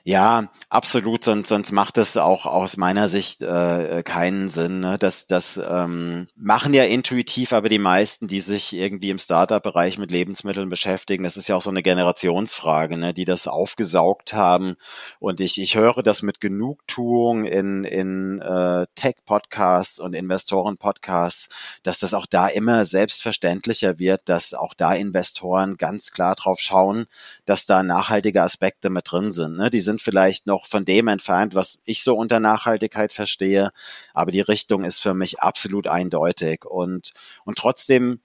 Ja, 0.05 0.49
absolut. 0.71 1.25
Sonst, 1.25 1.49
sonst 1.49 1.73
macht 1.73 1.99
es 1.99 2.17
auch 2.17 2.47
aus 2.47 2.77
meiner 2.77 3.09
Sicht 3.09 3.43
äh, 3.43 4.03
keinen 4.03 4.49
Sinn. 4.49 4.81
Ne? 4.81 4.97
Das, 4.99 5.27
das 5.27 5.59
ähm, 5.59 6.27
machen 6.37 6.73
ja 6.73 6.85
intuitiv, 6.85 7.53
aber 7.53 7.69
die 7.69 7.79
meisten, 7.79 8.27
die 8.27 8.41
sich 8.41 8.73
irgendwie 8.73 9.11
im 9.11 9.19
Startup-Bereich 9.19 9.99
mit 9.99 10.11
Lebensmitteln 10.11 10.69
beschäftigen, 10.69 11.25
das 11.25 11.37
ist 11.37 11.49
ja 11.49 11.57
auch 11.57 11.63
so 11.63 11.71
eine 11.71 11.83
Generationsfrage, 11.83 12.97
ne? 12.97 13.13
die 13.13 13.25
das 13.25 13.47
aufgesaugt 13.47 14.33
haben. 14.33 14.77
Und 15.19 15.41
ich, 15.41 15.61
ich 15.61 15.75
höre 15.75 16.03
das 16.03 16.23
mit 16.23 16.41
Genugtuung 16.41 17.45
in, 17.45 17.85
in 17.85 18.41
äh, 18.41 18.87
Tech-Podcasts 18.95 20.01
und 20.01 20.15
Investoren-Podcasts, 20.15 21.49
dass 21.83 21.99
das 21.99 22.15
auch 22.15 22.27
da 22.27 22.49
immer 22.49 22.85
selbstverständlicher 22.85 23.99
wird, 23.99 24.23
dass 24.29 24.55
auch 24.55 24.75
da 24.75 24.95
Investoren 24.95 25.77
ganz 25.77 26.11
klar 26.11 26.35
drauf 26.37 26.59
schauen, 26.59 27.07
dass 27.45 27.67
da 27.67 27.83
nachhaltige 27.83 28.43
Aspekte 28.43 28.91
mit 28.91 29.11
drin 29.11 29.31
sind. 29.31 29.57
Ne? 29.57 29.71
Die 29.71 29.81
sind 29.81 30.00
vielleicht 30.01 30.47
noch 30.47 30.67
von 30.67 30.85
dem 30.85 31.09
entfernt, 31.09 31.55
was 31.55 31.79
ich 31.85 32.03
so 32.03 32.17
unter 32.17 32.41
Nachhaltigkeit 32.41 33.13
verstehe, 33.13 33.71
aber 34.15 34.31
die 34.31 34.41
Richtung 34.41 34.85
ist 34.85 35.01
für 35.01 35.15
mich 35.15 35.41
absolut 35.41 35.87
eindeutig 35.87 36.65
und, 36.65 37.13
und 37.45 37.59
trotzdem 37.59 38.21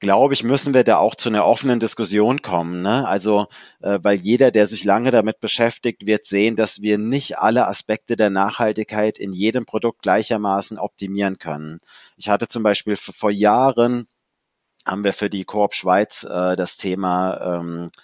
glaube 0.00 0.34
ich, 0.34 0.42
müssen 0.42 0.74
wir 0.74 0.82
da 0.82 0.96
auch 0.96 1.14
zu 1.14 1.28
einer 1.28 1.44
offenen 1.46 1.78
Diskussion 1.78 2.42
kommen. 2.42 2.82
Ne? 2.82 3.06
Also, 3.06 3.46
äh, 3.80 3.98
weil 4.02 4.18
jeder, 4.18 4.50
der 4.50 4.66
sich 4.66 4.82
lange 4.84 5.10
damit 5.10 5.40
beschäftigt, 5.40 6.06
wird 6.06 6.24
sehen, 6.26 6.56
dass 6.56 6.80
wir 6.80 6.98
nicht 6.98 7.38
alle 7.38 7.68
Aspekte 7.68 8.16
der 8.16 8.30
Nachhaltigkeit 8.30 9.18
in 9.18 9.32
jedem 9.32 9.66
Produkt 9.66 10.02
gleichermaßen 10.02 10.78
optimieren 10.78 11.38
können. 11.38 11.80
Ich 12.16 12.28
hatte 12.30 12.48
zum 12.48 12.62
Beispiel 12.62 12.96
vor 12.96 13.30
Jahren 13.30 14.08
haben 14.86 15.04
wir 15.04 15.12
für 15.12 15.28
die 15.28 15.44
Koop 15.44 15.74
Schweiz 15.74 16.24
äh, 16.24 16.56
das 16.56 16.78
Thema 16.78 17.58
ähm, 17.60 17.90
äh, 17.94 17.98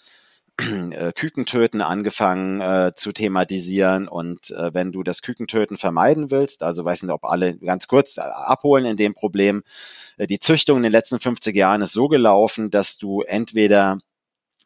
Kükentöten 0.57 1.83
angefangen 1.83 2.61
äh, 2.61 2.93
zu 2.97 3.13
thematisieren. 3.13 4.09
Und 4.09 4.51
äh, 4.51 4.73
wenn 4.73 4.93
du 4.93 5.03
das 5.03 5.23
Kükentöten 5.23 5.77
vermeiden 5.77 6.31
willst, 6.31 6.63
also 6.63 6.85
weiß 6.85 7.03
nicht, 7.03 7.13
ob 7.13 7.25
alle 7.25 7.57
ganz 7.59 7.89
kurz 7.89 8.17
äh, 8.17 8.23
abholen 8.23 8.87
in 8.87 8.97
dem 8.97 9.15
Problem, 9.15 9.63
äh, 10.17 10.27
die 10.27 10.41
Züchtung 10.41 10.79
in 10.79 10.83
den 10.85 10.93
letzten 10.93 11.21
50 11.21 11.55
Jahren 11.55 11.83
ist 11.83 11.93
so 11.93 12.09
gelaufen, 12.09 12.71
dass 12.71 12.97
du 12.97 13.21
entweder 13.21 13.99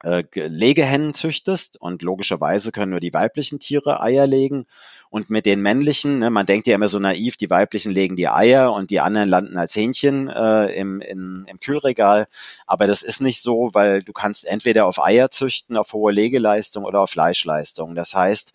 äh, 0.05 0.22
Legehennen 0.35 1.12
züchtest 1.12 1.81
und 1.81 2.03
logischerweise 2.03 2.72
können 2.72 2.92
nur 2.92 3.00
die 3.00 3.12
weiblichen 3.12 3.59
Tiere 3.59 4.00
Eier 4.00 4.26
legen 4.26 4.66
und 5.11 5.29
mit 5.29 5.44
den 5.44 5.61
männlichen, 5.61 6.20
ne, 6.20 6.31
man 6.31 6.46
denkt 6.46 6.68
ja 6.68 6.77
immer 6.77 6.88
so 6.88 7.01
naiv, 7.01 7.37
die 7.37 7.51
weiblichen 7.51 7.92
legen 7.92 8.14
die 8.14 8.29
Eier 8.29 8.73
und 8.73 8.90
die 8.90 9.01
anderen 9.01 9.29
landen 9.29 9.59
als 9.59 9.75
Hähnchen 9.75 10.29
äh, 10.29 10.66
im, 10.66 11.01
in, 11.01 11.44
im 11.49 11.59
Kühlregal. 11.59 12.29
Aber 12.66 12.87
das 12.87 13.03
ist 13.03 13.20
nicht 13.20 13.42
so, 13.42 13.70
weil 13.73 14.03
du 14.05 14.12
kannst 14.12 14.46
entweder 14.46 14.87
auf 14.87 15.03
Eier 15.03 15.31
züchten, 15.31 15.77
auf 15.77 15.92
hohe 15.92 16.12
Legeleistung 16.12 16.85
oder 16.85 17.01
auf 17.01 17.11
Fleischleistung. 17.11 17.96
Das 17.96 18.14
heißt, 18.14 18.53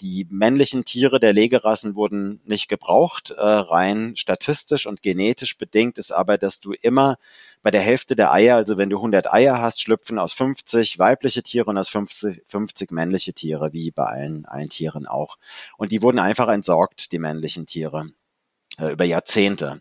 die 0.00 0.26
männlichen 0.30 0.84
Tiere 0.84 1.20
der 1.20 1.32
Legerassen 1.32 1.94
wurden 1.94 2.40
nicht 2.44 2.68
gebraucht. 2.68 3.30
Äh, 3.30 3.42
rein 3.42 4.16
statistisch 4.16 4.86
und 4.86 5.02
genetisch 5.02 5.58
bedingt 5.58 5.98
ist 5.98 6.12
aber, 6.12 6.38
dass 6.38 6.60
du 6.60 6.72
immer 6.72 7.18
bei 7.62 7.70
der 7.70 7.80
Hälfte 7.80 8.16
der 8.16 8.32
Eier, 8.32 8.56
also 8.56 8.78
wenn 8.78 8.90
du 8.90 8.96
100 8.96 9.32
Eier 9.32 9.60
hast, 9.60 9.80
schlüpfen 9.80 10.18
aus 10.18 10.32
50 10.32 10.98
weibliche 10.98 11.42
Tiere 11.42 11.70
und 11.70 11.78
aus 11.78 11.88
50, 11.88 12.42
50 12.46 12.90
männliche 12.90 13.32
Tiere, 13.32 13.72
wie 13.72 13.90
bei 13.90 14.04
allen, 14.04 14.46
allen 14.46 14.68
Tieren 14.68 15.06
auch. 15.06 15.36
Und 15.76 15.92
die 15.92 16.02
wurden 16.02 16.18
einfach 16.18 16.48
entsorgt, 16.48 17.12
die 17.12 17.18
männlichen 17.18 17.66
Tiere, 17.66 18.10
äh, 18.78 18.92
über 18.92 19.04
Jahrzehnte. 19.04 19.80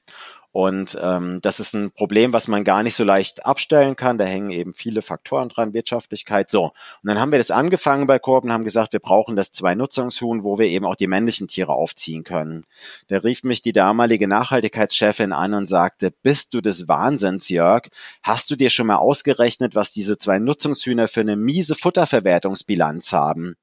Und 0.55 0.97
ähm, 1.01 1.41
das 1.41 1.59
ist 1.59 1.73
ein 1.73 1.91
Problem, 1.91 2.31
was 2.31 2.47
man 2.47 2.63
gar 2.63 2.81
nicht 2.81 2.95
so 2.95 3.03
leicht 3.03 3.45
abstellen 3.45 3.97
kann. 3.97 4.17
Da 4.17 4.23
hängen 4.23 4.51
eben 4.51 4.73
viele 4.73 5.01
Faktoren 5.01 5.49
dran, 5.49 5.73
Wirtschaftlichkeit. 5.73 6.49
So, 6.49 6.67
und 6.67 6.73
dann 7.03 7.19
haben 7.19 7.33
wir 7.33 7.39
das 7.39 7.51
angefangen 7.51 8.07
bei 8.07 8.19
Korb 8.19 8.45
und 8.45 8.53
haben 8.53 8.63
gesagt, 8.63 8.93
wir 8.93 9.01
brauchen 9.01 9.35
das 9.35 9.51
Zwei-Nutzungshuhn, 9.51 10.45
wo 10.45 10.57
wir 10.57 10.67
eben 10.67 10.85
auch 10.85 10.95
die 10.95 11.07
männlichen 11.07 11.49
Tiere 11.49 11.73
aufziehen 11.73 12.23
können. 12.23 12.63
Da 13.09 13.17
rief 13.17 13.43
mich 13.43 13.63
die 13.63 13.73
damalige 13.73 14.29
Nachhaltigkeitschefin 14.29 15.33
an 15.33 15.55
und 15.55 15.67
sagte, 15.67 16.13
bist 16.23 16.53
du 16.53 16.61
des 16.61 16.87
Wahnsinns, 16.87 17.49
Jörg? 17.49 17.89
Hast 18.23 18.49
du 18.49 18.55
dir 18.55 18.69
schon 18.69 18.87
mal 18.87 18.95
ausgerechnet, 18.95 19.75
was 19.75 19.91
diese 19.91 20.17
zwei 20.17 20.39
Nutzungshühner 20.39 21.09
für 21.09 21.19
eine 21.19 21.35
miese 21.35 21.75
Futterverwertungsbilanz 21.75 23.11
haben? 23.11 23.57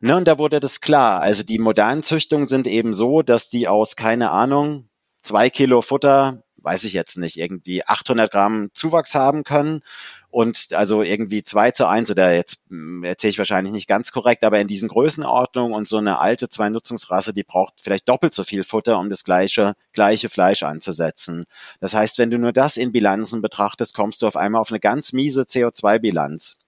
Ne, 0.00 0.16
und 0.16 0.26
da 0.26 0.38
wurde 0.38 0.58
das 0.58 0.80
klar. 0.80 1.20
Also 1.20 1.44
die 1.44 1.60
modernen 1.60 2.02
Züchtungen 2.02 2.48
sind 2.48 2.66
eben 2.66 2.92
so, 2.92 3.22
dass 3.22 3.48
die 3.48 3.68
aus, 3.68 3.94
keine 3.94 4.32
Ahnung, 4.32 4.87
zwei 5.22 5.50
Kilo 5.50 5.82
Futter, 5.82 6.42
weiß 6.56 6.84
ich 6.84 6.92
jetzt 6.92 7.16
nicht, 7.18 7.36
irgendwie 7.36 7.84
800 7.86 8.30
Gramm 8.30 8.70
Zuwachs 8.74 9.14
haben 9.14 9.44
können 9.44 9.82
und 10.30 10.68
also 10.72 11.02
irgendwie 11.02 11.42
zwei 11.42 11.70
zu 11.70 11.86
eins 11.86 12.10
oder 12.10 12.34
jetzt 12.34 12.62
hm, 12.68 13.04
erzähle 13.04 13.30
ich 13.30 13.38
wahrscheinlich 13.38 13.72
nicht 13.72 13.88
ganz 13.88 14.12
korrekt, 14.12 14.44
aber 14.44 14.60
in 14.60 14.68
diesen 14.68 14.88
Größenordnungen 14.88 15.72
und 15.72 15.88
so 15.88 15.96
eine 15.96 16.18
alte 16.18 16.48
Zwei-Nutzungsrasse, 16.48 17.32
die 17.32 17.44
braucht 17.44 17.74
vielleicht 17.80 18.08
doppelt 18.08 18.34
so 18.34 18.44
viel 18.44 18.64
Futter, 18.64 18.98
um 18.98 19.08
das 19.08 19.24
gleiche, 19.24 19.74
gleiche 19.92 20.28
Fleisch 20.28 20.62
anzusetzen. 20.62 21.44
Das 21.80 21.94
heißt, 21.94 22.18
wenn 22.18 22.30
du 22.30 22.38
nur 22.38 22.52
das 22.52 22.76
in 22.76 22.92
Bilanzen 22.92 23.40
betrachtest, 23.40 23.94
kommst 23.94 24.22
du 24.22 24.26
auf 24.26 24.36
einmal 24.36 24.60
auf 24.60 24.70
eine 24.70 24.80
ganz 24.80 25.12
miese 25.12 25.42
CO2-Bilanz 25.42 26.58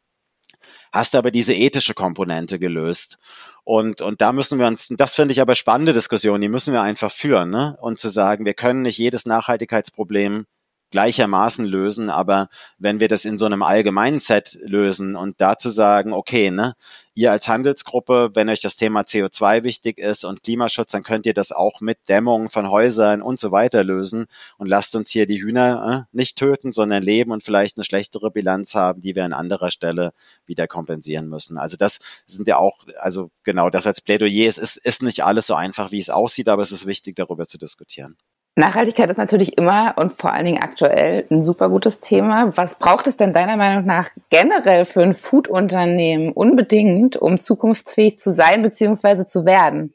hast 0.93 1.15
aber 1.15 1.31
diese 1.31 1.55
ethische 1.55 1.95
Komponente 1.95 2.59
gelöst. 2.59 3.19
Und, 3.65 4.03
und 4.03 4.21
da 4.21 4.33
müssen 4.33 4.59
wir 4.59 4.67
uns, 4.67 4.89
das 4.97 5.15
finde 5.15 5.33
ich 5.33 5.41
aber 5.41 5.55
spannende 5.55 5.93
Diskussion, 5.93 6.41
die 6.41 6.49
müssen 6.49 6.73
wir 6.73 6.83
einfach 6.83 7.13
führen, 7.13 7.51
ne? 7.51 7.77
Und 7.81 7.99
zu 7.99 8.09
sagen, 8.09 8.45
wir 8.45 8.55
können 8.55 8.83
nicht 8.83 8.99
jedes 8.99 9.27
Nachhaltigkeitsproblem 9.27 10.47
gleichermaßen 10.91 11.65
lösen, 11.65 12.11
aber 12.11 12.49
wenn 12.79 13.01
wir 13.01 13.09
das 13.09 13.25
in 13.25 13.39
so 13.39 13.47
einem 13.47 13.63
allgemeinen 13.63 14.21
Set 14.21 14.59
lösen 14.63 15.17
und 15.17 15.41
dazu 15.41 15.71
sagen, 15.71 16.13
okay, 16.13 16.51
ne, 16.51 16.75
ihr 17.15 17.31
als 17.31 17.49
Handelsgruppe, 17.49 18.31
wenn 18.35 18.49
euch 18.49 18.61
das 18.61 18.77
Thema 18.77 19.03
CO2 19.03 19.63
wichtig 19.65 19.99
ist 19.99 20.25
und 20.25 20.43
Klimaschutz, 20.43 20.93
dann 20.93 21.03
könnt 21.03 21.27
ihr 21.27 21.35
das 21.35 21.53
auch 21.53 21.81
mit 21.81 22.09
Dämmung 22.09 22.51
von 22.51 22.71
Häusern 22.71 23.21
und 23.23 23.39
so 23.39 23.53
weiter 23.53 23.85
lösen 23.85 24.27
und 24.59 24.67
lasst 24.69 24.97
uns 24.97 25.11
hier 25.11 25.27
die 25.27 25.43
Hühner 25.43 26.07
äh, 26.13 26.17
nicht 26.17 26.37
töten, 26.39 26.73
sondern 26.73 27.03
leben 27.03 27.31
und 27.33 27.43
vielleicht 27.43 27.77
eine 27.77 27.85
schlechtere 27.85 28.31
Bilanz 28.31 28.75
haben, 28.75 29.03
die 29.03 29.15
wir 29.15 29.25
an 29.25 29.33
anderer 29.33 29.71
Stelle 29.71 30.13
wieder 30.47 30.67
kompensieren 30.67 31.29
müssen. 31.29 31.59
Also 31.59 31.77
das 31.77 32.01
sind 32.27 32.49
ja 32.49 32.57
auch, 32.57 32.79
also 32.99 33.31
genau 33.45 33.71
das 33.71 33.87
als 33.87 34.01
Plädoyer. 34.01 34.49
Es 34.49 34.59
ist, 34.59 34.77
ist 34.77 35.03
nicht 35.03 35.23
alles 35.25 35.47
so 35.47 35.55
einfach, 35.55 35.93
wie 35.93 35.99
es 35.99 36.11
aussieht, 36.11 36.49
aber 36.49 36.63
es 36.63 36.73
ist 36.73 36.87
wichtig, 36.87 37.17
darüber 37.17 37.47
zu 37.47 37.59
diskutieren. 37.59 38.17
Nachhaltigkeit 38.57 39.09
ist 39.11 39.17
natürlich 39.17 39.57
immer 39.57 39.95
und 39.97 40.13
vor 40.13 40.33
allen 40.33 40.45
Dingen 40.45 40.63
aktuell 40.63 41.27
ein 41.31 41.45
super 41.45 41.69
gutes 41.69 42.01
Thema. 42.01 42.57
Was 42.57 42.79
braucht 42.79 43.07
es 43.07 43.17
denn 43.17 43.33
deiner 43.33 43.57
Meinung 43.57 43.87
nach 43.87 44.11
generell 44.29 44.85
für 44.85 45.03
ein 45.03 45.13
Food-Unternehmen 45.13 46.33
unbedingt, 46.33 47.17
um 47.17 47.39
zukunftsfähig 47.39 48.19
zu 48.19 48.33
sein 48.33 48.63
bzw. 48.63 49.25
zu 49.25 49.47
werden? 49.47 49.95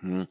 Hm. 0.00 0.26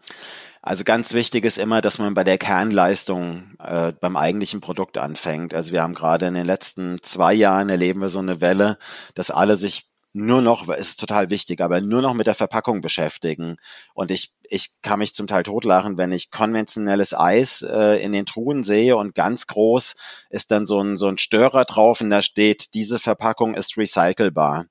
Also 0.61 0.83
ganz 0.83 1.13
wichtig 1.13 1.45
ist 1.45 1.57
immer, 1.57 1.79
dass 1.79 1.99
man 1.99 2.13
bei 2.13 2.25
der 2.25 2.37
Kernleistung 2.37 3.55
äh, 3.63 3.93
beim 3.93 4.17
eigentlichen 4.17 4.59
Produkt 4.59 4.97
anfängt. 4.97 5.53
Also 5.53 5.71
wir 5.71 5.81
haben 5.81 5.93
gerade 5.93 6.27
in 6.27 6.33
den 6.33 6.45
letzten 6.45 7.01
zwei 7.01 7.33
Jahren 7.33 7.69
erleben 7.69 8.01
wir 8.01 8.09
so 8.09 8.19
eine 8.19 8.41
Welle, 8.41 8.77
dass 9.15 9.31
alle 9.31 9.55
sich 9.55 9.88
nur 10.25 10.41
noch, 10.41 10.67
ist 10.69 10.99
total 10.99 11.29
wichtig, 11.29 11.61
aber 11.61 11.81
nur 11.81 12.01
noch 12.01 12.13
mit 12.13 12.27
der 12.27 12.35
Verpackung 12.35 12.81
beschäftigen. 12.81 13.57
Und 13.93 14.11
ich, 14.11 14.33
ich 14.43 14.69
kann 14.81 14.99
mich 14.99 15.15
zum 15.15 15.27
Teil 15.27 15.43
totlachen, 15.43 15.97
wenn 15.97 16.11
ich 16.11 16.31
konventionelles 16.31 17.13
Eis 17.13 17.61
äh, 17.61 18.01
in 18.03 18.11
den 18.11 18.25
Truhen 18.25 18.63
sehe 18.63 18.97
und 18.97 19.15
ganz 19.15 19.47
groß 19.47 19.95
ist 20.29 20.51
dann 20.51 20.65
so 20.65 20.81
ein, 20.81 20.97
so 20.97 21.07
ein 21.07 21.17
Störer 21.17 21.65
drauf 21.65 22.01
und 22.01 22.09
da 22.09 22.21
steht, 22.21 22.73
diese 22.73 22.99
Verpackung 22.99 23.55
ist 23.55 23.77
recycelbar. 23.77 24.65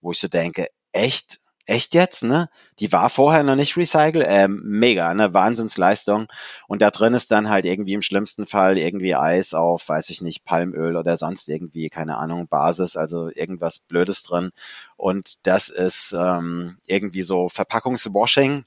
Wo 0.00 0.12
ich 0.12 0.18
so 0.18 0.28
denke, 0.28 0.68
echt? 0.92 1.38
Echt 1.66 1.94
jetzt, 1.94 2.22
ne? 2.22 2.48
Die 2.78 2.92
war 2.92 3.10
vorher 3.10 3.42
noch 3.42 3.56
nicht 3.56 3.76
recycelt, 3.76 4.24
ähm, 4.28 4.62
mega, 4.64 5.12
ne? 5.14 5.34
Wahnsinnsleistung. 5.34 6.28
Und 6.68 6.80
da 6.82 6.90
drin 6.90 7.14
ist 7.14 7.30
dann 7.32 7.48
halt 7.50 7.64
irgendwie 7.64 7.94
im 7.94 8.02
schlimmsten 8.02 8.46
Fall 8.46 8.78
irgendwie 8.78 9.14
Eis 9.14 9.54
auf, 9.54 9.88
weiß 9.88 10.10
ich 10.10 10.22
nicht, 10.22 10.44
Palmöl 10.44 10.96
oder 10.96 11.16
sonst 11.16 11.48
irgendwie, 11.48 11.88
keine 11.90 12.16
Ahnung, 12.16 12.48
Basis, 12.48 12.96
also 12.96 13.28
irgendwas 13.28 13.80
Blödes 13.80 14.22
drin. 14.22 14.50
Und 14.96 15.46
das 15.46 15.68
ist 15.68 16.14
ähm, 16.18 16.78
irgendwie 16.86 17.22
so 17.22 17.48
Verpackungswashing 17.48 18.64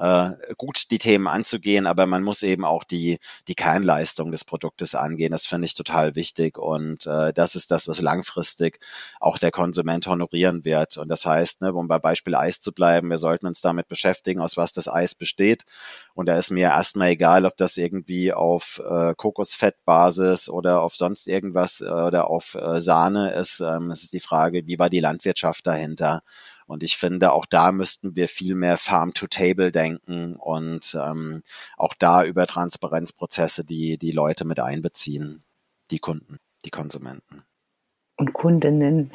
äh, 0.00 0.30
gut 0.56 0.90
die 0.90 0.98
Themen 0.98 1.26
anzugehen, 1.26 1.86
aber 1.86 2.06
man 2.06 2.22
muss 2.22 2.42
eben 2.42 2.64
auch 2.64 2.84
die, 2.84 3.18
die 3.48 3.54
Kernleistung 3.54 4.32
des 4.32 4.44
Produktes 4.44 4.94
angehen. 4.94 5.32
Das 5.32 5.46
finde 5.46 5.66
ich 5.66 5.74
total 5.74 6.14
wichtig 6.14 6.58
und 6.58 7.06
äh, 7.06 7.32
das 7.34 7.54
ist 7.54 7.70
das, 7.70 7.86
was 7.86 8.00
langfristig 8.00 8.80
auch 9.20 9.36
der 9.36 9.50
Konsument 9.50 10.06
honorieren 10.06 10.64
wird. 10.64 10.96
Und 10.96 11.08
das 11.08 11.26
heißt, 11.26 11.60
ne, 11.60 11.74
um 11.74 11.86
bei 11.86 11.98
Beispiel 11.98 12.34
Eis 12.34 12.60
zu 12.60 12.72
bleiben, 12.72 13.10
wir 13.10 13.18
sollten 13.18 13.46
uns 13.46 13.60
damit 13.60 13.88
beschäftigen, 13.88 14.40
aus 14.40 14.56
was 14.56 14.72
das 14.72 14.88
Eis 14.88 15.14
besteht. 15.14 15.64
Und 16.14 16.26
da 16.26 16.38
ist 16.38 16.50
mir 16.50 16.68
erstmal 16.68 17.08
egal, 17.10 17.44
ob 17.44 17.56
das 17.58 17.76
irgendwie 17.76 18.32
auf 18.32 18.80
äh, 18.88 19.14
Kokosfettbasis 19.14 20.48
oder 20.48 20.80
auf 20.80 20.96
sonst 20.96 21.28
irgendwas 21.28 21.82
äh, 21.82 21.84
oder 21.84 22.30
auf 22.30 22.54
äh, 22.54 22.80
Sahne 22.80 23.32
ist. 23.34 23.60
Ähm, 23.60 23.90
es 23.90 24.02
ist 24.04 24.14
die 24.14 24.20
Frage, 24.20 24.66
wie 24.66 24.78
war 24.78 24.88
die 24.88 25.00
Landwirtschaft 25.00 25.66
dahinter? 25.66 26.22
Und 26.70 26.84
ich 26.84 26.96
finde, 26.96 27.32
auch 27.32 27.46
da 27.46 27.72
müssten 27.72 28.14
wir 28.14 28.28
viel 28.28 28.54
mehr 28.54 28.76
Farm-to-Table 28.76 29.72
denken 29.72 30.36
und 30.36 30.96
ähm, 30.96 31.42
auch 31.76 31.94
da 31.98 32.22
über 32.22 32.46
Transparenzprozesse 32.46 33.64
die, 33.64 33.98
die 33.98 34.12
Leute 34.12 34.44
mit 34.44 34.60
einbeziehen, 34.60 35.42
die 35.90 35.98
Kunden, 35.98 36.38
die 36.64 36.70
Konsumenten. 36.70 37.42
Und 38.16 38.34
Kundinnen. 38.34 39.10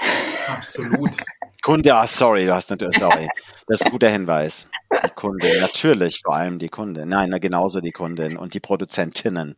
Absolut. 0.50 1.12
Kunde, 1.64 1.96
ah, 1.96 2.06
sorry, 2.06 2.46
du 2.46 2.54
hast 2.54 2.72
natürlich, 2.72 3.00
sorry. 3.00 3.30
Das 3.68 3.80
ist 3.80 3.86
ein 3.86 3.92
guter 3.94 4.10
Hinweis. 4.10 4.68
Die 4.92 5.10
Kundin, 5.12 5.58
natürlich, 5.62 6.20
vor 6.26 6.36
allem 6.36 6.60
die 6.60 6.68
Kundin. 6.68 7.08
Nein, 7.08 7.30
na, 7.30 7.38
genauso 7.38 7.80
die 7.80 7.94
Kundin 7.94 8.36
und 8.36 8.54
die 8.54 8.60
Produzentinnen. 8.60 9.56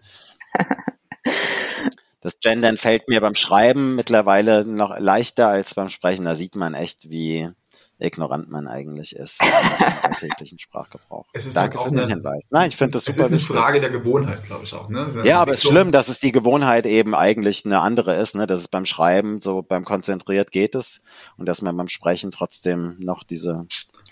Das 2.22 2.40
Gendern 2.42 2.78
fällt 2.78 3.08
mir 3.08 3.22
beim 3.22 3.36
Schreiben 3.36 3.96
mittlerweile 3.96 4.68
noch 4.68 5.00
leichter 5.00 5.48
als 5.48 5.74
beim 5.74 5.90
Sprechen. 5.90 6.26
Da 6.26 6.36
sieht 6.36 6.56
man 6.56 6.76
echt, 6.76 7.10
wie, 7.10 7.50
ignorant 8.00 8.50
man 8.50 8.68
eigentlich 8.68 9.16
ist 9.16 9.42
im 10.04 10.16
täglichen 10.16 10.60
Sprachgebrauch. 10.60 11.26
Es 11.34 11.46
ist 11.46 11.58
Danke 11.58 11.78
halt 11.78 11.88
für 11.88 11.94
den 11.94 12.04
eine, 12.04 12.14
Hinweis. 12.14 12.48
Nein, 12.52 12.70
ich 12.70 12.78
finde 12.78 12.94
das 12.94 13.06
super. 13.06 13.20
Es 13.20 13.26
ist 13.26 13.32
eine 13.32 13.40
wichtig. 13.40 13.56
Frage 13.56 13.82
der 13.82 13.90
Gewohnheit, 13.90 14.44
glaube 14.44 14.64
ich 14.64 14.74
auch. 14.74 14.90
Ne? 14.90 15.08
Ja, 15.24 15.40
aber 15.40 15.54
es 15.54 15.64
ist 15.64 15.70
schlimm, 15.70 15.92
dass 15.92 16.08
es 16.08 16.20
die 16.20 16.32
Gewohnheit 16.32 16.86
eben 16.86 17.16
eigentlich 17.16 17.66
eine 17.66 17.80
andere 17.80 18.16
ist, 18.16 18.36
ne? 18.36 18.48
dass 18.48 18.60
es 18.60 18.68
beim 18.68 18.86
Schreiben, 18.86 19.42
so 19.42 19.62
beim 19.62 19.84
Konzentriert 19.84 20.52
geht 20.52 20.76
es 20.76 21.02
und 21.38 21.48
dass 21.48 21.62
man 21.62 21.76
beim 21.76 21.88
Sprechen 21.88 22.32
trotzdem 22.32 22.96
noch 23.00 23.24
diese 23.24 23.66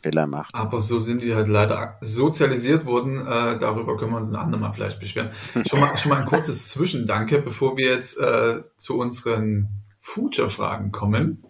Fehler 0.06 0.28
macht. 0.28 0.54
Aber 0.54 0.82
so 0.82 1.00
sind 1.00 1.24
wir 1.24 1.36
halt 1.36 1.48
leider 1.48 1.98
sozialisiert 2.02 2.86
worden. 2.86 3.20
Äh, 3.26 3.58
darüber 3.58 3.98
können 3.98 4.12
wir 4.12 4.18
uns 4.18 4.30
ein 4.30 4.36
andermal 4.36 4.72
vielleicht 4.74 5.00
beschweren. 5.00 5.32
Schon 5.68 5.80
mal, 5.80 5.98
schon 5.98 6.10
mal 6.10 6.22
ein 6.22 6.28
kurzes 6.28 6.70
Zwischendanke, 6.70 7.40
bevor 7.40 7.76
wir 7.76 7.88
jetzt 7.88 8.20
äh, 8.20 8.62
zu 8.78 9.00
unseren 9.00 9.84
Future-Fragen 10.00 10.92
kommen. 10.92 11.44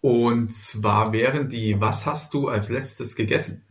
Und 0.00 0.52
zwar 0.52 1.12
wären 1.12 1.48
die, 1.48 1.80
was 1.80 2.06
hast 2.06 2.34
du 2.34 2.48
als 2.48 2.68
letztes 2.68 3.16
gegessen? 3.16 3.66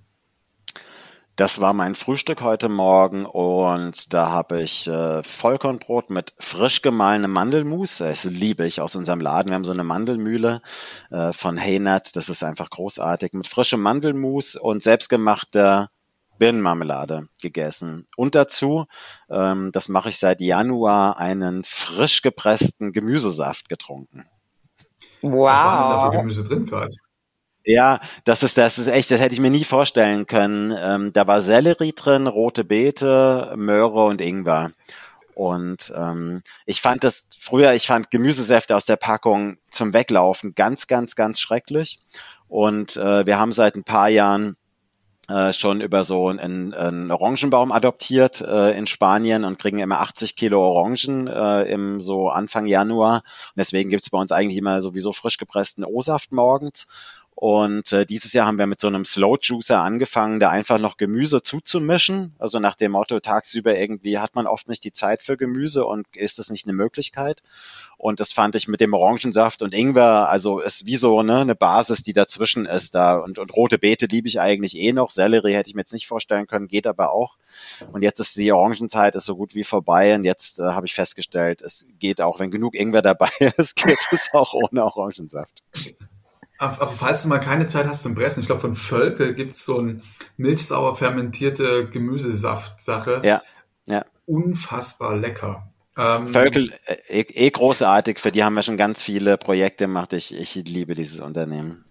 Das 1.36 1.60
war 1.60 1.74
mein 1.74 1.96
Frühstück 1.96 2.42
heute 2.42 2.70
Morgen 2.70 3.26
und 3.26 4.14
da 4.14 4.30
habe 4.30 4.62
ich 4.62 4.88
äh, 4.88 5.22
Vollkornbrot 5.22 6.10
mit 6.10 6.34
frisch 6.40 6.82
gemahlenem 6.82 7.32
Mandelmus. 7.32 7.98
Das 7.98 8.24
liebe 8.24 8.66
ich 8.66 8.80
aus 8.80 8.96
unserem 8.96 9.20
Laden. 9.20 9.50
Wir 9.50 9.56
haben 9.56 9.66
so 9.66 9.74
eine 9.74 9.84
Mandelmühle 9.84 10.62
äh, 11.12 11.34
von 11.34 11.58
Heynat. 11.58 12.16
Das 12.16 12.30
ist 12.30 12.42
einfach 12.42 12.70
großartig. 12.70 13.34
Mit 13.34 13.50
frischem 13.50 13.82
Mandelmus 13.82 14.56
und 14.56 14.82
selbstgemachter 14.82 15.90
Birnenmarmelade 16.38 17.28
gegessen. 17.42 18.08
Und 18.16 18.36
dazu, 18.36 18.86
ähm, 19.30 19.74
das 19.74 19.90
mache 19.90 20.10
ich 20.10 20.18
seit 20.18 20.40
Januar, 20.40 21.18
einen 21.18 21.66
frisch 21.66 22.22
gepressten 22.22 22.94
Gemüsesaft 22.94 23.68
getrunken. 23.68 24.26
Was 25.22 25.64
war 25.64 25.82
denn 25.82 25.90
da 25.90 26.00
für 26.00 26.08
Wow. 26.08 26.16
Gemüse 26.22 26.44
drin 26.44 26.66
gerade? 26.66 26.96
Ja, 27.68 28.00
das 28.26 28.44
ist, 28.44 28.58
das 28.58 28.78
ist 28.78 28.88
echt, 28.88 29.10
das 29.10 29.20
hätte 29.20 29.34
ich 29.34 29.40
mir 29.42 29.50
nie 29.50 29.64
vorstellen 29.64 30.28
können. 30.28 30.76
Ähm, 30.80 31.14
da 31.14 31.26
war 31.26 31.42
Sellerie 31.42 31.94
drin, 31.94 32.28
rote 32.28 32.64
Beete, 32.64 33.54
Möhre 33.58 34.06
und 34.06 34.22
Ingwer. 34.22 34.72
Und 35.34 35.92
ähm, 35.96 36.44
ich 36.66 36.82
fand 36.82 37.04
das 37.04 37.26
früher, 37.38 37.74
ich 37.74 37.88
fand 37.88 38.12
Gemüsesäfte 38.12 38.76
aus 38.76 38.86
der 38.86 38.96
Packung 38.98 39.58
zum 39.72 39.94
Weglaufen 39.94 40.54
ganz, 40.56 40.88
ganz, 40.88 41.16
ganz 41.16 41.40
schrecklich. 41.40 42.00
Und 42.48 42.98
äh, 42.98 43.26
wir 43.26 43.40
haben 43.40 43.52
seit 43.52 43.76
ein 43.76 43.84
paar 43.84 44.10
Jahren 44.10 44.56
äh, 45.30 45.54
schon 45.54 45.82
über 45.82 46.04
so 46.04 46.28
einen, 46.30 46.74
einen 46.74 47.12
Orangenbaum 47.12 47.72
adoptiert 47.72 48.42
äh, 48.42 48.78
in 48.78 48.86
Spanien 48.86 49.44
und 49.44 49.58
kriegen 49.58 49.80
immer 49.80 50.00
80 50.00 50.36
Kilo 50.36 50.62
Orangen 50.62 51.28
äh, 51.28 51.64
im 51.64 52.00
so 52.00 52.30
Anfang 52.30 52.68
Januar. 52.68 53.16
Und 53.16 53.58
deswegen 53.58 53.90
gibt's 53.90 54.10
bei 54.10 54.20
uns 54.20 54.32
eigentlich 54.32 54.58
immer 54.58 54.82
sowieso 54.82 55.14
frisch 55.14 55.38
gepressten 55.38 55.84
O-Saft 55.84 56.32
morgens. 56.32 56.88
Und 57.38 57.92
äh, 57.92 58.06
dieses 58.06 58.32
Jahr 58.32 58.48
haben 58.48 58.58
wir 58.58 58.66
mit 58.66 58.80
so 58.80 58.88
einem 58.88 59.04
Slow 59.04 59.38
Juicer 59.42 59.82
angefangen, 59.82 60.40
da 60.40 60.50
einfach 60.50 60.80
noch 60.80 60.96
Gemüse 60.96 61.42
zuzumischen. 61.44 62.34
Also 62.40 62.60
nach 62.60 62.76
dem 62.76 62.94
Motto, 62.94 63.20
tagsüber 63.20 63.78
irgendwie 63.78 64.20
hat 64.20 64.36
man 64.36 64.48
oft 64.48 64.70
nicht 64.70 64.86
die 64.86 64.94
Zeit 64.94 65.22
für 65.22 65.36
Gemüse 65.36 65.86
und 65.86 66.08
ist 66.16 66.40
das 66.40 66.50
nicht 66.50 66.66
eine 66.66 66.74
Möglichkeit. 66.74 67.44
Und 67.98 68.22
das 68.22 68.32
fand 68.32 68.56
ich 68.56 68.70
mit 68.70 68.80
dem 68.80 68.94
Orangensaft 68.94 69.62
und 69.62 69.74
Ingwer, 69.74 70.30
also 70.30 70.60
ist 70.60 70.86
wie 70.86 70.96
so 70.96 71.24
ne, 71.24 71.40
eine 71.40 71.56
Basis, 71.56 72.04
die 72.04 72.14
dazwischen 72.14 72.66
ist 72.66 72.96
da. 72.96 73.16
Und, 73.18 73.38
und 73.38 73.54
rote 73.54 73.80
Beete 73.80 74.06
liebe 74.06 74.30
ich 74.30 74.40
eigentlich 74.40 74.78
eh 74.78 74.94
noch. 74.94 75.10
Sellerie 75.10 75.56
hätte 75.56 75.70
ich 75.70 75.76
mir 75.76 75.82
jetzt 75.82 75.94
nicht 75.94 76.08
vorstellen 76.08 76.48
können, 76.48 76.70
geht 76.70 76.88
aber 76.88 77.12
auch. 77.12 77.36
Und 77.92 78.02
jetzt 78.02 78.22
ist 78.22 78.38
die 78.38 78.54
Orangenzeit 78.54 79.14
ist 79.16 79.26
so 79.26 79.36
gut 79.36 79.56
wie 79.56 79.66
vorbei. 79.66 80.16
Und 80.16 80.24
jetzt 80.24 80.60
äh, 80.60 80.64
habe 80.64 80.86
ich 80.86 80.94
festgestellt, 80.94 81.62
es 81.62 81.86
geht 82.00 82.22
auch, 82.22 82.40
wenn 82.40 82.50
genug 82.50 82.76
Ingwer 82.76 83.02
dabei 83.02 83.30
ist, 83.58 83.76
geht 83.76 84.00
es 84.12 84.30
auch 84.32 84.54
ohne 84.54 84.86
Orangensaft. 84.86 85.64
Aber, 86.58 86.90
falls 86.90 87.24
du 87.24 87.28
mal 87.28 87.40
keine 87.40 87.68
Zeit 87.68 87.88
hast 87.88 88.04
zum 88.04 88.16
Pressen, 88.16 88.40
ich 88.40 88.46
glaube 88.46 88.62
von 88.62 88.76
Völkel 88.76 89.34
gibt's 89.34 89.66
so 89.66 89.80
ein 89.80 90.04
milchsauer 90.38 90.96
fermentierte 90.96 91.90
Gemüsesaft-Sache. 91.90 93.22
Ja, 93.24 93.42
ja. 93.86 94.06
Unfassbar 94.26 95.16
lecker. 95.16 95.72
Ähm, 95.98 96.30
Völkel, 96.30 96.74
äh, 96.86 96.96
eh, 97.08 97.22
eh 97.22 97.50
großartig, 97.50 98.20
für 98.20 98.32
die 98.32 98.44
haben 98.44 98.54
wir 98.54 98.64
schon 98.64 98.78
ganz 98.78 99.04
viele 99.04 99.38
Projekte 99.38 99.86
gemacht. 99.86 100.14
Ich, 100.14 100.34
ich 100.34 100.56
liebe 100.56 100.96
dieses 100.96 101.20
Unternehmen. 101.20 101.86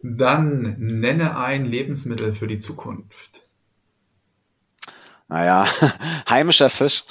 Dann 0.00 0.76
nenne 0.78 1.36
ein 1.36 1.64
Lebensmittel 1.64 2.32
für 2.32 2.46
die 2.46 2.58
Zukunft. 2.58 3.50
Naja, 5.28 5.66
heimischer 6.28 6.70
Fisch. 6.70 7.04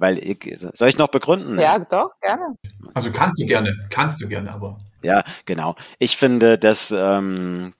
Weil 0.00 0.18
ich, 0.18 0.58
soll 0.72 0.88
ich 0.88 0.96
noch 0.98 1.08
begründen? 1.08 1.58
Ja, 1.58 1.78
doch, 1.78 2.18
gerne. 2.20 2.56
Also 2.94 3.12
kannst 3.12 3.40
du 3.40 3.46
gerne, 3.46 3.76
kannst 3.90 4.20
du 4.20 4.26
gerne, 4.26 4.50
aber 4.50 4.78
Ja, 5.02 5.22
genau. 5.44 5.76
Ich 5.98 6.16
finde, 6.16 6.58
das 6.58 6.90
ähm, 6.90 7.74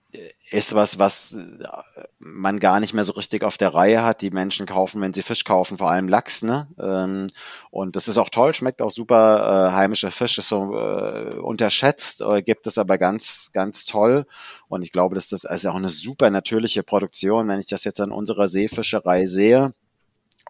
ist 0.51 0.75
was, 0.75 0.99
was 0.99 1.33
äh, 1.33 2.03
man 2.19 2.59
gar 2.59 2.79
nicht 2.81 2.93
mehr 2.93 3.05
so 3.05 3.13
richtig 3.13 3.43
auf 3.43 3.57
der 3.57 3.73
Reihe 3.73 4.03
hat. 4.03 4.21
Die 4.21 4.29
Menschen 4.29 4.65
kaufen, 4.65 5.01
wenn 5.01 5.13
sie 5.13 5.23
Fisch 5.23 5.45
kaufen, 5.45 5.77
vor 5.77 5.89
allem 5.89 6.09
Lachs, 6.09 6.41
ne? 6.43 6.67
Ähm, 6.77 7.27
und 7.71 7.95
das 7.95 8.09
ist 8.09 8.17
auch 8.17 8.29
toll, 8.29 8.53
schmeckt 8.53 8.81
auch 8.81 8.91
super. 8.91 9.69
Äh, 9.69 9.73
heimischer 9.73 10.11
Fisch 10.11 10.37
ist 10.37 10.49
so 10.49 10.77
äh, 10.77 11.35
unterschätzt, 11.37 12.21
äh, 12.21 12.41
gibt 12.41 12.67
es 12.67 12.77
aber 12.77 12.97
ganz, 12.97 13.51
ganz 13.53 13.85
toll. 13.85 14.25
Und 14.67 14.83
ich 14.83 14.91
glaube, 14.91 15.15
dass 15.15 15.29
das 15.29 15.45
ist 15.45 15.65
auch 15.65 15.75
eine 15.75 15.89
super 15.89 16.29
natürliche 16.29 16.83
Produktion, 16.83 17.47
wenn 17.47 17.59
ich 17.59 17.67
das 17.67 17.85
jetzt 17.85 18.01
an 18.01 18.11
unserer 18.11 18.47
Seefischerei 18.49 19.25
sehe. 19.25 19.73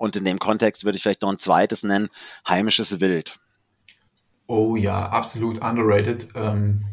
Und 0.02 0.16
in 0.16 0.26
dem 0.26 0.40
Kontext 0.40 0.84
würde 0.84 0.98
ich 0.98 1.04
vielleicht 1.04 1.22
noch 1.22 1.30
ein 1.30 1.38
zweites 1.38 1.84
nennen, 1.84 2.10
heimisches 2.48 3.02
Wild. 3.02 3.40
oh 4.48 4.76
ja, 4.76 5.10
absolut 5.10 5.62
underrated. 5.62 6.30
Ähm, 6.34 6.86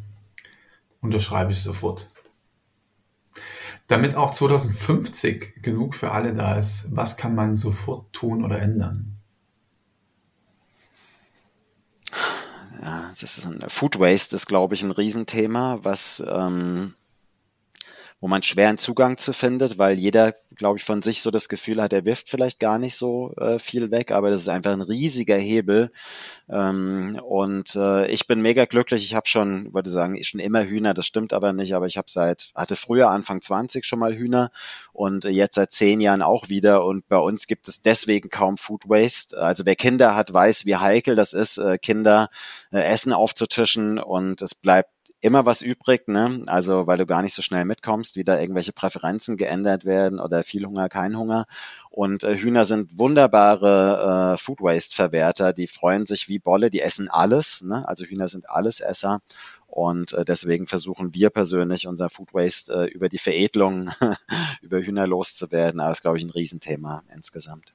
unterschreibe 1.00 1.52
ich 1.52 1.62
sofort. 1.62 2.06
Damit 3.86 4.14
auch 4.14 4.30
2050 4.30 5.62
genug 5.62 5.94
für 5.94 6.11
alle 6.11 6.34
da 6.34 6.56
ist, 6.56 6.94
was 6.94 7.16
kann 7.16 7.34
man 7.34 7.54
sofort 7.54 8.12
tun 8.12 8.44
oder 8.44 8.61
ändern? 8.61 9.16
Ja, 12.82 13.06
das 13.09 13.22
ist 13.22 13.46
ein 13.46 13.64
Food 13.68 13.98
Waste 13.98 14.36
ist, 14.36 14.44
glaube 14.44 14.74
ich, 14.74 14.82
ein 14.82 14.90
Riesenthema, 14.90 15.78
was 15.82 16.22
ähm, 16.28 16.92
wo 18.21 18.27
man 18.27 18.43
schweren 18.43 18.79
Zugang 18.79 19.16
zu 19.16 19.33
findet, 19.33 19.79
weil 19.79 19.97
jeder, 19.97 20.35
glaube 20.57 20.79
ich, 20.79 20.85
von 20.85 21.03
sich 21.03 21.23
so 21.23 21.31
das 21.31 21.49
Gefühl 21.49 21.81
hat, 21.81 21.93
er 21.93 22.05
wirft 22.05 22.29
vielleicht 22.29 22.59
gar 22.59 22.79
nicht 22.81 22.97
so 22.97 23.33
äh, 23.37 23.61
viel 23.61 23.93
weg, 23.93 24.11
aber 24.11 24.31
das 24.31 24.43
ist 24.43 24.49
einfach 24.49 24.73
ein 24.73 24.83
riesiger 24.83 25.37
Hebel. 25.37 25.93
Ähm, 26.49 27.21
und 27.23 27.77
äh, 27.77 28.09
ich 28.09 28.27
bin 28.27 28.41
mega 28.41 28.64
glücklich. 28.64 29.05
Ich 29.05 29.14
habe 29.14 29.29
schon, 29.29 29.73
würde 29.73 29.89
sagen, 29.89 30.23
schon 30.25 30.41
immer 30.41 30.64
Hühner. 30.64 30.95
Das 30.95 31.07
stimmt 31.07 31.33
aber 31.33 31.53
nicht, 31.53 31.75
aber 31.75 31.87
ich 31.87 31.97
habe 31.97 32.11
seit 32.11 32.51
hatte 32.57 32.75
früher 32.75 33.09
Anfang 33.11 33.41
20 33.41 33.85
schon 33.85 34.01
mal 34.01 34.16
Hühner 34.16 34.51
und 34.93 35.25
jetzt 35.25 35.55
seit 35.55 35.71
zehn 35.71 36.01
Jahren 36.01 36.23
auch 36.23 36.49
wieder. 36.49 36.85
Und 36.85 37.07
bei 37.09 37.19
uns 37.19 37.47
gibt 37.47 37.69
es 37.69 37.83
deswegen 37.83 38.31
kaum 38.31 38.57
Food 38.57 38.89
Waste. 38.89 39.39
Also 39.39 39.64
wer 39.64 39.77
Kinder 39.77 40.16
hat, 40.16 40.33
weiß, 40.33 40.66
wie 40.66 40.77
heikel 40.77 41.14
das 41.14 41.35
ist, 41.35 41.59
äh, 41.59 41.79
Kinder 41.79 42.31
äh, 42.73 42.81
Essen 42.81 43.12
aufzutischen 43.12 43.99
und 43.99 44.43
es 44.43 44.57
bleibt 44.57 44.91
immer 45.21 45.47
was 45.47 45.62
übrig, 45.62 46.07
ne? 46.07 46.43
Also 46.47 46.87
weil 46.87 46.99
du 46.99 47.07
gar 47.07 47.23
nicht 47.23 47.35
so 47.35 47.43
schnell 47.43 47.64
mitkommst, 47.64 48.16
wie 48.16 48.25
da 48.25 48.39
irgendwelche 48.39 48.73
Präferenzen 48.73 49.37
geändert 49.37 49.85
werden 49.85 50.21
oder 50.21 50.45
viel 50.45 50.64
Hunger, 50.64 50.89
kein 50.89 51.16
Hunger. 51.19 51.47
Und 51.91 52.23
äh, 52.23 52.37
Hühner 52.37 52.64
sind 52.64 52.99
wunderbare 52.99 54.35
äh, 54.35 54.37
Food 54.37 54.61
Waste 54.61 54.95
Verwerter, 54.95 55.53
die 55.53 55.66
freuen 55.66 56.07
sich 56.07 56.29
wie 56.29 56.39
Bolle, 56.39 56.71
die 56.71 56.81
essen 56.81 57.09
alles, 57.09 57.62
ne? 57.62 57.87
Also 57.89 58.05
Hühner 58.05 58.29
sind 58.29 58.49
Allesesser. 58.49 59.21
Und 59.66 60.12
äh, 60.12 60.25
deswegen 60.25 60.66
versuchen 60.66 61.12
wir 61.14 61.31
persönlich 61.31 61.87
unser 61.87 62.09
Food 62.09 62.33
Waste 62.33 62.73
äh, 62.73 62.91
über 62.91 63.09
die 63.09 63.19
Veredelung 63.19 63.91
über 64.62 64.81
Hühner 64.81 65.07
loszuwerden. 65.07 65.81
Aber 65.81 65.91
das 65.91 65.99
ist, 65.99 66.03
glaube 66.03 66.19
ich, 66.19 66.25
ein 66.25 66.31
Riesenthema 66.31 67.03
insgesamt. 67.14 67.73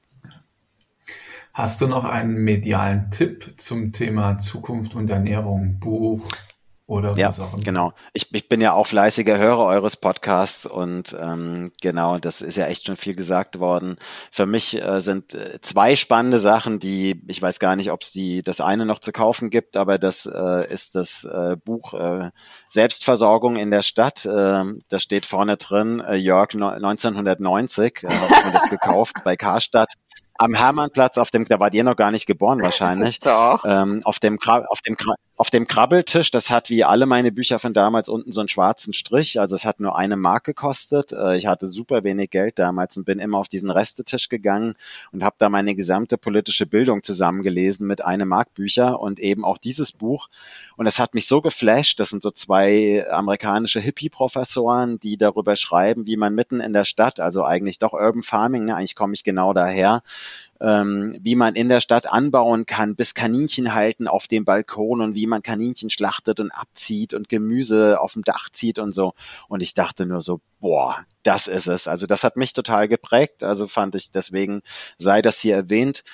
Hast 1.53 1.81
du 1.81 1.87
noch 1.87 2.03
einen 2.03 2.33
medialen 2.35 3.11
Tipp 3.11 3.53
zum 3.57 3.91
Thema 3.91 4.39
Zukunft 4.39 4.95
und 4.95 5.09
Ernährung, 5.11 5.79
Buch 5.79 6.27
oder 6.93 7.15
Ja, 7.17 7.27
was 7.27 7.39
auch 7.39 7.53
immer? 7.53 7.63
genau. 7.63 7.93
Ich, 8.13 8.33
ich 8.33 8.47
bin 8.49 8.61
ja 8.61 8.73
auch 8.73 8.87
fleißiger 8.87 9.37
Hörer 9.37 9.65
eures 9.65 9.97
Podcasts 9.97 10.65
und 10.65 11.15
ähm, 11.19 11.71
genau, 11.81 12.19
das 12.19 12.41
ist 12.41 12.55
ja 12.57 12.67
echt 12.67 12.85
schon 12.85 12.95
viel 12.95 13.15
gesagt 13.15 13.59
worden. 13.59 13.97
Für 14.31 14.45
mich 14.45 14.81
äh, 14.81 15.01
sind 15.01 15.33
äh, 15.33 15.59
zwei 15.61 15.95
spannende 15.95 16.37
Sachen, 16.39 16.79
die 16.79 17.23
ich 17.27 17.41
weiß 17.41 17.59
gar 17.59 17.75
nicht, 17.75 17.91
ob 17.91 18.01
es 18.03 18.11
die 18.11 18.43
das 18.43 18.61
eine 18.61 18.85
noch 18.85 18.99
zu 18.99 19.11
kaufen 19.11 19.49
gibt, 19.49 19.75
aber 19.77 19.97
das 19.97 20.25
äh, 20.25 20.71
ist 20.71 20.95
das 20.95 21.23
äh, 21.25 21.57
Buch 21.63 21.93
äh, 21.93 22.29
Selbstversorgung 22.69 23.55
in 23.55 23.71
der 23.71 23.81
Stadt. 23.81 24.25
Äh, 24.25 24.29
da 24.89 24.99
steht 24.99 25.25
vorne 25.25 25.57
drin 25.57 25.99
äh, 25.99 26.15
Jörg 26.15 26.53
no 26.53 26.69
1990, 26.69 28.03
äh, 28.03 28.07
hab 28.09 28.45
mir 28.45 28.51
das 28.51 28.69
gekauft 28.69 29.15
bei 29.23 29.35
Karstadt 29.35 29.93
am 30.37 30.53
Hermannplatz 30.55 31.17
auf 31.17 31.29
dem, 31.29 31.45
da 31.45 31.59
wart 31.59 31.73
ihr 31.73 31.83
noch 31.83 31.95
gar 31.95 32.11
nicht 32.11 32.25
geboren 32.25 32.61
wahrscheinlich 32.61 33.19
Doch. 33.21 33.63
ähm, 33.65 34.01
auf 34.03 34.19
dem 34.19 34.39
auf 34.41 34.81
dem 34.81 34.95
Gra 34.95 35.13
auf 35.35 35.49
dem 35.49 35.65
Krabbeltisch, 35.65 36.29
das 36.29 36.51
hat 36.51 36.69
wie 36.69 36.83
alle 36.83 37.07
meine 37.07 37.31
Bücher 37.31 37.57
von 37.57 37.73
damals 37.73 38.07
unten 38.07 38.31
so 38.31 38.41
einen 38.41 38.49
schwarzen 38.49 38.93
Strich. 38.93 39.39
Also 39.39 39.55
es 39.55 39.65
hat 39.65 39.79
nur 39.79 39.97
eine 39.97 40.15
Mark 40.15 40.43
gekostet. 40.43 41.11
Äh, 41.11 41.37
ich 41.37 41.47
hatte 41.47 41.65
super 41.65 42.03
wenig 42.03 42.29
Geld 42.29 42.59
damals 42.59 42.97
und 42.97 43.05
bin 43.05 43.17
immer 43.17 43.39
auf 43.39 43.47
diesen 43.47 43.71
Restetisch 43.71 44.29
gegangen 44.29 44.75
und 45.11 45.23
habe 45.23 45.35
da 45.39 45.49
meine 45.49 45.73
gesamte 45.73 46.19
politische 46.19 46.67
Bildung 46.67 47.01
zusammengelesen 47.01 47.87
mit 47.87 48.05
einem 48.05 48.27
Mark 48.27 48.53
Bücher 48.53 48.99
und 48.99 49.19
eben 49.19 49.43
auch 49.43 49.57
dieses 49.57 49.91
Buch. 49.91 50.29
Und 50.77 50.85
es 50.85 50.99
hat 50.99 51.15
mich 51.15 51.27
so 51.27 51.41
geflasht. 51.41 51.99
Das 51.99 52.09
sind 52.09 52.21
so 52.21 52.29
zwei 52.29 53.03
amerikanische 53.09 53.79
Hippie-Professoren, 53.79 54.99
die 54.99 55.17
darüber 55.17 55.55
schreiben, 55.55 56.05
wie 56.05 56.17
man 56.17 56.35
mitten 56.35 56.59
in 56.59 56.73
der 56.73 56.85
Stadt, 56.85 57.19
also 57.19 57.43
eigentlich 57.43 57.79
doch 57.79 57.93
Urban 57.93 58.21
Farming, 58.21 58.65
ne, 58.65 58.75
eigentlich 58.75 58.95
komme 58.95 59.15
ich 59.15 59.23
genau 59.23 59.53
daher, 59.53 60.03
ähm, 60.63 61.17
wie 61.19 61.35
man 61.35 61.55
in 61.55 61.67
der 61.67 61.81
Stadt 61.81 62.07
anbauen 62.07 62.65
kann, 62.65 62.95
bis 62.95 63.13
Kaninchen 63.13 63.73
halten 63.73 64.07
auf 64.07 64.29
dem 64.29 64.45
Balkon 64.45 65.01
und 65.01 65.13
wie 65.13 65.27
man 65.27 65.43
Kaninchen 65.43 65.89
schlachtet 65.89 66.39
und 66.39 66.51
abzieht 66.51 67.13
und 67.13 67.27
Gemüse 67.27 67.99
auf 67.99 68.13
dem 68.13 68.23
Dach 68.23 68.49
zieht 68.49 68.79
und 68.79 68.95
so. 68.95 69.13
Und 69.49 69.61
ich 69.61 69.73
dachte 69.73 70.05
nur 70.05 70.21
so, 70.21 70.39
boah, 70.61 71.05
das 71.23 71.47
ist 71.47 71.67
es. 71.67 71.89
Also 71.89 72.07
das 72.07 72.23
hat 72.23 72.37
mich 72.37 72.53
total 72.53 72.87
geprägt. 72.87 73.43
Also 73.43 73.67
fand 73.67 73.93
ich, 73.95 74.11
deswegen 74.11 74.61
sei 74.97 75.21
das 75.21 75.39
hier 75.39 75.55
erwähnt. 75.55 76.05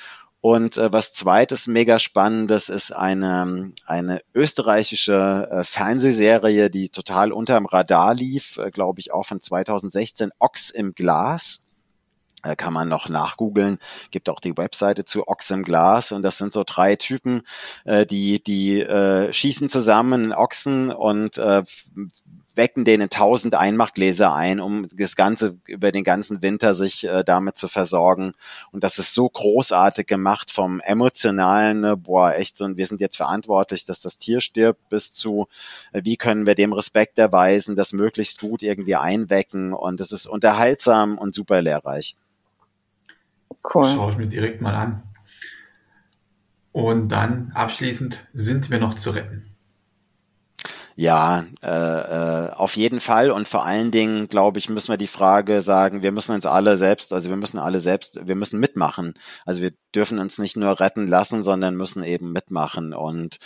Und 0.41 0.78
äh, 0.78 0.91
was 0.91 1.14
zweites 1.14 1.68
mega 1.68 2.00
spannendes 2.00 2.70
ist 2.70 2.91
eine, 2.91 3.74
eine 3.86 4.22
österreichische 4.34 5.47
äh, 5.52 5.64
Fernsehserie, 5.64 6.72
die 6.72 6.89
total 6.89 7.34
unterm 7.34 7.68
Radar 7.68 8.16
lief, 8.16 8.58
äh, 8.58 8.72
glaube 8.72 9.00
ich 9.00 9.12
auch 9.12 9.26
von 9.26 9.41
2016, 9.41 10.32
Ochs 10.39 10.72
im 10.72 10.95
Glas. 10.95 11.62
Äh, 12.44 12.56
kann 12.56 12.74
man 12.74 12.88
noch 12.88 13.10
nachgoogeln. 13.10 13.80
Gibt 14.12 14.30
auch 14.30 14.40
die 14.40 14.56
Webseite 14.58 15.04
zu 15.04 15.28
Ochs 15.28 15.52
im 15.52 15.64
Glas 15.64 16.12
und 16.14 16.22
das 16.22 16.38
sind 16.38 16.54
so 16.54 16.64
drei 16.66 16.96
Typen, 16.96 17.42
äh, 17.84 18.06
die 18.06 18.42
die 18.42 18.80
äh, 18.80 19.34
schießen 19.34 19.70
zusammen 19.70 20.24
einen 20.24 20.34
Ochsen 20.34 20.90
und 20.92 21.38
äh, 21.38 21.64
wecken 22.60 22.84
denen 22.84 23.10
tausend 23.10 23.56
Einmachgläser 23.56 24.34
ein, 24.34 24.60
um 24.60 24.88
das 24.94 25.16
Ganze 25.16 25.58
über 25.66 25.94
den 25.94 26.04
ganzen 26.04 26.42
Winter 26.42 26.74
sich 26.74 27.06
äh, 27.06 27.24
damit 27.24 27.58
zu 27.58 27.70
versorgen. 27.70 28.34
Und 28.72 28.84
das 28.84 29.00
ist 29.00 29.14
so 29.14 29.30
großartig 29.30 30.08
gemacht 30.08 30.52
vom 30.52 30.82
emotionalen, 30.82 31.80
ne, 31.80 31.96
boah, 31.96 32.34
echt 32.36 32.58
so, 32.58 32.66
und 32.66 32.76
wir 32.78 32.86
sind 32.86 33.00
jetzt 33.00 33.16
verantwortlich, 33.16 33.86
dass 33.86 34.02
das 34.02 34.18
Tier 34.18 34.42
stirbt, 34.42 34.90
bis 34.90 35.14
zu, 35.14 35.48
äh, 35.94 36.02
wie 36.04 36.18
können 36.18 36.46
wir 36.46 36.56
dem 36.56 36.74
Respekt 36.74 37.18
erweisen, 37.18 37.78
das 37.78 37.94
möglichst 37.94 38.42
gut 38.42 38.62
irgendwie 38.62 38.98
einwecken. 38.98 39.74
Und 39.74 40.02
es 40.02 40.12
ist 40.12 40.28
unterhaltsam 40.28 41.18
und 41.18 41.34
super 41.34 41.62
lehrreich. 41.62 42.16
Cool. 43.74 43.86
Schaue 43.86 44.12
ich 44.12 44.18
mir 44.18 44.28
direkt 44.28 44.62
mal 44.62 44.76
an. 44.76 45.04
Und 46.72 47.10
dann 47.10 47.52
abschließend 47.54 48.20
sind 48.34 48.70
wir 48.70 48.80
noch 48.80 48.93
zu 48.93 49.12
retten. 49.12 49.50
Ja, 50.95 51.45
äh, 51.62 51.68
äh, 51.70 52.52
auf 52.52 52.76
jeden 52.76 53.00
Fall 53.00 53.32
und 53.32 53.47
vor 53.47 53.66
allen 53.66 53.89
Dingen, 53.89 54.28
glaube 54.28 54.60
ich, 54.60 54.68
müssen 54.68 54.89
wir 54.89 54.97
die 54.97 55.08
Frage 55.08 55.62
sagen, 55.62 56.04
wir 56.04 56.12
müssen 56.12 56.36
uns 56.36 56.45
alle 56.45 56.76
selbst, 56.76 57.14
also 57.14 57.30
wir 57.30 57.38
müssen 57.38 57.58
alle 57.58 57.80
selbst, 57.80 58.20
wir 58.22 58.36
müssen 58.36 58.60
mitmachen. 58.60 59.14
Also 59.45 59.62
wir 59.62 59.72
dürfen 59.95 60.20
uns 60.20 60.39
nicht 60.39 60.58
nur 60.58 60.78
retten 60.82 61.08
lassen, 61.08 61.41
sondern 61.41 61.78
müssen 61.78 62.04
eben 62.04 62.34
mitmachen 62.34 62.93
und 62.93 63.38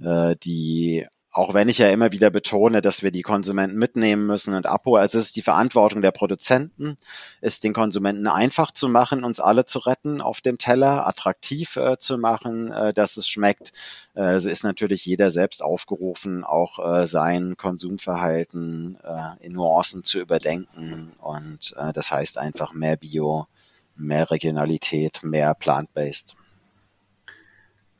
äh, 0.00 0.36
die 0.44 1.06
auch 1.38 1.54
wenn 1.54 1.68
ich 1.68 1.78
ja 1.78 1.88
immer 1.88 2.10
wieder 2.10 2.30
betone, 2.30 2.82
dass 2.82 3.04
wir 3.04 3.12
die 3.12 3.22
Konsumenten 3.22 3.78
mitnehmen 3.78 4.26
müssen 4.26 4.54
und 4.54 4.66
abholen, 4.66 5.02
also 5.02 5.18
es 5.18 5.26
ist 5.26 5.36
die 5.36 5.42
Verantwortung 5.42 6.02
der 6.02 6.10
Produzenten, 6.10 6.96
ist 7.40 7.62
den 7.62 7.72
Konsumenten 7.72 8.26
einfach 8.26 8.72
zu 8.72 8.88
machen, 8.88 9.22
uns 9.22 9.38
alle 9.38 9.64
zu 9.64 9.78
retten 9.78 10.20
auf 10.20 10.40
dem 10.40 10.58
Teller, 10.58 11.06
attraktiv 11.06 11.76
äh, 11.76 11.96
zu 12.00 12.18
machen, 12.18 12.72
äh, 12.72 12.92
dass 12.92 13.16
es 13.16 13.28
schmeckt. 13.28 13.72
Äh, 14.14 14.34
es 14.34 14.46
ist 14.46 14.64
natürlich 14.64 15.06
jeder 15.06 15.30
selbst 15.30 15.62
aufgerufen, 15.62 16.42
auch 16.42 16.84
äh, 16.84 17.06
sein 17.06 17.56
Konsumverhalten 17.56 18.98
äh, 19.04 19.46
in 19.46 19.52
Nuancen 19.52 20.02
zu 20.02 20.18
überdenken 20.18 21.12
und 21.20 21.72
äh, 21.78 21.92
das 21.92 22.10
heißt 22.10 22.36
einfach 22.36 22.72
mehr 22.72 22.96
Bio, 22.96 23.46
mehr 23.94 24.28
Regionalität, 24.32 25.20
mehr 25.22 25.54
plant-based. 25.54 26.34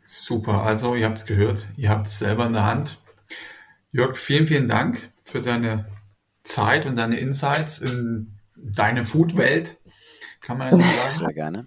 Super, 0.06 0.64
also 0.64 0.96
ihr 0.96 1.06
habt 1.06 1.18
es 1.18 1.26
gehört, 1.26 1.68
ihr 1.76 1.90
habt 1.90 2.08
es 2.08 2.18
selber 2.18 2.44
in 2.44 2.54
der 2.54 2.64
Hand. 2.64 2.98
Jörg, 3.92 4.16
vielen, 4.16 4.46
vielen 4.46 4.68
Dank 4.68 5.10
für 5.22 5.40
deine 5.40 5.86
Zeit 6.42 6.86
und 6.86 6.96
deine 6.96 7.18
Insights 7.18 7.78
in 7.78 8.38
deine 8.56 9.04
Food-Welt. 9.04 9.76
Kann 10.40 10.58
man 10.58 10.76
ja 10.76 10.84
sagen. 11.02 11.16
Sehr 11.16 11.32
gerne. 11.32 11.66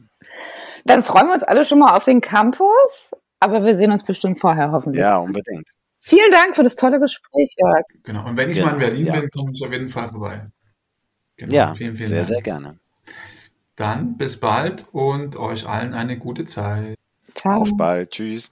Dann 0.85 1.03
freuen 1.03 1.27
wir 1.27 1.33
uns 1.33 1.43
alle 1.43 1.65
schon 1.65 1.79
mal 1.79 1.95
auf 1.95 2.03
den 2.03 2.21
Campus, 2.21 3.11
aber 3.39 3.63
wir 3.65 3.75
sehen 3.75 3.91
uns 3.91 4.03
bestimmt 4.03 4.39
vorher 4.39 4.71
hoffentlich. 4.71 5.01
Ja, 5.01 5.17
unbedingt. 5.17 5.69
Vielen 5.99 6.31
Dank 6.31 6.55
für 6.55 6.63
das 6.63 6.75
tolle 6.75 6.99
Gespräch, 6.99 7.53
Jörg. 7.57 7.85
Genau. 8.03 8.27
Und 8.27 8.37
wenn 8.37 8.49
ich 8.49 8.57
genau. 8.57 8.69
mal 8.69 8.73
in 8.73 8.79
Berlin 8.79 9.05
ja. 9.05 9.19
bin, 9.19 9.29
komme 9.29 9.51
ich 9.53 9.63
auf 9.63 9.71
jeden 9.71 9.89
Fall 9.89 10.09
vorbei. 10.09 10.47
Genau. 11.37 11.53
Ja, 11.53 11.73
vielen, 11.75 11.95
vielen 11.95 12.09
sehr, 12.09 12.17
Dank. 12.19 12.27
sehr 12.29 12.41
gerne. 12.41 12.79
Dann 13.75 14.17
bis 14.17 14.39
bald 14.39 14.85
und 14.91 15.35
euch 15.37 15.67
allen 15.67 15.93
eine 15.93 16.17
gute 16.17 16.45
Zeit. 16.45 16.95
Ciao. 17.35 17.61
Auf 17.61 17.77
bald. 17.77 18.11
Tschüss. 18.11 18.51